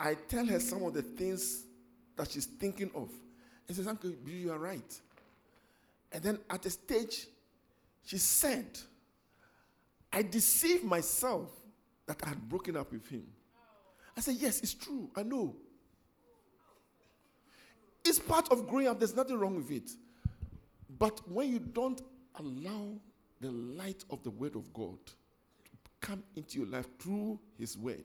I 0.00 0.14
tell 0.14 0.46
her 0.46 0.58
some 0.58 0.82
of 0.84 0.94
the 0.94 1.02
things 1.02 1.64
that 2.16 2.30
she's 2.30 2.46
thinking 2.46 2.90
of. 2.94 3.10
And 3.68 3.68
she 3.68 3.74
says, 3.74 3.86
Uncle, 3.86 4.10
you 4.26 4.52
are 4.52 4.58
right. 4.58 5.00
And 6.10 6.22
then 6.22 6.38
at 6.48 6.64
a 6.64 6.70
stage, 6.70 7.26
she 8.06 8.16
said, 8.16 8.66
I 10.10 10.22
deceived 10.22 10.84
myself 10.84 11.50
that 12.06 12.16
I 12.24 12.30
had 12.30 12.48
broken 12.48 12.74
up 12.74 12.90
with 12.90 13.06
him. 13.06 13.26
I 14.16 14.22
said, 14.22 14.36
Yes, 14.38 14.60
it's 14.60 14.72
true. 14.72 15.10
I 15.14 15.22
know. 15.22 15.54
It's 18.02 18.18
part 18.18 18.50
of 18.50 18.66
growing 18.66 18.88
up. 18.88 18.98
There's 18.98 19.16
nothing 19.16 19.38
wrong 19.38 19.56
with 19.56 19.70
it. 19.70 19.90
But 20.98 21.20
when 21.28 21.52
you 21.52 21.58
don't 21.58 22.00
allow 22.38 22.92
the 23.40 23.50
light 23.50 24.04
of 24.08 24.22
the 24.22 24.30
Word 24.30 24.56
of 24.56 24.72
God 24.72 24.98
come 26.00 26.22
into 26.34 26.58
your 26.58 26.68
life 26.68 26.86
through 26.98 27.38
His 27.58 27.76
Word, 27.76 28.04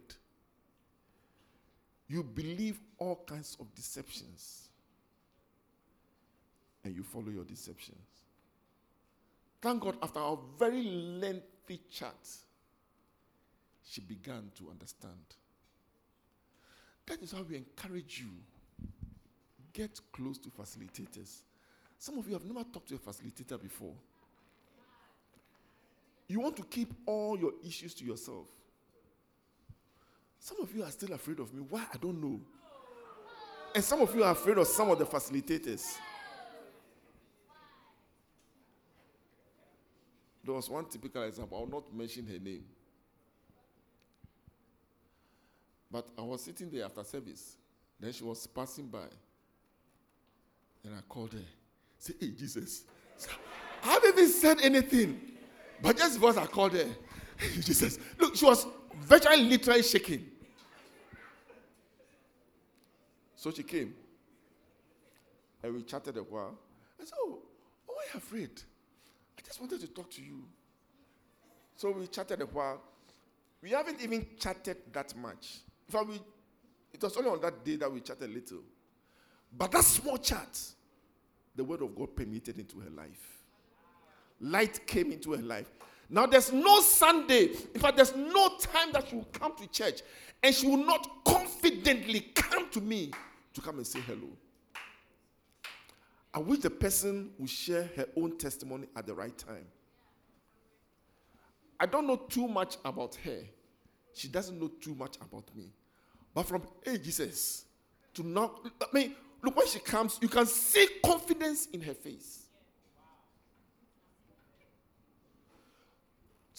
you 2.08 2.24
believe 2.24 2.80
all 2.98 3.24
kinds 3.26 3.58
of 3.60 3.74
deceptions 3.74 4.70
and 6.84 6.96
you 6.96 7.04
follow 7.04 7.30
your 7.30 7.44
deceptions. 7.44 7.98
Thank 9.62 9.82
God, 9.82 9.98
after 10.02 10.20
a 10.20 10.36
very 10.58 10.84
lengthy 10.84 11.82
chat, 11.92 12.16
she 13.84 14.02
began 14.02 14.52
to 14.58 14.70
understand. 14.70 15.14
That 17.06 17.22
is 17.22 17.32
how 17.32 17.44
we 17.44 17.58
encourage 17.58 18.20
you. 18.20 18.32
Get 19.74 20.00
close 20.12 20.38
to 20.40 20.50
facilitators. 20.50 21.42
Some 21.98 22.18
of 22.18 22.28
you 22.28 22.34
have 22.34 22.46
never 22.46 22.64
talked 22.64 22.90
to 22.90 22.96
a 22.96 22.98
facilitator 22.98 23.62
before. 23.62 23.94
You 26.32 26.40
want 26.40 26.56
to 26.56 26.64
keep 26.64 26.94
all 27.06 27.38
your 27.38 27.52
issues 27.62 27.94
to 27.96 28.06
yourself. 28.06 28.48
Some 30.40 30.62
of 30.62 30.74
you 30.74 30.82
are 30.82 30.90
still 30.90 31.12
afraid 31.12 31.40
of 31.40 31.54
me. 31.54 31.62
Why? 31.68 31.86
I 31.94 31.98
don't 31.98 32.22
know. 32.22 32.40
And 33.76 33.84
some 33.84 34.00
of 34.00 34.16
you 34.16 34.24
are 34.24 34.32
afraid 34.32 34.58
of 34.58 34.66
some 34.68 34.90
of 34.90 34.98
the 34.98 35.06
facilitators. 35.06 35.98
There 40.46 40.54
was 40.54 40.70
one 40.70 40.86
typical 40.86 41.22
example. 41.24 41.58
I 41.58 41.62
will 41.62 41.82
not 41.82 41.94
mention 41.94 42.26
her 42.28 42.40
name. 42.40 42.64
But 45.92 46.08
I 46.18 46.22
was 46.22 46.44
sitting 46.44 46.72
there 46.72 46.86
after 46.86 47.04
service. 47.04 47.58
Then 48.00 48.14
she 48.14 48.24
was 48.24 48.48
passing 48.48 48.88
by. 48.88 49.10
And 50.86 50.96
I 50.96 51.02
called 51.10 51.34
her. 51.34 51.40
Say, 52.00 52.14
hey, 52.22 52.30
Jesus. 52.30 52.86
I 53.84 53.88
haven't 53.88 54.14
even 54.14 54.30
said 54.30 54.62
anything. 54.62 55.31
But 55.82 55.98
just 55.98 56.20
because 56.20 56.38
I 56.38 56.46
called 56.46 56.74
her, 56.74 56.88
Jesus. 57.62 57.98
Look, 58.20 58.36
she 58.36 58.46
was 58.46 58.68
virtually 59.02 59.44
literally 59.44 59.84
shaking. 59.84 60.26
So 63.36 63.52
she 63.52 63.64
came. 63.64 63.96
And 65.64 65.74
we 65.74 65.84
chatted 65.84 66.18
a 66.18 66.22
while. 66.22 66.58
I 67.00 67.04
said, 67.04 67.14
oh, 67.20 67.40
oh, 67.90 67.94
why 67.94 68.04
are 68.04 68.14
you 68.14 68.18
afraid? 68.18 68.62
I 69.38 69.42
just 69.44 69.60
wanted 69.60 69.82
to 69.82 69.88
talk 69.88 70.12
to 70.12 70.22
you. 70.22 70.44
So 71.76 71.92
we 71.92 72.08
chatted 72.08 72.42
a 72.42 72.46
while. 72.46 72.82
We 73.62 73.72
haven't 73.72 74.02
even 74.02 74.26
chatted 74.40 74.78
that 74.94 75.16
much. 75.16 75.60
In 75.88 75.92
fact, 75.92 76.08
we, 76.08 76.22
it 76.94 77.02
was 77.02 77.16
only 77.18 77.30
on 77.30 77.42
that 77.42 77.64
day 77.66 77.76
that 77.78 77.92
we 77.92 78.02
chatted 78.02 78.30
a 78.30 78.34
little. 78.34 78.60
But 79.56 79.72
that 79.72 79.84
small 79.84 80.18
chat, 80.18 80.60
the 81.56 81.64
word 81.64 81.82
of 81.82 81.96
God 81.96 82.16
permeated 82.16 82.58
into 82.60 82.80
her 82.80 82.90
life. 82.90 83.41
Light 84.42 84.86
came 84.88 85.12
into 85.12 85.32
her 85.32 85.42
life. 85.42 85.72
Now, 86.10 86.26
there's 86.26 86.52
no 86.52 86.82
Sunday, 86.82 87.52
in 87.74 87.80
fact, 87.80 87.96
there's 87.96 88.16
no 88.16 88.58
time 88.58 88.92
that 88.92 89.08
she 89.08 89.16
will 89.16 89.28
come 89.32 89.56
to 89.56 89.68
church 89.68 90.02
and 90.44 90.54
she 90.54 90.68
will 90.68 90.84
not 90.84 91.24
confidently 91.24 92.20
come 92.36 92.70
to 92.72 92.82
me 92.82 93.12
to 93.54 93.62
come 93.62 93.78
and 93.78 93.88
say 93.88 94.00
hello. 94.02 94.28
I 96.34 96.40
wish 96.40 96.60
the 96.60 96.70
person 96.70 97.32
would 97.38 97.50
share 97.50 97.90
her 97.96 98.08
own 98.18 98.38
testimony 98.38 98.88
at 98.96 99.06
the 99.06 99.14
right 99.14 99.38
time. 99.38 99.66
I 101.80 101.86
don't 101.86 102.08
know 102.08 102.16
too 102.16 102.48
much 102.48 102.78
about 102.86 103.16
her. 103.24 103.40
She 104.14 104.28
doesn't 104.28 104.60
know 104.60 104.70
too 104.80 104.96
much 104.96 105.18
about 105.18 105.46
me. 105.56 105.72
But 106.34 106.44
from 106.44 106.64
hey 106.84 106.98
Jesus 106.98 107.66
to 108.14 108.26
now, 108.26 108.56
I 108.82 108.86
mean, 108.94 109.16
look 109.42 109.56
when 109.56 109.68
she 109.68 109.80
comes, 109.80 110.20
you 110.22 110.28
can 110.28 110.46
see 110.46 110.88
confidence 111.04 111.68
in 111.68 111.82
her 111.82 111.94
face. 111.94 112.41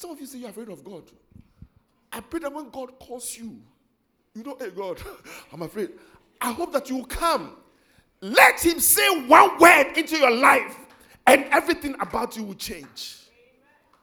Some 0.02 0.10
of 0.10 0.18
you 0.20 0.26
say 0.26 0.38
you're 0.38 0.50
afraid 0.50 0.68
of 0.68 0.82
God. 0.82 1.04
I 2.10 2.18
pray 2.18 2.40
that 2.40 2.52
when 2.52 2.70
God 2.70 2.98
calls 2.98 3.38
you, 3.38 3.56
you 4.34 4.42
know, 4.42 4.56
hey 4.58 4.70
God, 4.70 5.00
I'm 5.52 5.62
afraid. 5.62 5.90
I 6.40 6.50
hope 6.50 6.72
that 6.72 6.90
you 6.90 6.96
will 6.96 7.04
come. 7.04 7.54
Let 8.20 8.58
him 8.64 8.80
say 8.80 9.24
one 9.26 9.60
word 9.60 9.92
into 9.96 10.18
your 10.18 10.32
life, 10.32 10.76
and 11.24 11.44
everything 11.52 11.94
about 12.00 12.36
you 12.36 12.42
will 12.42 12.56
change. 12.56 13.18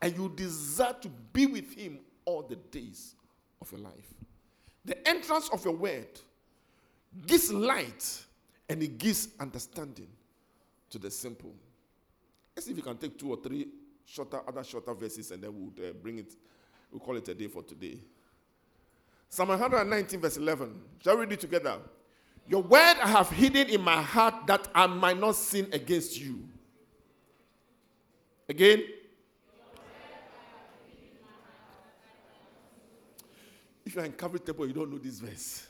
And 0.00 0.16
you 0.16 0.32
desire 0.34 0.96
to 1.02 1.10
be 1.34 1.44
with 1.44 1.70
him 1.74 1.98
all 2.24 2.44
the 2.44 2.56
days 2.56 3.14
of 3.60 3.70
your 3.70 3.82
life. 3.82 4.14
The 4.86 5.06
entrance 5.06 5.50
of 5.50 5.62
your 5.66 5.76
word 5.76 6.18
gives 7.26 7.52
light 7.52 8.24
and 8.70 8.82
it 8.82 8.96
gives 8.96 9.28
understanding 9.38 10.08
to 10.88 10.98
the 10.98 11.10
simple. 11.10 11.52
Let's 12.56 12.64
see 12.64 12.72
if 12.72 12.78
you 12.78 12.82
can 12.82 12.96
take 12.96 13.18
two 13.18 13.28
or 13.28 13.36
three 13.36 13.68
shorter, 14.10 14.40
other 14.46 14.64
shorter 14.64 14.94
verses 14.94 15.30
and 15.30 15.42
then 15.42 15.50
we'll 15.54 15.88
uh, 15.88 15.92
bring 15.92 16.18
it, 16.18 16.34
we'll 16.90 17.00
call 17.00 17.16
it 17.16 17.28
a 17.28 17.34
day 17.34 17.46
for 17.46 17.62
today. 17.62 17.98
Psalm 19.28 19.48
119, 19.48 20.20
verse 20.20 20.36
11. 20.36 20.74
Shall 21.02 21.16
we 21.16 21.20
read 21.22 21.32
it 21.32 21.40
together? 21.40 21.78
Your 22.48 22.62
word 22.62 22.96
I 23.00 23.06
have 23.06 23.30
hidden 23.30 23.68
in 23.68 23.80
my 23.80 24.02
heart 24.02 24.46
that 24.48 24.68
I 24.74 24.86
might 24.86 25.18
not 25.18 25.36
sin 25.36 25.68
against 25.72 26.20
you. 26.20 26.48
Again. 28.48 28.82
If 33.86 33.94
you're 33.94 34.04
in 34.04 34.12
Calvary 34.12 34.40
Temple, 34.40 34.66
you 34.66 34.72
don't 34.72 34.90
know 34.90 34.98
this 34.98 35.20
verse. 35.20 35.66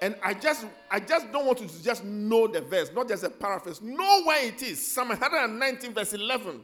And 0.00 0.16
I 0.22 0.34
just 0.34 0.66
I 0.90 1.00
just 1.00 1.30
don't 1.32 1.46
want 1.46 1.60
you 1.60 1.68
to 1.68 1.82
just 1.82 2.04
know 2.04 2.46
the 2.48 2.60
verse, 2.60 2.90
not 2.92 3.08
just 3.08 3.22
a 3.24 3.30
paraphrase. 3.30 3.80
Know 3.80 4.22
where 4.24 4.46
it 4.46 4.60
is. 4.62 4.84
Psalm 4.92 5.08
119, 5.08 5.92
verse 5.92 6.12
11. 6.12 6.60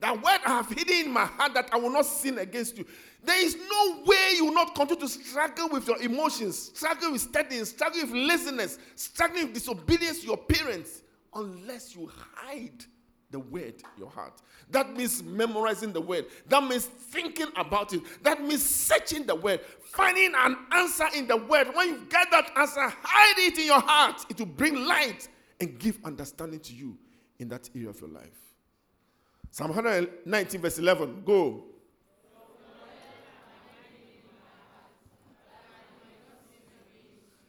That 0.00 0.16
word 0.16 0.40
I 0.46 0.48
have 0.48 0.68
hidden 0.68 1.06
in 1.06 1.10
my 1.12 1.26
heart 1.26 1.54
that 1.54 1.68
I 1.72 1.76
will 1.76 1.92
not 1.92 2.06
sin 2.06 2.38
against 2.38 2.78
you. 2.78 2.86
There 3.22 3.44
is 3.44 3.54
no 3.56 4.02
way 4.06 4.32
you 4.36 4.46
will 4.46 4.54
not 4.54 4.74
continue 4.74 5.02
to 5.02 5.08
struggle 5.08 5.68
with 5.68 5.86
your 5.86 6.00
emotions, 6.00 6.72
struggle 6.74 7.12
with 7.12 7.20
studying, 7.20 7.66
struggle 7.66 8.00
with 8.00 8.12
laziness, 8.12 8.78
struggle 8.94 9.42
with 9.42 9.54
disobedience 9.54 10.20
to 10.20 10.26
your 10.28 10.38
parents, 10.38 11.02
unless 11.34 11.94
you 11.94 12.10
hide 12.34 12.84
the 13.30 13.38
word 13.38 13.74
in 13.74 13.98
your 13.98 14.10
heart. 14.10 14.40
That 14.70 14.96
means 14.96 15.22
memorizing 15.22 15.92
the 15.92 16.00
word. 16.00 16.26
That 16.48 16.64
means 16.64 16.86
thinking 16.86 17.48
about 17.56 17.92
it. 17.92 18.00
That 18.22 18.42
means 18.42 18.64
searching 18.64 19.26
the 19.26 19.34
word, 19.34 19.60
finding 19.82 20.32
an 20.34 20.56
answer 20.72 21.06
in 21.14 21.26
the 21.26 21.36
word. 21.36 21.68
When 21.74 21.88
you 21.88 22.06
get 22.08 22.30
that 22.30 22.50
answer, 22.56 22.92
hide 23.02 23.38
it 23.38 23.58
in 23.58 23.66
your 23.66 23.80
heart. 23.80 24.24
It 24.30 24.38
will 24.38 24.46
bring 24.46 24.86
light 24.86 25.28
and 25.60 25.78
give 25.78 25.98
understanding 26.04 26.60
to 26.60 26.74
you 26.74 26.96
in 27.38 27.48
that 27.48 27.68
area 27.74 27.90
of 27.90 28.00
your 28.00 28.10
life. 28.10 28.49
Psalm 29.50 29.74
119, 29.74 30.60
verse 30.60 30.78
11. 30.78 31.22
Go. 31.24 31.64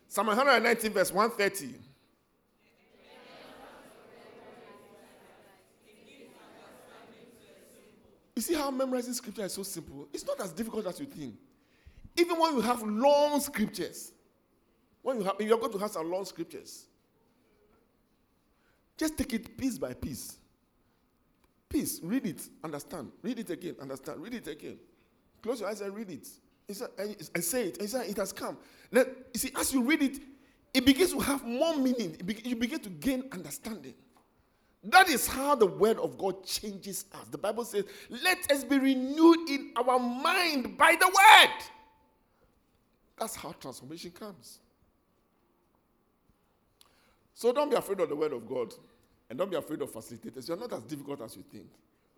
Psalm 0.08 0.28
119, 0.28 0.92
verse 0.92 1.14
130. 1.14 1.76
You 8.36 8.42
see 8.42 8.56
how 8.56 8.72
memorizing 8.72 9.14
scripture 9.14 9.46
is 9.46 9.54
so 9.54 9.62
simple? 9.62 10.08
It's 10.12 10.26
not 10.26 10.42
as 10.42 10.52
difficult 10.52 10.88
as 10.88 11.00
you 11.00 11.06
think. 11.06 11.36
Even 12.18 12.40
when 12.40 12.56
you 12.56 12.62
have 12.62 12.82
long 12.82 13.40
scriptures, 13.40 14.12
when 15.02 15.20
you 15.20 15.24
have, 15.24 15.36
you're 15.40 15.58
going 15.58 15.72
to 15.72 15.78
have 15.78 15.92
some 15.92 16.10
long 16.10 16.26
scriptures, 16.26 16.88
just 18.98 19.18
take 19.18 19.34
it 19.34 19.58
piece 19.58 19.78
by 19.78 19.94
piece. 19.94 20.38
Piece, 21.72 22.02
read 22.04 22.26
it, 22.26 22.42
understand. 22.66 23.12
Read 23.22 23.40
it 23.40 23.50
again, 23.50 23.76
understand. 23.80 24.22
Read 24.22 24.34
it 24.34 24.48
again. 24.48 24.78
Close 25.42 25.62
your 25.62 25.70
eyes 25.70 25.80
and 25.80 25.96
read 25.96 26.10
it. 26.10 26.28
And 27.34 27.44
say 27.44 27.68
it. 27.70 27.78
It 27.80 28.18
has 28.18 28.34
come. 28.34 28.58
Now, 28.92 29.06
you 29.34 29.40
see, 29.40 29.52
as 29.58 29.74
you 29.74 29.82
read 29.82 30.02
it, 30.02 30.20
it 30.74 30.86
begins 30.86 31.14
to 31.14 31.20
have 31.20 31.46
more 31.46 31.78
meaning. 31.78 32.18
You 32.44 32.56
begin 32.58 32.80
to 32.82 32.90
gain 32.90 33.24
understanding. 33.32 33.94
That 34.84 35.08
is 35.10 35.28
how 35.28 35.56
the 35.56 35.66
word 35.66 35.98
of 36.00 36.18
God 36.18 36.46
changes 36.46 37.06
us. 37.14 37.28
The 37.30 37.38
Bible 37.38 37.64
says, 37.64 37.86
Let 38.10 38.52
us 38.52 38.66
be 38.66 38.78
renewed 38.78 39.50
in 39.50 39.72
our 39.78 39.98
mind 39.98 40.78
by 40.78 40.98
the 41.00 41.08
word. 41.08 41.64
That's 43.18 43.36
how 43.36 43.54
transformation 43.54 44.12
comes. 44.12 44.60
So 47.34 47.54
don't 47.54 47.70
be 47.70 47.78
afraid 47.78 48.00
of 48.02 48.10
the 48.10 48.16
word 48.16 48.34
of 48.34 48.48
God 48.48 48.74
and 49.32 49.38
don't 49.38 49.50
be 49.50 49.56
afraid 49.56 49.82
of 49.82 49.90
facilitators. 49.90 50.46
You're 50.46 50.58
not 50.58 50.74
as 50.74 50.84
difficult 50.84 51.22
as 51.22 51.38
you 51.38 51.44
think. 51.50 51.68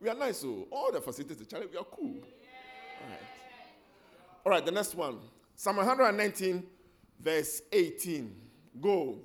We 0.01 0.09
are 0.09 0.15
nice, 0.15 0.39
so 0.39 0.67
all 0.71 0.91
the 0.91 0.99
facilitators, 0.99 1.47
Charlie, 1.47 1.67
we 1.71 1.77
are 1.77 1.83
cool. 1.83 2.15
All 2.15 3.07
right. 3.07 3.19
All 4.43 4.51
right, 4.51 4.65
the 4.65 4.71
next 4.71 4.95
one. 4.95 5.19
Psalm 5.55 5.75
119, 5.77 6.63
verse 7.19 7.61
18. 7.71 8.35
Go. 8.81 9.19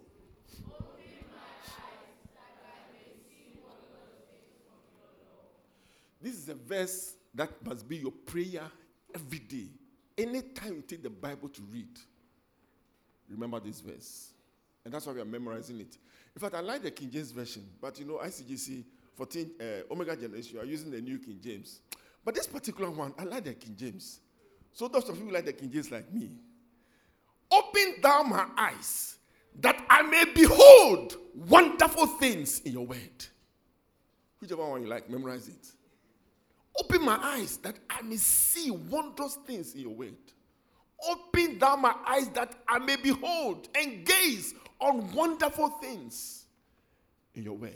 This 6.21 6.35
is 6.35 6.49
a 6.51 6.55
verse 6.55 7.15
that 7.35 7.49
must 7.65 7.89
be 7.89 7.97
your 7.97 8.13
prayer 8.13 8.65
every 9.15 9.39
day. 9.39 9.69
Anytime 10.19 10.75
you 10.75 10.83
take 10.83 11.03
the 11.03 11.09
Bible 11.09 11.49
to 11.49 11.63
read, 11.73 11.99
remember 13.31 13.59
this 13.61 13.81
verse. 13.81 14.33
And 14.85 14.93
that's 14.93 15.07
why 15.07 15.15
we 15.15 15.21
are 15.23 15.25
memorizing 15.25 15.81
it. 15.81 15.97
In 16.39 16.41
fact, 16.41 16.55
I 16.55 16.61
like 16.61 16.85
the 16.85 16.93
King 16.93 17.11
James 17.11 17.33
Version, 17.33 17.69
but 17.81 17.99
you 17.99 18.05
know, 18.05 18.21
ICGC 18.23 18.85
14 19.17 19.51
uh, 19.61 19.65
Omega 19.93 20.15
Generation, 20.15 20.55
you 20.55 20.61
are 20.61 20.65
using 20.65 20.89
the 20.89 21.01
New 21.01 21.19
King 21.19 21.41
James. 21.43 21.81
But 22.25 22.37
this 22.37 22.47
particular 22.47 22.93
one, 22.93 23.13
I 23.19 23.25
like 23.25 23.43
the 23.43 23.55
King 23.55 23.75
James. 23.77 24.21
So 24.73 24.87
those 24.87 25.09
of 25.09 25.19
you 25.19 25.25
who 25.25 25.31
like 25.33 25.47
the 25.47 25.53
King 25.53 25.69
James 25.69 25.91
like 25.91 26.15
me, 26.15 26.31
open 27.51 27.95
down 28.01 28.31
my 28.31 28.47
eyes 28.57 29.17
that 29.59 29.85
I 29.91 30.03
may 30.03 30.27
behold 30.27 31.17
wonderful 31.35 32.07
things 32.07 32.61
in 32.61 32.75
your 32.75 32.87
word. 32.87 33.27
Whichever 34.41 34.65
one 34.65 34.83
you 34.83 34.89
like, 34.89 35.11
memorize 35.11 35.49
it. 35.49 35.73
Open 36.79 37.05
my 37.05 37.19
eyes 37.21 37.57
that 37.65 37.75
I 37.91 38.01
may 38.03 38.15
see 38.15 38.71
wondrous 38.71 39.39
things 39.45 39.75
in 39.75 39.81
your 39.81 39.95
word. 39.95 40.15
Open 41.11 41.59
down 41.59 41.83
my 41.83 41.97
eyes 42.07 42.29
that 42.29 42.55
I 42.69 42.79
may 42.79 42.95
behold 42.95 43.67
and 43.75 44.07
gaze 44.07 44.55
on 44.81 45.13
wonderful 45.13 45.69
things 45.69 46.45
in 47.35 47.43
your 47.43 47.55
word. 47.55 47.73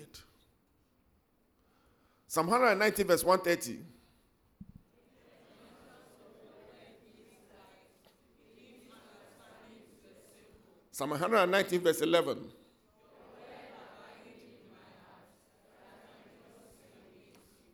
Psalm 2.27 2.47
119, 2.47 3.07
verse 3.07 3.25
130. 3.25 3.79
Psalm 10.91 11.11
119, 11.11 11.81
verse 11.81 12.01
11. 12.01 12.39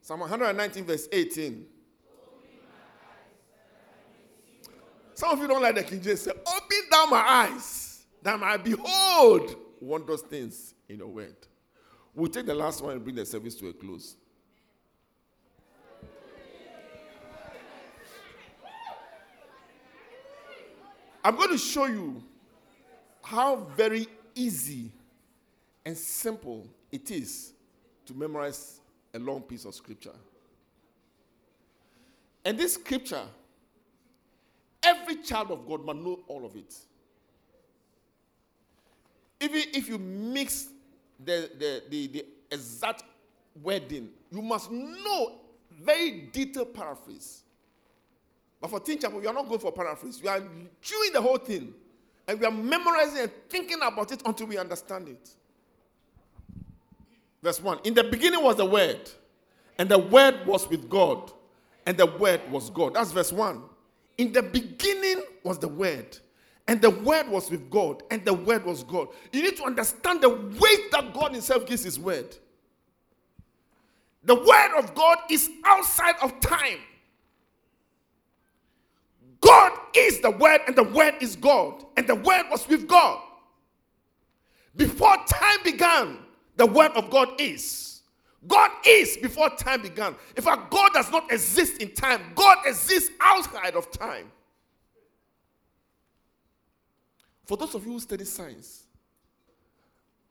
Psalm 0.01 0.21
119, 0.21 0.85
verse 0.85 1.09
18. 1.13 1.67
Some 5.15 5.31
of 5.33 5.39
you 5.41 5.49
don't 5.49 5.61
like 5.61 5.75
the 5.75 5.83
King 5.83 6.01
James. 6.01 6.23
Say, 6.23 6.31
Open 6.31 6.79
down 6.91 7.11
my 7.11 7.19
eyes 7.19 7.88
that 8.29 8.43
I 8.43 8.57
behold 8.59 9.57
wondrous 9.81 10.21
things 10.21 10.75
in 10.89 10.99
your 10.99 11.09
word. 11.09 11.37
We'll 12.15 12.31
take 12.31 12.45
the 12.45 12.55
last 12.55 12.83
one 12.83 12.93
and 12.93 13.03
bring 13.03 13.17
the 13.17 13.25
service 13.25 13.55
to 13.57 13.69
a 13.69 13.73
close. 13.73 14.17
I'm 21.25 21.37
going 21.37 21.51
to 21.51 21.59
show 21.59 21.87
you 21.87 22.23
how 23.23 23.67
very 23.77 24.07
easy 24.35 24.93
and 25.85 25.97
simple 25.97 26.67
it 26.93 27.11
is 27.11 27.53
to 28.07 28.15
memorize 28.15 28.81
a 29.15 29.19
long 29.19 29.41
piece 29.43 29.65
of 29.65 29.75
scripture. 29.75 30.15
And 32.45 32.59
this 32.59 32.75
scripture, 32.75 33.25
every 34.83 35.17
child 35.17 35.51
of 35.51 35.67
God 35.67 35.85
must 35.85 35.99
know 35.99 36.21
all 36.29 36.45
of 36.45 36.57
it. 36.57 36.75
Even 39.41 39.63
if 39.73 39.89
you 39.89 39.99
mix 39.99 40.69
the, 41.25 41.51
the, 41.59 41.83
the, 41.89 42.07
the 42.09 42.27
exact 42.51 43.05
wording, 43.63 44.09
you 44.31 44.43
must 44.43 44.71
know 44.71 45.41
very 45.81 46.29
detailed 46.33 46.75
paraphrase. 46.75 47.43
But 48.61 48.71
for 48.71 48.81
Teen 48.81 48.99
Chapel, 48.99 49.21
we 49.21 49.27
are 49.27 49.35
not 49.35 49.47
going 49.49 49.61
for 49.61 49.71
paraphrase. 49.71 50.21
We 50.21 50.29
are 50.29 50.43
chewing 50.83 51.13
the 51.13 51.23
whole 51.23 51.39
thing. 51.39 51.73
And 52.27 52.39
we 52.41 52.47
are 52.47 52.53
memorizing 52.53 53.23
and 53.23 53.33
thinking 53.49 53.79
about 53.83 54.13
it 54.13 54.23
until 54.27 54.49
we 54.49 54.59
understand 54.59 55.09
it. 55.09 55.31
Verse 57.43 57.63
1 57.63 57.81
In 57.85 57.95
the 57.95 58.05
beginning 58.05 58.43
was 58.43 58.57
the 58.57 58.67
Word, 58.67 59.11
and 59.79 59.89
the 59.89 59.99
Word 59.99 60.47
was 60.47 60.69
with 60.69 60.91
God, 60.91 61.33
and 61.87 61.97
the 61.97 62.07
Word 62.07 62.41
was 62.51 62.69
God. 62.71 62.95
That's 62.95 63.13
verse 63.13 63.33
1. 63.33 63.63
In 64.19 64.33
the 64.33 64.43
beginning 64.43 65.23
was 65.45 65.59
the 65.59 65.69
Word, 65.69 66.19
and 66.69 66.83
the 66.83 66.91
Word 66.91 67.29
was 67.29 67.51
with 67.51 67.71
God, 67.71 68.03
and 68.11 68.23
the 68.25 68.35
Word 68.35 68.65
was 68.65 68.85
God. 68.85 69.09
You 69.33 69.43
need 69.43 69.57
to 69.57 69.65
understand 69.65 70.21
the 70.21 70.29
weight 70.29 70.93
that 70.93 71.13
God 71.15 71.33
Himself 71.33 71.67
gives 71.67 71.83
His 71.83 71.99
Word. 71.99 72.37
The 74.23 74.35
Word 74.35 74.79
of 74.79 74.95
God 74.95 75.19
is 75.31 75.51
outside 75.65 76.17
of 76.23 76.39
time. 76.41 76.79
God 79.41 79.73
is 79.97 80.21
the 80.21 80.31
Word, 80.31 80.61
and 80.67 80.77
the 80.77 80.85
Word 80.85 81.15
is 81.23 81.37
God, 81.37 81.85
and 81.97 82.07
the 82.07 82.17
Word 82.17 82.45
was 82.51 82.69
with 82.69 82.87
God. 82.87 83.23
Before 84.77 85.17
time 85.27 85.59
began, 85.65 86.19
the 86.57 86.67
Word 86.67 86.93
of 86.93 87.09
God 87.09 87.41
is. 87.41 88.03
God 88.47 88.71
is 88.87 89.17
before 89.17 89.49
time 89.51 89.81
began. 89.81 90.15
In 90.37 90.43
fact, 90.43 90.71
God 90.71 90.93
does 90.93 91.11
not 91.11 91.33
exist 91.33 91.81
in 91.81 91.95
time, 91.95 92.21
God 92.35 92.59
exists 92.67 93.11
outside 93.21 93.75
of 93.75 93.91
time. 93.91 94.31
For 97.49 97.57
those 97.57 97.75
of 97.75 97.87
you 97.87 97.93
who 97.93 98.01
study 98.01 98.27
science, 98.27 98.83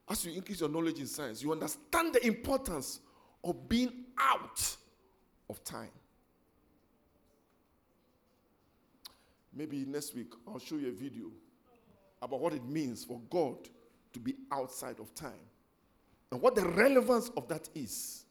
as 0.07 0.23
you 0.23 0.33
increase 0.33 0.59
your 0.59 0.69
knowledge 0.69 0.99
in 0.99 1.07
science, 1.07 1.41
you 1.41 1.51
understand 1.51 2.13
the 2.13 2.23
importance 2.27 2.99
of 3.43 3.67
being 3.67 4.05
out 4.19 4.77
of 5.49 5.63
time. 5.63 5.89
Maybe 9.51 9.83
next 9.87 10.13
week 10.13 10.31
I'll 10.47 10.59
show 10.59 10.75
you 10.75 10.89
a 10.89 10.91
video 10.91 11.31
about 12.21 12.39
what 12.39 12.53
it 12.53 12.63
means 12.63 13.03
for 13.03 13.19
God 13.31 13.67
to 14.13 14.19
be 14.19 14.35
outside 14.51 14.99
of 14.99 15.15
time 15.15 15.31
and 16.31 16.39
what 16.39 16.53
the 16.53 16.67
relevance 16.69 17.31
of 17.35 17.47
that 17.47 17.67
is. 17.73 18.25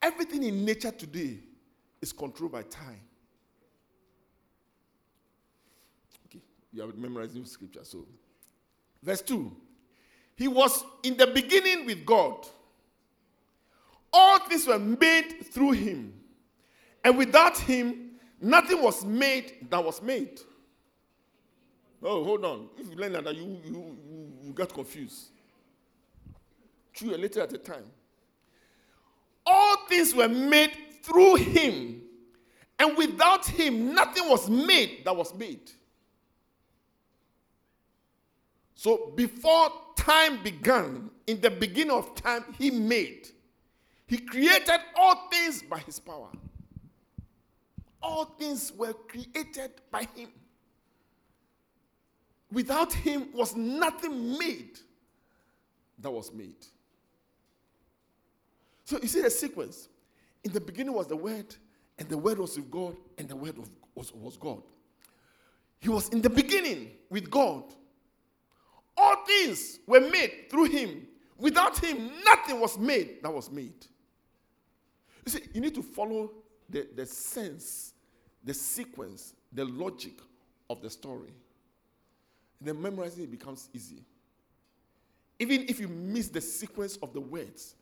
Everything 0.00 0.44
in 0.44 0.64
nature 0.64 0.92
today 0.92 1.40
is 2.00 2.12
controlled 2.12 2.52
by 2.52 2.62
time. 2.62 3.00
Okay, 6.26 6.42
you 6.76 6.84
are 6.84 6.92
memorizing 6.96 7.44
scripture. 7.44 7.84
So, 7.84 8.06
verse 9.02 9.22
2 9.22 9.54
He 10.36 10.48
was 10.48 10.84
in 11.02 11.16
the 11.16 11.26
beginning 11.26 11.86
with 11.86 12.04
God. 12.04 12.46
All 14.12 14.38
things 14.40 14.66
were 14.66 14.78
made 14.78 15.46
through 15.52 15.72
him, 15.72 16.14
and 17.04 17.18
without 17.18 17.58
him, 17.58 18.12
nothing 18.40 18.82
was 18.82 19.04
made 19.04 19.66
that 19.70 19.84
was 19.84 20.00
made. 20.00 20.40
Oh, 22.02 22.22
hold 22.24 22.44
on. 22.44 22.68
If 22.78 22.88
you 22.90 22.96
learn 22.96 23.12
that, 23.12 23.34
you, 23.34 23.60
you, 23.64 23.72
you, 23.72 24.32
you 24.44 24.52
get 24.52 24.72
confused 24.72 25.30
chew 26.96 27.14
a 27.14 27.18
little 27.18 27.42
at 27.42 27.52
a 27.52 27.58
time. 27.58 27.84
All 29.44 29.76
things 29.86 30.14
were 30.14 30.28
made 30.28 30.72
through 31.02 31.36
him, 31.36 32.02
and 32.78 32.96
without 32.96 33.46
him, 33.46 33.94
nothing 33.94 34.28
was 34.28 34.48
made 34.50 35.02
that 35.04 35.14
was 35.14 35.32
made. 35.34 35.70
So 38.76 39.10
before 39.16 39.70
time 39.96 40.42
began, 40.42 41.10
in 41.26 41.40
the 41.40 41.50
beginning 41.50 41.96
of 41.96 42.14
time, 42.14 42.44
he 42.58 42.70
made. 42.70 43.28
He 44.06 44.18
created 44.18 44.78
all 44.94 45.28
things 45.30 45.62
by 45.62 45.78
his 45.78 45.98
power. 45.98 46.28
All 48.02 48.26
things 48.26 48.72
were 48.76 48.92
created 48.92 49.72
by 49.90 50.06
him. 50.14 50.28
Without 52.52 52.92
him 52.92 53.28
was 53.32 53.56
nothing 53.56 54.38
made 54.38 54.78
that 55.98 56.10
was 56.10 56.32
made. 56.32 56.66
So 58.84 58.98
you 59.02 59.08
see 59.08 59.22
the 59.22 59.30
sequence. 59.30 59.88
In 60.44 60.52
the 60.52 60.60
beginning 60.60 60.92
was 60.94 61.08
the 61.08 61.16
Word, 61.16 61.56
and 61.98 62.08
the 62.08 62.18
Word 62.18 62.38
was 62.38 62.56
with 62.56 62.70
God, 62.70 62.96
and 63.18 63.26
the 63.26 63.34
Word 63.34 63.56
was, 63.94 64.12
was 64.14 64.36
God. 64.36 64.62
He 65.80 65.88
was 65.88 66.10
in 66.10 66.20
the 66.20 66.30
beginning 66.30 66.90
with 67.10 67.30
God. 67.30 67.64
All 68.96 69.24
things 69.26 69.78
were 69.86 70.00
made 70.00 70.50
through 70.50 70.66
Him. 70.66 71.06
Without 71.38 71.82
Him, 71.82 72.10
nothing 72.24 72.60
was 72.60 72.78
made 72.78 73.22
that 73.22 73.32
was 73.32 73.50
made. 73.50 73.86
You 75.24 75.32
see, 75.32 75.40
you 75.52 75.60
need 75.60 75.74
to 75.74 75.82
follow 75.82 76.30
the, 76.68 76.86
the 76.94 77.04
sense, 77.04 77.92
the 78.44 78.54
sequence, 78.54 79.34
the 79.52 79.64
logic 79.64 80.14
of 80.70 80.80
the 80.80 80.90
story. 80.90 81.32
And 82.60 82.68
then 82.68 82.80
memorizing 82.80 83.24
it 83.24 83.30
becomes 83.30 83.68
easy. 83.74 84.02
Even 85.38 85.66
if 85.68 85.80
you 85.80 85.88
miss 85.88 86.28
the 86.28 86.40
sequence 86.40 86.96
of 87.02 87.12
the 87.12 87.20
words, 87.20 87.74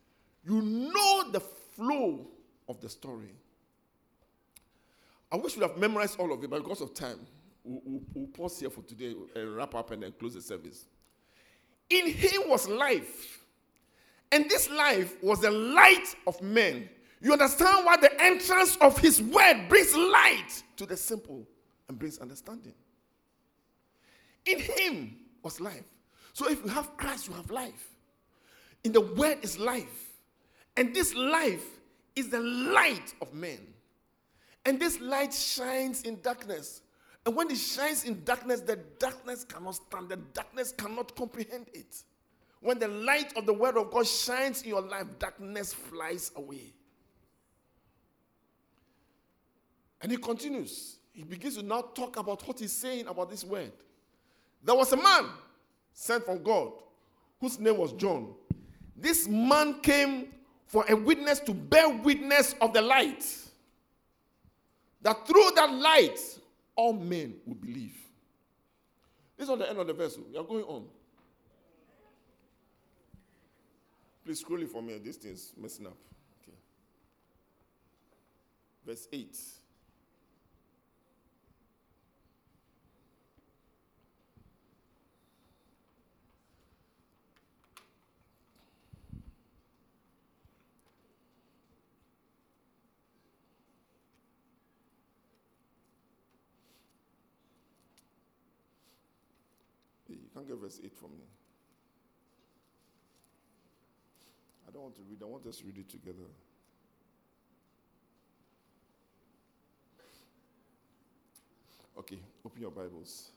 you 0.45 0.61
know 0.61 1.31
the 1.31 1.41
flow 1.41 2.27
of 2.69 2.81
the 2.81 2.89
story. 2.89 3.35
I 5.31 5.37
wish 5.37 5.57
we 5.57 5.63
have 5.63 5.77
memorized 5.77 6.19
all 6.19 6.33
of 6.33 6.43
it, 6.43 6.51
but 6.51 6.63
because 6.63 6.81
of 6.81 6.95
time, 6.95 7.19
we'll, 7.63 7.81
we'll, 7.85 8.03
we'll 8.15 8.27
pause 8.29 8.59
here 8.59 8.71
for 8.71 8.83
today 8.83 9.15
and 9.35 9.57
wrap 9.57 9.75
up 9.75 9.91
and 9.91 10.03
then 10.03 10.13
close 10.19 10.35
the 10.35 10.41
service. 10.41 10.87
In 11.91 12.11
him 12.11 12.43
was 12.49 12.69
life, 12.69 13.45
and 14.33 14.49
this 14.49 14.71
life 14.71 15.23
was 15.23 15.41
the 15.41 15.51
light 15.51 16.15
of 16.27 16.41
men. 16.43 16.89
You 17.21 17.33
understand 17.33 17.87
why 17.87 17.97
the 17.97 18.21
entrance 18.21 18.77
of 18.77 18.99
his 18.99 19.23
word 19.23 19.69
brings 19.69 19.95
light 19.95 20.63
to 20.77 20.87
the 20.87 20.97
simple 20.97 21.47
and 21.89 21.99
brings 21.99 22.19
understanding. 22.19 22.75
In 24.47 24.61
him 24.61 25.17
was 25.43 25.61
life. 25.61 25.85
So 26.33 26.51
if 26.51 26.63
you 26.65 26.71
have 26.71 26.97
Christ, 26.97 27.29
you 27.29 27.35
have 27.35 27.51
life. 27.51 27.89
In 28.83 28.93
the 28.93 29.01
word 29.01 29.39
is 29.43 29.59
life. 29.59 30.13
And 30.77 30.95
this 30.95 31.15
life 31.15 31.65
is 32.17 32.29
the 32.29 32.41
light 32.41 33.15
of 33.23 33.33
men. 33.33 33.61
And 34.67 34.81
this 34.81 35.01
light 35.01 35.33
shines 35.33 36.03
in 36.03 36.21
darkness. 36.21 36.83
And 37.27 37.35
when 37.35 37.51
it 37.51 37.57
shines 37.57 38.05
in 38.05 38.23
darkness, 38.25 38.61
the 38.61 38.77
darkness 38.99 39.45
cannot 39.45 39.77
stand, 39.77 40.11
the 40.11 40.17
darkness 40.17 40.75
cannot 40.77 41.17
comprehend 41.17 41.67
it. 41.73 42.03
When 42.61 42.79
the 42.79 42.89
light 42.89 43.37
of 43.37 43.47
the 43.47 43.53
word 43.53 43.77
of 43.77 43.91
God 43.91 44.07
shines 44.07 44.63
in 44.63 44.69
your 44.69 44.83
life, 44.83 45.07
darkness 45.19 45.73
flies 45.73 46.33
away. 46.37 46.73
And 50.01 50.13
he 50.13 50.19
continues. 50.19 50.97
He 51.13 51.23
begins 51.23 51.57
to 51.57 51.63
now 51.63 51.81
talk 51.81 52.19
about 52.19 52.47
what 52.47 52.61
he's 52.61 52.73
saying 52.73 53.07
about 53.07 53.31
this 53.31 53.45
word. 53.45 53.73
There 54.63 54.75
was 54.75 54.93
a 54.93 54.97
man 54.97 55.31
sent 55.93 56.25
from 56.25 56.43
God 56.43 56.73
whose 57.41 57.59
name 57.59 57.79
was 57.79 57.93
John. 57.93 58.35
This 58.97 59.29
man 59.29 59.81
came 59.81 60.29
for 60.67 60.85
a 60.89 60.95
witness 60.95 61.41
to 61.41 61.55
bear 61.55 61.89
witness 61.89 62.55
of 62.61 62.73
the 62.73 62.83
light. 62.83 63.25
That 65.03 65.27
through 65.27 65.51
that 65.55 65.73
light, 65.73 66.19
all 66.77 66.93
men 66.93 67.35
will 67.47 67.55
believe. 67.55 67.97
This 69.37 69.45
is 69.45 69.51
on 69.51 69.59
the 69.59 69.69
end 69.69 69.79
of 69.79 69.87
the 69.87 69.93
verse. 69.93 70.17
Oh. 70.19 70.25
We 70.31 70.39
are 70.39 70.45
going 70.45 70.65
on. 70.65 70.85
Please 74.25 74.41
scroll 74.41 74.63
it 74.63 74.71
for 74.71 74.83
me. 74.83 74.99
This 74.99 75.17
thing's 75.17 75.53
messing 75.57 75.87
up. 75.87 75.97
Okay. 76.43 76.57
Verse 78.87 79.07
8. 79.13 79.37
can't 100.35 100.44
get 100.55 100.63
verse 100.63 100.81
8 100.83 100.93
for 100.95 101.09
me. 101.09 101.25
I 104.67 104.71
don't 104.71 104.83
want 104.83 104.97
to 104.97 105.03
read, 105.09 105.19
I 105.23 105.27
want 105.27 105.47
us 105.47 105.59
to 105.59 105.65
read 105.67 105.79
it 105.79 105.89
together. 105.89 106.29
Okay, 111.99 112.19
open 112.45 112.61
your 112.61 112.71
Bibles. 112.71 113.31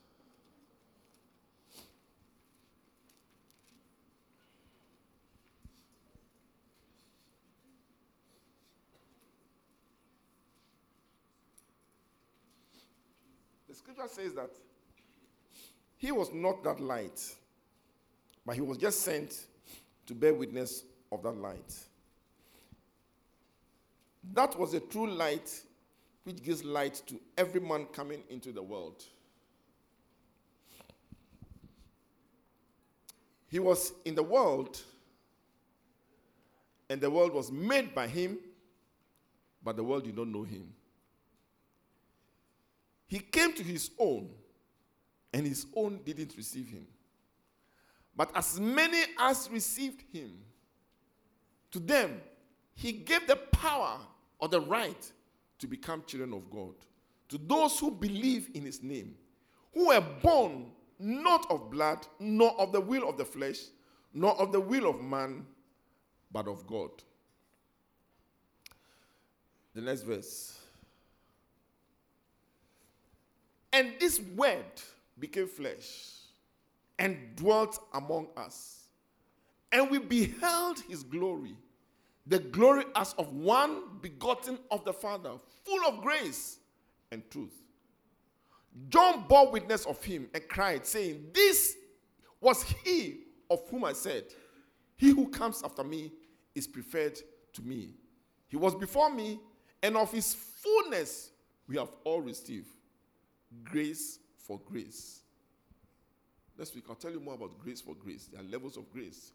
The 13.68 13.76
scripture 13.76 14.08
says 14.08 14.34
that 14.34 14.50
he 15.98 16.12
was 16.12 16.32
not 16.32 16.64
that 16.64 16.80
light, 16.80 17.20
but 18.46 18.56
he 18.56 18.62
was 18.62 18.78
just 18.78 19.02
sent 19.02 19.46
to 20.06 20.14
bear 20.14 20.34
witness 20.34 20.84
of 21.12 21.24
that 21.24 21.36
light. 21.36 21.76
That 24.34 24.58
was 24.58 24.74
a 24.74 24.80
true 24.80 25.10
light 25.10 25.50
which 26.24 26.44
gives 26.44 26.64
light 26.64 27.02
to 27.08 27.20
every 27.38 27.62
man 27.62 27.86
coming 27.86 28.22
into 28.30 28.52
the 28.52 28.62
world. 28.62 29.04
He 33.50 33.60
was 33.60 33.94
in 34.04 34.14
the 34.14 34.24
world, 34.24 34.82
and 36.90 37.00
the 37.00 37.10
world 37.10 37.34
was 37.34 37.52
made 37.52 37.96
by 37.96 38.08
him, 38.08 38.38
but 39.64 39.78
the 39.78 39.84
world 39.84 40.04
did 40.04 40.18
not 40.18 40.28
know 40.28 40.44
him. 40.44 40.74
He 43.08 43.20
came 43.20 43.54
to 43.54 43.64
his 43.64 43.90
own 43.98 44.30
and 45.34 45.46
his 45.46 45.66
own 45.76 46.00
didn't 46.04 46.36
receive 46.38 46.70
him. 46.70 46.88
But 48.16 48.32
as 48.36 48.60
many 48.60 49.04
as 49.20 49.50
received 49.52 50.04
him, 50.12 50.32
to 51.72 51.80
them 51.80 52.22
he 52.74 52.92
gave 52.92 53.28
the 53.28 53.36
power 53.36 54.00
or 54.40 54.48
the 54.48 54.62
right 54.62 55.12
to 55.60 55.68
become 55.68 56.04
children 56.06 56.34
of 56.34 56.50
God. 56.50 56.74
To 57.30 57.38
those 57.38 57.80
who 57.80 57.92
believe 57.92 58.50
in 58.54 58.64
his 58.64 58.82
name, 58.82 59.16
who 59.74 59.88
were 59.88 60.04
born 60.22 60.68
not 61.00 61.50
of 61.52 61.70
blood, 61.70 62.08
nor 62.20 62.60
of 62.60 62.72
the 62.72 62.82
will 62.82 63.08
of 63.08 63.18
the 63.18 63.26
flesh, 63.26 63.60
nor 64.14 64.40
of 64.40 64.52
the 64.52 64.60
will 64.60 64.90
of 64.90 65.02
man, 65.02 65.46
but 66.32 66.48
of 66.48 66.66
God. 66.66 66.90
The 69.76 69.82
next 69.82 70.02
verse. 70.02 70.60
And 73.72 73.94
this 74.00 74.20
word 74.36 74.64
became 75.20 75.48
flesh 75.48 76.12
and 77.00 77.18
dwelt 77.36 77.80
among 77.94 78.28
us. 78.36 78.88
And 79.72 79.90
we 79.90 80.00
beheld 80.00 80.80
his 80.88 81.04
glory, 81.04 81.56
the 82.26 82.40
glory 82.40 82.86
as 82.96 83.14
of 83.18 83.34
one 83.34 83.82
begotten 84.02 84.58
of 84.72 84.84
the 84.86 84.94
Father, 84.94 85.32
full 85.64 85.86
of 85.88 86.02
grace 86.02 86.58
and 87.12 87.30
truth. 87.30 87.54
John 88.90 89.26
bore 89.28 89.52
witness 89.52 89.86
of 89.86 90.04
him 90.04 90.30
and 90.34 90.48
cried, 90.48 90.86
saying, 90.86 91.28
This 91.34 91.76
was 92.40 92.64
he 92.84 93.22
of 93.50 93.68
whom 93.70 93.84
I 93.84 93.94
said, 93.94 94.26
He 94.96 95.10
who 95.10 95.30
comes 95.30 95.64
after 95.64 95.84
me 95.84 96.12
is 96.54 96.68
preferred 96.68 97.20
to 97.54 97.62
me. 97.62 97.96
He 98.48 98.56
was 98.56 98.76
before 98.76 99.12
me, 99.12 99.40
and 99.82 99.98
of 99.98 100.12
his 100.12 100.34
fullness 100.34 101.32
we 101.68 101.78
have 101.78 101.90
all 102.04 102.22
received 102.22 102.70
grace 103.64 104.20
for 104.48 104.60
grace. 104.66 105.20
Next 106.58 106.74
week, 106.74 106.86
I'll 106.90 106.96
tell 106.96 107.12
you 107.12 107.20
more 107.20 107.36
about 107.36 107.60
grace 107.60 107.82
for 107.82 107.94
grace. 107.94 108.28
There 108.32 108.42
are 108.42 108.46
levels 108.46 108.78
of 108.78 108.92
grace. 108.92 109.32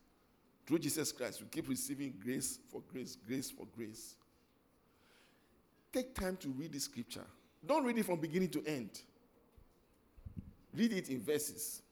Through 0.67 0.81
Jesus 0.81 1.13
Christ, 1.13 1.41
we 1.41 1.49
keep 1.49 1.69
receiving 1.69 2.15
grace 2.23 2.59
for 2.71 2.83
grace, 2.93 3.17
grace 3.27 3.51
for 3.51 3.67
grace. 3.77 4.15
Take 5.93 6.15
time 6.15 6.37
to 6.39 6.49
read 6.49 6.73
the 6.73 6.81
scripture. 6.81 7.27
Don't 7.65 7.85
read 7.85 7.99
it 7.99 8.07
from 8.07 8.19
beginning 8.19 8.49
to 8.51 8.65
end. 8.67 9.03
Read 10.75 10.93
it 10.93 11.11
in 11.11 11.21
verses 11.21 11.83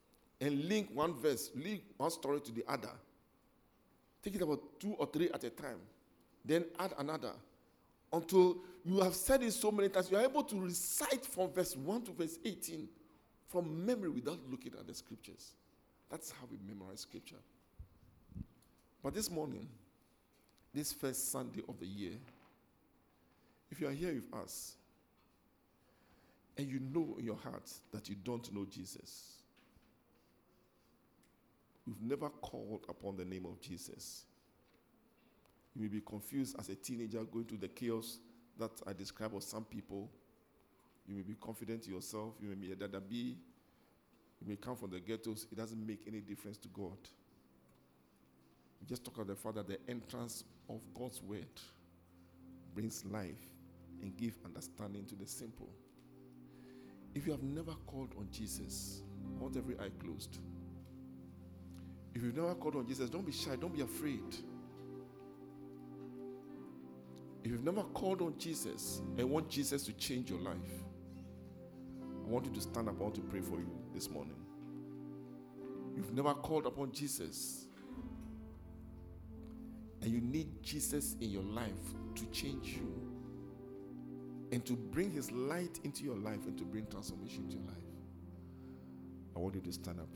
and 0.41 0.65
link 0.65 0.89
one 0.93 1.13
verse, 1.13 1.51
link 1.55 1.83
one 1.97 2.09
story 2.09 2.41
to 2.41 2.51
the 2.51 2.63
other. 2.67 2.91
Take 4.23 4.35
it 4.35 4.41
about 4.41 4.61
two 4.79 4.95
or 4.97 5.05
three 5.05 5.29
at 5.29 5.43
a 5.43 5.49
time. 5.49 5.77
Then 6.43 6.65
add 6.79 6.93
another 6.97 7.33
until 8.11 8.57
you 8.83 8.99
have 9.01 9.15
said 9.15 9.43
it 9.43 9.53
so 9.53 9.71
many 9.71 9.89
times, 9.89 10.09
you 10.11 10.17
are 10.17 10.23
able 10.23 10.43
to 10.43 10.59
recite 10.59 11.25
from 11.25 11.51
verse 11.51 11.75
1 11.75 12.01
to 12.03 12.11
verse 12.11 12.39
18 12.43 12.87
from 13.51 13.85
memory 13.85 14.09
without 14.09 14.39
looking 14.49 14.71
at 14.79 14.87
the 14.87 14.93
scriptures. 14.93 15.51
That's 16.09 16.31
how 16.31 16.47
we 16.49 16.57
memorize 16.67 17.01
scripture. 17.01 17.41
But 19.03 19.13
this 19.13 19.29
morning, 19.29 19.67
this 20.73 20.93
first 20.93 21.31
Sunday 21.31 21.61
of 21.67 21.79
the 21.79 21.85
year, 21.85 22.13
if 23.69 23.81
you 23.81 23.87
are 23.87 23.91
here 23.91 24.13
with 24.13 24.33
us 24.33 24.75
and 26.57 26.67
you 26.69 26.79
know 26.79 27.15
in 27.17 27.25
your 27.25 27.37
heart 27.37 27.69
that 27.91 28.07
you 28.07 28.15
don't 28.23 28.53
know 28.53 28.65
Jesus, 28.65 29.33
you've 31.85 32.01
never 32.01 32.29
called 32.29 32.85
upon 32.87 33.17
the 33.17 33.25
name 33.25 33.45
of 33.45 33.59
Jesus, 33.59 34.23
you 35.75 35.81
may 35.81 35.87
be 35.87 36.01
confused 36.01 36.55
as 36.59 36.69
a 36.69 36.75
teenager 36.75 37.23
going 37.23 37.45
through 37.45 37.57
the 37.57 37.67
chaos 37.67 38.19
that 38.59 38.71
I 38.85 38.93
describe 38.93 39.35
of 39.35 39.43
some 39.43 39.63
people. 39.65 40.09
You 41.11 41.17
may 41.17 41.23
be 41.23 41.35
confident 41.41 41.85
in 41.87 41.93
yourself. 41.93 42.35
You 42.41 42.47
may 42.47 42.55
be 42.55 42.71
a 42.71 42.75
dadabi. 42.75 43.35
You 44.39 44.47
may 44.47 44.55
come 44.55 44.77
from 44.77 44.91
the 44.91 44.99
ghettos. 45.01 45.45
It 45.51 45.57
doesn't 45.57 45.85
make 45.85 46.03
any 46.07 46.21
difference 46.21 46.57
to 46.59 46.69
God. 46.69 46.97
We 48.79 48.87
just 48.87 49.03
talk 49.03 49.15
about 49.15 49.27
the 49.27 49.35
fact 49.35 49.55
that 49.55 49.67
the 49.67 49.77
entrance 49.89 50.45
of 50.69 50.79
God's 50.97 51.21
word 51.21 51.49
brings 52.73 53.03
life 53.03 53.43
and 54.01 54.15
give 54.15 54.37
understanding 54.45 55.03
to 55.07 55.15
the 55.15 55.27
simple. 55.27 55.67
If 57.13 57.25
you 57.25 57.33
have 57.33 57.43
never 57.43 57.73
called 57.85 58.13
on 58.17 58.29
Jesus, 58.31 59.01
I 59.37 59.43
want 59.43 59.57
every 59.57 59.75
eye 59.79 59.91
closed. 60.01 60.39
If 62.15 62.23
you've 62.23 62.37
never 62.37 62.55
called 62.55 62.77
on 62.77 62.87
Jesus, 62.87 63.09
don't 63.09 63.25
be 63.25 63.33
shy, 63.33 63.57
don't 63.57 63.75
be 63.75 63.81
afraid. 63.81 64.33
If 67.43 67.51
you've 67.51 67.65
never 67.65 67.83
called 67.83 68.21
on 68.21 68.37
Jesus 68.37 69.01
and 69.17 69.29
want 69.29 69.49
Jesus 69.49 69.83
to 69.83 69.93
change 69.93 70.29
your 70.29 70.39
life, 70.39 70.85
want 72.31 72.45
you 72.45 72.51
to 72.53 72.61
stand 72.61 72.87
up. 72.87 72.95
I 72.99 73.03
want 73.03 73.15
to 73.15 73.21
pray 73.21 73.41
for 73.41 73.55
you 73.55 73.69
this 73.93 74.09
morning. 74.09 74.35
You've 75.95 76.13
never 76.13 76.33
called 76.33 76.65
upon 76.65 76.91
Jesus. 76.91 77.65
And 80.01 80.11
you 80.11 80.21
need 80.21 80.63
Jesus 80.63 81.15
in 81.21 81.29
your 81.29 81.43
life 81.43 81.69
to 82.15 82.25
change 82.27 82.69
you 82.69 82.91
and 84.51 84.65
to 84.65 84.73
bring 84.73 85.11
his 85.11 85.31
light 85.31 85.79
into 85.83 86.03
your 86.03 86.15
life 86.17 86.45
and 86.47 86.57
to 86.57 86.63
bring 86.63 86.87
transformation 86.87 87.47
to 87.49 87.55
your 87.55 87.65
life. 87.65 87.77
I 89.35 89.39
want 89.39 89.55
you 89.55 89.61
to 89.61 89.71
stand 89.71 89.99
up. 89.99 90.09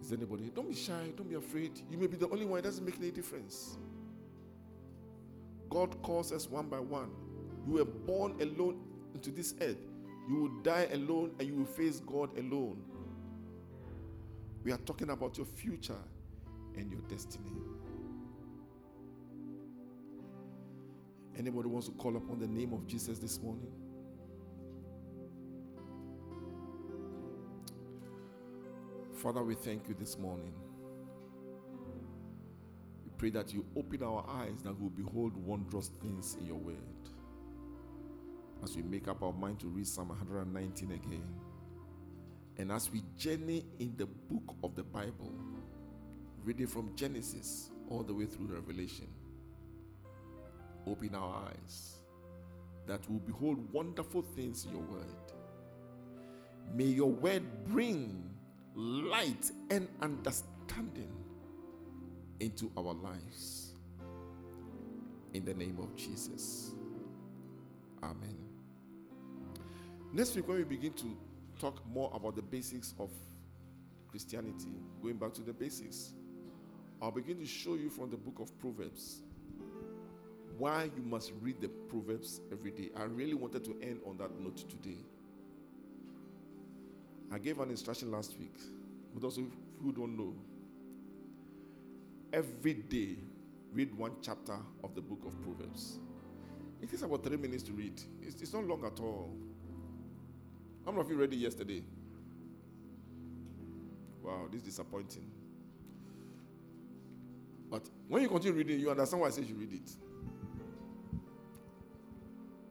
Is 0.00 0.10
there 0.10 0.18
anybody? 0.18 0.50
Don't 0.54 0.68
be 0.68 0.74
shy. 0.74 1.10
Don't 1.16 1.28
be 1.28 1.34
afraid. 1.34 1.80
You 1.90 1.98
may 1.98 2.06
be 2.06 2.16
the 2.16 2.28
only 2.28 2.44
one. 2.44 2.60
It 2.60 2.62
doesn't 2.62 2.84
make 2.84 2.96
any 2.98 3.10
difference. 3.10 3.76
God 5.68 6.00
calls 6.02 6.30
us 6.30 6.48
one 6.48 6.68
by 6.68 6.78
one. 6.78 7.10
You 7.66 7.74
were 7.74 7.84
born 7.84 8.36
alone 8.40 8.78
into 9.16 9.30
this 9.30 9.54
earth. 9.62 9.78
You 10.28 10.42
will 10.42 10.62
die 10.62 10.88
alone 10.92 11.32
and 11.38 11.48
you 11.48 11.54
will 11.54 11.64
face 11.64 12.00
God 12.00 12.36
alone. 12.38 12.82
We 14.62 14.72
are 14.72 14.78
talking 14.78 15.10
about 15.10 15.38
your 15.38 15.46
future 15.46 16.02
and 16.76 16.90
your 16.90 17.00
destiny. 17.02 17.50
Anybody 21.38 21.68
wants 21.68 21.86
to 21.86 21.94
call 21.94 22.16
upon 22.16 22.40
the 22.40 22.46
name 22.46 22.72
of 22.72 22.86
Jesus 22.86 23.18
this 23.18 23.40
morning? 23.40 23.72
Father, 29.14 29.42
we 29.42 29.54
thank 29.54 29.88
you 29.88 29.94
this 29.98 30.18
morning. 30.18 30.52
We 33.04 33.10
pray 33.16 33.30
that 33.30 33.52
you 33.54 33.64
open 33.76 34.02
our 34.02 34.26
eyes 34.28 34.62
that 34.64 34.78
we'll 34.78 34.90
behold 34.90 35.36
wondrous 35.36 35.90
things 36.02 36.36
in 36.40 36.46
your 36.46 36.58
word. 36.58 36.95
As 38.66 38.74
we 38.74 38.82
make 38.82 39.06
up 39.06 39.22
our 39.22 39.32
mind 39.32 39.60
to 39.60 39.68
read 39.68 39.86
Psalm 39.86 40.08
119 40.08 40.90
again, 40.90 41.22
and 42.58 42.72
as 42.72 42.90
we 42.90 43.00
journey 43.16 43.64
in 43.78 43.94
the 43.96 44.06
book 44.06 44.56
of 44.64 44.74
the 44.74 44.82
Bible, 44.82 45.32
reading 46.42 46.66
from 46.66 46.90
Genesis 46.96 47.70
all 47.88 48.02
the 48.02 48.12
way 48.12 48.24
through 48.24 48.46
Revelation, 48.46 49.06
open 50.84 51.14
our 51.14 51.44
eyes 51.46 51.98
that 52.88 53.08
we'll 53.08 53.20
behold 53.20 53.72
wonderful 53.72 54.22
things 54.22 54.64
in 54.64 54.72
your 54.72 54.82
word. 54.82 55.32
May 56.74 56.86
your 56.86 57.12
word 57.12 57.44
bring 57.66 58.28
light 58.74 59.48
and 59.70 59.86
understanding 60.02 61.12
into 62.40 62.72
our 62.76 62.94
lives. 62.94 63.76
In 65.34 65.44
the 65.44 65.54
name 65.54 65.78
of 65.78 65.94
Jesus. 65.94 66.72
Amen. 68.02 68.45
Next 70.12 70.34
week, 70.34 70.48
when 70.48 70.58
we 70.58 70.64
begin 70.64 70.92
to 70.94 71.16
talk 71.58 71.86
more 71.86 72.10
about 72.14 72.36
the 72.36 72.42
basics 72.42 72.94
of 72.98 73.10
Christianity, 74.08 74.72
going 75.02 75.16
back 75.16 75.34
to 75.34 75.42
the 75.42 75.52
basics, 75.52 76.12
I'll 77.02 77.10
begin 77.10 77.38
to 77.38 77.46
show 77.46 77.74
you 77.74 77.90
from 77.90 78.10
the 78.10 78.16
book 78.16 78.40
of 78.40 78.58
Proverbs 78.58 79.22
why 80.58 80.84
you 80.96 81.02
must 81.02 81.32
read 81.42 81.60
the 81.60 81.68
Proverbs 81.68 82.40
every 82.50 82.70
day. 82.70 82.90
I 82.96 83.04
really 83.04 83.34
wanted 83.34 83.64
to 83.64 83.76
end 83.82 84.00
on 84.06 84.16
that 84.18 84.38
note 84.40 84.56
today. 84.70 84.98
I 87.30 87.38
gave 87.38 87.58
an 87.58 87.70
instruction 87.70 88.10
last 88.10 88.38
week. 88.38 88.56
For 89.12 89.20
those 89.20 89.36
who 89.36 89.92
don't 89.92 90.16
know, 90.16 90.34
every 92.32 92.74
day 92.74 93.16
read 93.72 93.96
one 93.98 94.12
chapter 94.22 94.56
of 94.82 94.94
the 94.94 95.02
book 95.02 95.22
of 95.26 95.38
Proverbs. 95.42 95.98
It 96.80 96.90
takes 96.90 97.02
about 97.02 97.24
three 97.24 97.36
minutes 97.36 97.62
to 97.64 97.72
read. 97.72 98.00
It's, 98.22 98.40
it's 98.40 98.52
not 98.52 98.64
long 98.64 98.84
at 98.84 99.00
all. 99.00 99.36
How 100.86 100.92
many 100.92 101.02
of 101.02 101.10
you 101.10 101.16
read 101.16 101.32
it 101.32 101.38
yesterday? 101.38 101.82
Wow, 104.22 104.46
this 104.50 104.60
is 104.60 104.68
disappointing. 104.68 105.28
But 107.68 107.90
when 108.06 108.22
you 108.22 108.28
continue 108.28 108.56
reading, 108.56 108.78
you 108.78 108.88
understand 108.88 109.20
why 109.20 109.26
I 109.26 109.30
say 109.30 109.42
you 109.42 109.56
read 109.56 109.72
it. 109.72 109.90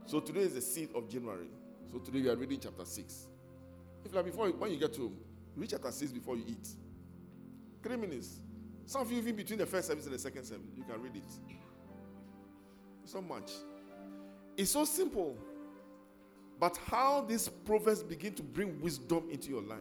So 0.05 0.21
today 0.21 0.41
is 0.41 0.53
the 0.53 0.61
6th 0.61 0.95
of 0.95 1.09
January. 1.09 1.49
So 1.91 1.97
today 1.97 2.21
we 2.21 2.29
are 2.29 2.37
reading 2.37 2.59
chapter 2.61 2.85
6. 2.85 3.27
If 4.05 4.15
like 4.15 4.23
before, 4.23 4.47
when 4.47 4.71
you 4.71 4.77
get 4.79 4.95
home, 4.95 5.17
read 5.57 5.71
chapter 5.71 5.91
6 5.91 6.13
before 6.13 6.37
you 6.37 6.45
eat. 6.47 6.69
Three 7.83 7.97
minutes. 7.97 8.39
Some 8.85 9.01
of 9.01 9.11
you, 9.11 9.17
even 9.17 9.35
between 9.35 9.59
the 9.59 9.65
first 9.65 9.89
service 9.89 10.05
and 10.05 10.13
the 10.13 10.19
second 10.19 10.45
service, 10.45 10.71
you 10.73 10.83
can 10.83 11.01
read 11.01 11.17
it. 11.17 11.31
It's 13.03 13.13
not 13.13 13.27
much. 13.27 13.51
It's 14.55 14.71
so 14.71 14.85
simple. 14.85 15.37
But 16.59 16.77
how 16.87 17.21
these 17.21 17.49
proverbs 17.49 18.01
begin 18.03 18.33
to 18.35 18.43
bring 18.43 18.79
wisdom 18.81 19.23
into 19.29 19.49
your 19.49 19.61
life. 19.61 19.79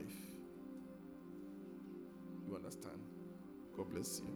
You 2.49 2.57
understand? 2.57 2.99
God 3.77 3.91
bless 3.91 4.21
you. 4.21 4.27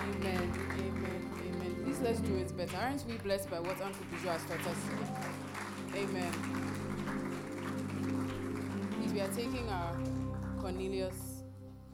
Amen. 0.00 0.52
Amen. 0.78 1.30
Amen. 1.46 1.76
Please 1.84 2.00
let's 2.00 2.20
do 2.20 2.34
it 2.36 2.56
better. 2.56 2.76
Aren't 2.76 3.06
we 3.06 3.14
blessed 3.18 3.50
by 3.50 3.60
what 3.60 3.80
Uncle 3.80 4.04
Bijou 4.10 4.28
has 4.28 4.42
taught 4.44 4.66
us? 4.66 4.76
Amen. 5.94 6.32
Please, 8.98 9.12
we 9.12 9.20
are 9.20 9.28
taking 9.28 9.68
our 9.68 9.94
Cornelius 10.64 11.44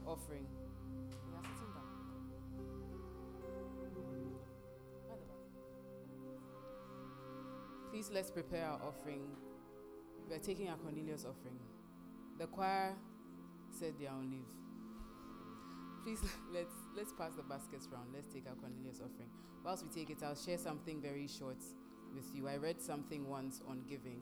offering. 0.07 0.47
Please 7.91 8.11
let's 8.15 8.31
prepare 8.31 8.65
our 8.67 8.81
offering. 8.87 9.23
We 10.29 10.37
are 10.37 10.39
taking 10.39 10.69
our 10.69 10.77
Cornelius 10.77 11.25
offering. 11.25 11.59
The 12.39 12.47
choir 12.47 12.95
said 13.77 13.95
they 13.99 14.07
are 14.07 14.15
on 14.15 14.31
leave. 14.31 14.47
Please 16.05 16.21
let's 16.55 16.71
let's 16.97 17.13
pass 17.13 17.33
the 17.35 17.43
baskets 17.43 17.89
round. 17.93 18.11
Let's 18.15 18.29
take 18.29 18.45
our 18.49 18.55
Cornelius 18.55 19.01
offering. 19.01 19.31
Whilst 19.65 19.85
we 19.85 19.91
take 19.91 20.11
it, 20.11 20.23
I'll 20.23 20.37
share 20.37 20.59
something 20.59 21.03
very 21.03 21.27
short 21.27 21.59
with 22.15 22.33
you. 22.33 22.47
I 22.47 22.55
read 22.57 22.81
something 22.81 23.29
once 23.29 23.63
on 23.69 23.83
giving. 23.89 24.21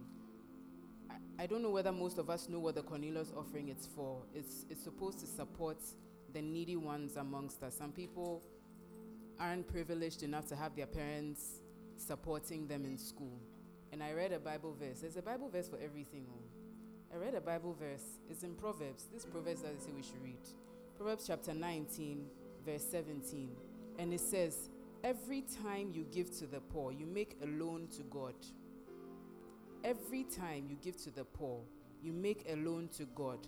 I, 1.39 1.47
don't 1.47 1.63
know 1.63 1.71
whether 1.71 1.93
most 1.93 2.19
of 2.19 2.31
us 2.31 2.49
know 2.49 2.59
what 2.59 2.75
the 2.75 2.83
Cornelius 2.83 3.33
offering 3.37 3.69
is 3.69 3.89
for. 3.95 4.23
It's 4.35 4.67
it's 4.69 4.83
supposed 4.83 5.21
to 5.21 5.27
support 5.27 5.79
the 6.33 6.43
needy 6.43 6.77
ones 6.77 7.17
amongst 7.17 7.63
us. 7.63 7.77
Some 7.77 7.93
people 7.93 8.43
aren't 9.39 9.69
privileged 9.69 10.23
enough 10.23 10.47
to 10.49 10.57
have 10.57 10.75
their 10.75 10.87
parents 10.87 11.61
supporting 11.97 12.67
them 12.67 12.85
in 12.85 12.99
school. 12.99 13.39
And 13.93 14.03
I 14.03 14.13
read 14.13 14.33
a 14.33 14.39
Bible 14.39 14.77
verse. 14.79 15.01
There's 15.01 15.17
a 15.17 15.23
Bible 15.23 15.49
verse 15.49 15.69
for 15.69 15.79
everything. 15.79 16.27
Oh. 16.31 17.15
I 17.15 17.17
read 17.17 17.35
a 17.35 17.41
Bible 17.41 17.75
verse. 17.79 18.19
It's 18.29 18.43
in 18.43 18.55
Proverbs. 18.55 19.07
This 19.13 19.25
Proverbs 19.25 19.63
that 19.63 19.79
they 19.79 19.85
say 19.85 19.93
we 19.97 20.03
should 20.03 20.23
read. 20.23 20.41
Proverbs 20.97 21.25
chapter 21.27 21.55
19, 21.55 22.27
verse 22.67 22.85
17. 22.91 23.51
And 23.99 24.13
it 24.13 24.21
says, 24.21 24.69
Every 25.05 25.45
time 25.63 25.91
you 25.93 26.05
give 26.13 26.37
to 26.39 26.47
the 26.47 26.61
poor, 26.61 26.93
you 26.93 27.07
make 27.07 27.37
a 27.43 27.47
loan 27.47 27.89
to 27.97 28.03
God. 28.05 28.35
Every 29.85 30.25
time 30.25 30.67
you 30.69 30.77
give 30.83 30.97
to 31.05 31.11
the 31.11 31.25
poor, 31.25 31.61
you 32.03 32.13
make 32.13 32.45
a 32.49 32.57
loan 32.57 32.89
to 32.97 33.05
God. 33.15 33.39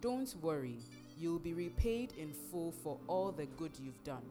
Don't 0.00 0.34
worry, 0.42 0.78
you'll 1.16 1.38
be 1.38 1.54
repaid 1.54 2.12
in 2.18 2.32
full 2.32 2.72
for 2.72 2.98
all 3.06 3.32
the 3.32 3.46
good 3.46 3.72
you've 3.80 4.02
done. 4.04 4.24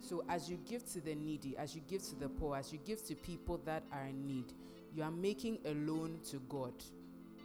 So, 0.00 0.24
as 0.28 0.48
you 0.48 0.58
give 0.66 0.90
to 0.92 1.00
the 1.00 1.14
needy, 1.14 1.56
as 1.58 1.74
you 1.74 1.82
give 1.88 2.02
to 2.08 2.14
the 2.14 2.28
poor, 2.28 2.56
as 2.56 2.72
you 2.72 2.78
give 2.86 3.04
to 3.06 3.14
people 3.14 3.60
that 3.66 3.82
are 3.92 4.04
in 4.04 4.26
need, 4.26 4.52
you 4.94 5.02
are 5.02 5.10
making 5.10 5.58
a 5.66 5.74
loan 5.74 6.18
to 6.30 6.38
God, 6.48 6.72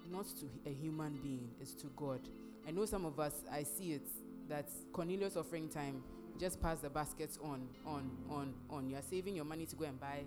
not 0.10 0.26
to 0.40 0.70
a 0.70 0.74
human 0.74 1.20
being, 1.22 1.50
it's 1.60 1.74
to 1.74 1.88
God. 1.98 2.22
I 2.68 2.72
know 2.72 2.86
some 2.86 3.06
of 3.06 3.20
us, 3.20 3.44
I 3.52 3.64
see 3.64 3.94
it, 3.94 4.08
that 4.48 4.70
Cornelius 4.94 5.36
offering 5.36 5.68
time, 5.68 6.02
just 6.40 6.62
pass 6.62 6.80
the 6.80 6.90
baskets 6.90 7.38
on, 7.44 7.68
on, 7.86 8.10
on, 8.30 8.54
on. 8.70 8.90
You 8.90 8.98
are 8.98 9.02
saving 9.02 9.36
your 9.36 9.46
money 9.46 9.66
to 9.66 9.76
go 9.76 9.86
and 9.86 10.00
buy 10.00 10.24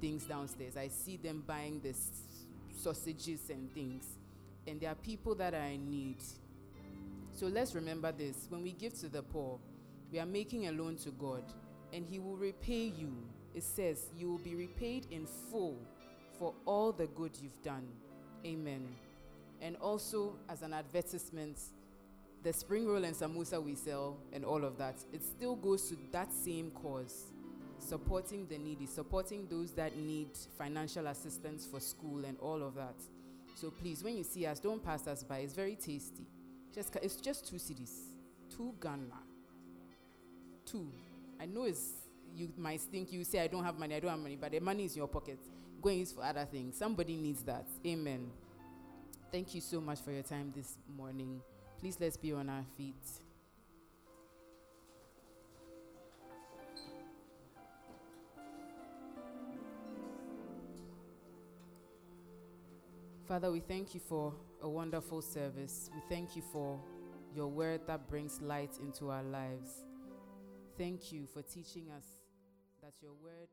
things 0.00 0.24
downstairs. 0.24 0.76
I 0.76 0.88
see 0.88 1.16
them 1.16 1.42
buying 1.46 1.80
the 1.80 1.94
sausages 2.82 3.50
and 3.50 3.72
things. 3.74 4.04
And 4.66 4.80
there 4.80 4.90
are 4.90 4.96
people 4.96 5.34
that 5.36 5.54
are 5.54 5.68
in 5.68 5.90
need. 5.90 6.18
So 7.32 7.46
let's 7.46 7.74
remember 7.74 8.12
this. 8.12 8.46
When 8.48 8.62
we 8.62 8.72
give 8.72 8.94
to 9.00 9.08
the 9.08 9.22
poor, 9.22 9.58
we 10.12 10.18
are 10.18 10.26
making 10.26 10.68
a 10.68 10.72
loan 10.72 10.96
to 10.98 11.10
God, 11.10 11.42
and 11.92 12.04
He 12.04 12.18
will 12.18 12.36
repay 12.36 12.92
you. 12.96 13.12
It 13.54 13.62
says, 13.62 14.06
You 14.16 14.30
will 14.30 14.38
be 14.38 14.54
repaid 14.54 15.06
in 15.10 15.26
full 15.50 15.76
for 16.38 16.54
all 16.64 16.92
the 16.92 17.06
good 17.08 17.32
you've 17.40 17.62
done. 17.62 17.86
Amen. 18.44 18.86
And 19.60 19.76
also, 19.76 20.36
as 20.48 20.62
an 20.62 20.72
advertisement, 20.72 21.58
the 22.42 22.52
spring 22.52 22.86
roll 22.86 23.04
and 23.04 23.14
samosa 23.14 23.62
we 23.62 23.74
sell 23.74 24.18
and 24.32 24.44
all 24.44 24.64
of 24.64 24.78
that, 24.78 24.96
it 25.12 25.24
still 25.24 25.56
goes 25.56 25.88
to 25.88 25.96
that 26.12 26.32
same 26.32 26.70
cause 26.70 27.32
supporting 27.78 28.46
the 28.46 28.58
needy, 28.58 28.86
supporting 28.86 29.46
those 29.48 29.72
that 29.72 29.96
need 29.96 30.28
financial 30.58 31.06
assistance 31.06 31.66
for 31.66 31.80
school 31.80 32.24
and 32.24 32.36
all 32.40 32.62
of 32.62 32.74
that. 32.74 32.94
So 33.54 33.70
please, 33.70 34.04
when 34.04 34.16
you 34.16 34.24
see 34.24 34.46
us, 34.46 34.60
don't 34.60 34.84
pass 34.84 35.06
us 35.06 35.22
by. 35.22 35.38
It's 35.38 35.54
very 35.54 35.76
tasty. 35.76 36.26
Just 36.74 36.94
it's 36.96 37.16
just 37.16 37.48
two 37.48 37.56
cedis, 37.56 37.92
two 38.54 38.74
Ghana, 38.80 39.18
two. 40.66 40.86
I 41.40 41.46
know 41.46 41.64
it's 41.64 41.92
you 42.36 42.50
might 42.58 42.80
think 42.80 43.12
you 43.12 43.24
say 43.24 43.40
I 43.40 43.46
don't 43.46 43.64
have 43.64 43.78
money, 43.78 43.94
I 43.94 44.00
don't 44.00 44.10
have 44.10 44.18
money, 44.20 44.36
but 44.38 44.52
the 44.52 44.60
money 44.60 44.84
is 44.84 44.92
in 44.92 44.98
your 44.98 45.08
pocket. 45.08 45.38
Go 45.80 45.88
and 45.88 45.98
use 46.00 46.12
for 46.12 46.22
other 46.22 46.44
things. 46.44 46.76
Somebody 46.76 47.16
needs 47.16 47.42
that. 47.44 47.66
Amen. 47.86 48.30
Thank 49.32 49.54
you 49.54 49.60
so 49.60 49.80
much 49.80 50.00
for 50.00 50.12
your 50.12 50.22
time 50.22 50.52
this 50.54 50.76
morning. 50.96 51.40
Please 51.78 51.96
let's 52.00 52.16
be 52.16 52.32
on 52.32 52.48
our 52.48 52.64
feet. 52.76 52.94
Father, 63.26 63.50
we 63.50 63.58
thank 63.58 63.92
you 63.92 63.98
for 63.98 64.32
a 64.62 64.68
wonderful 64.68 65.20
service. 65.20 65.90
We 65.92 66.00
thank 66.08 66.36
you 66.36 66.42
for 66.52 66.78
your 67.34 67.48
word 67.48 67.80
that 67.88 68.08
brings 68.08 68.40
light 68.40 68.78
into 68.80 69.10
our 69.10 69.24
lives. 69.24 69.84
Thank 70.78 71.10
you 71.10 71.26
for 71.26 71.42
teaching 71.42 71.90
us 71.90 72.04
that 72.82 72.92
your 73.02 73.14
word 73.20 73.48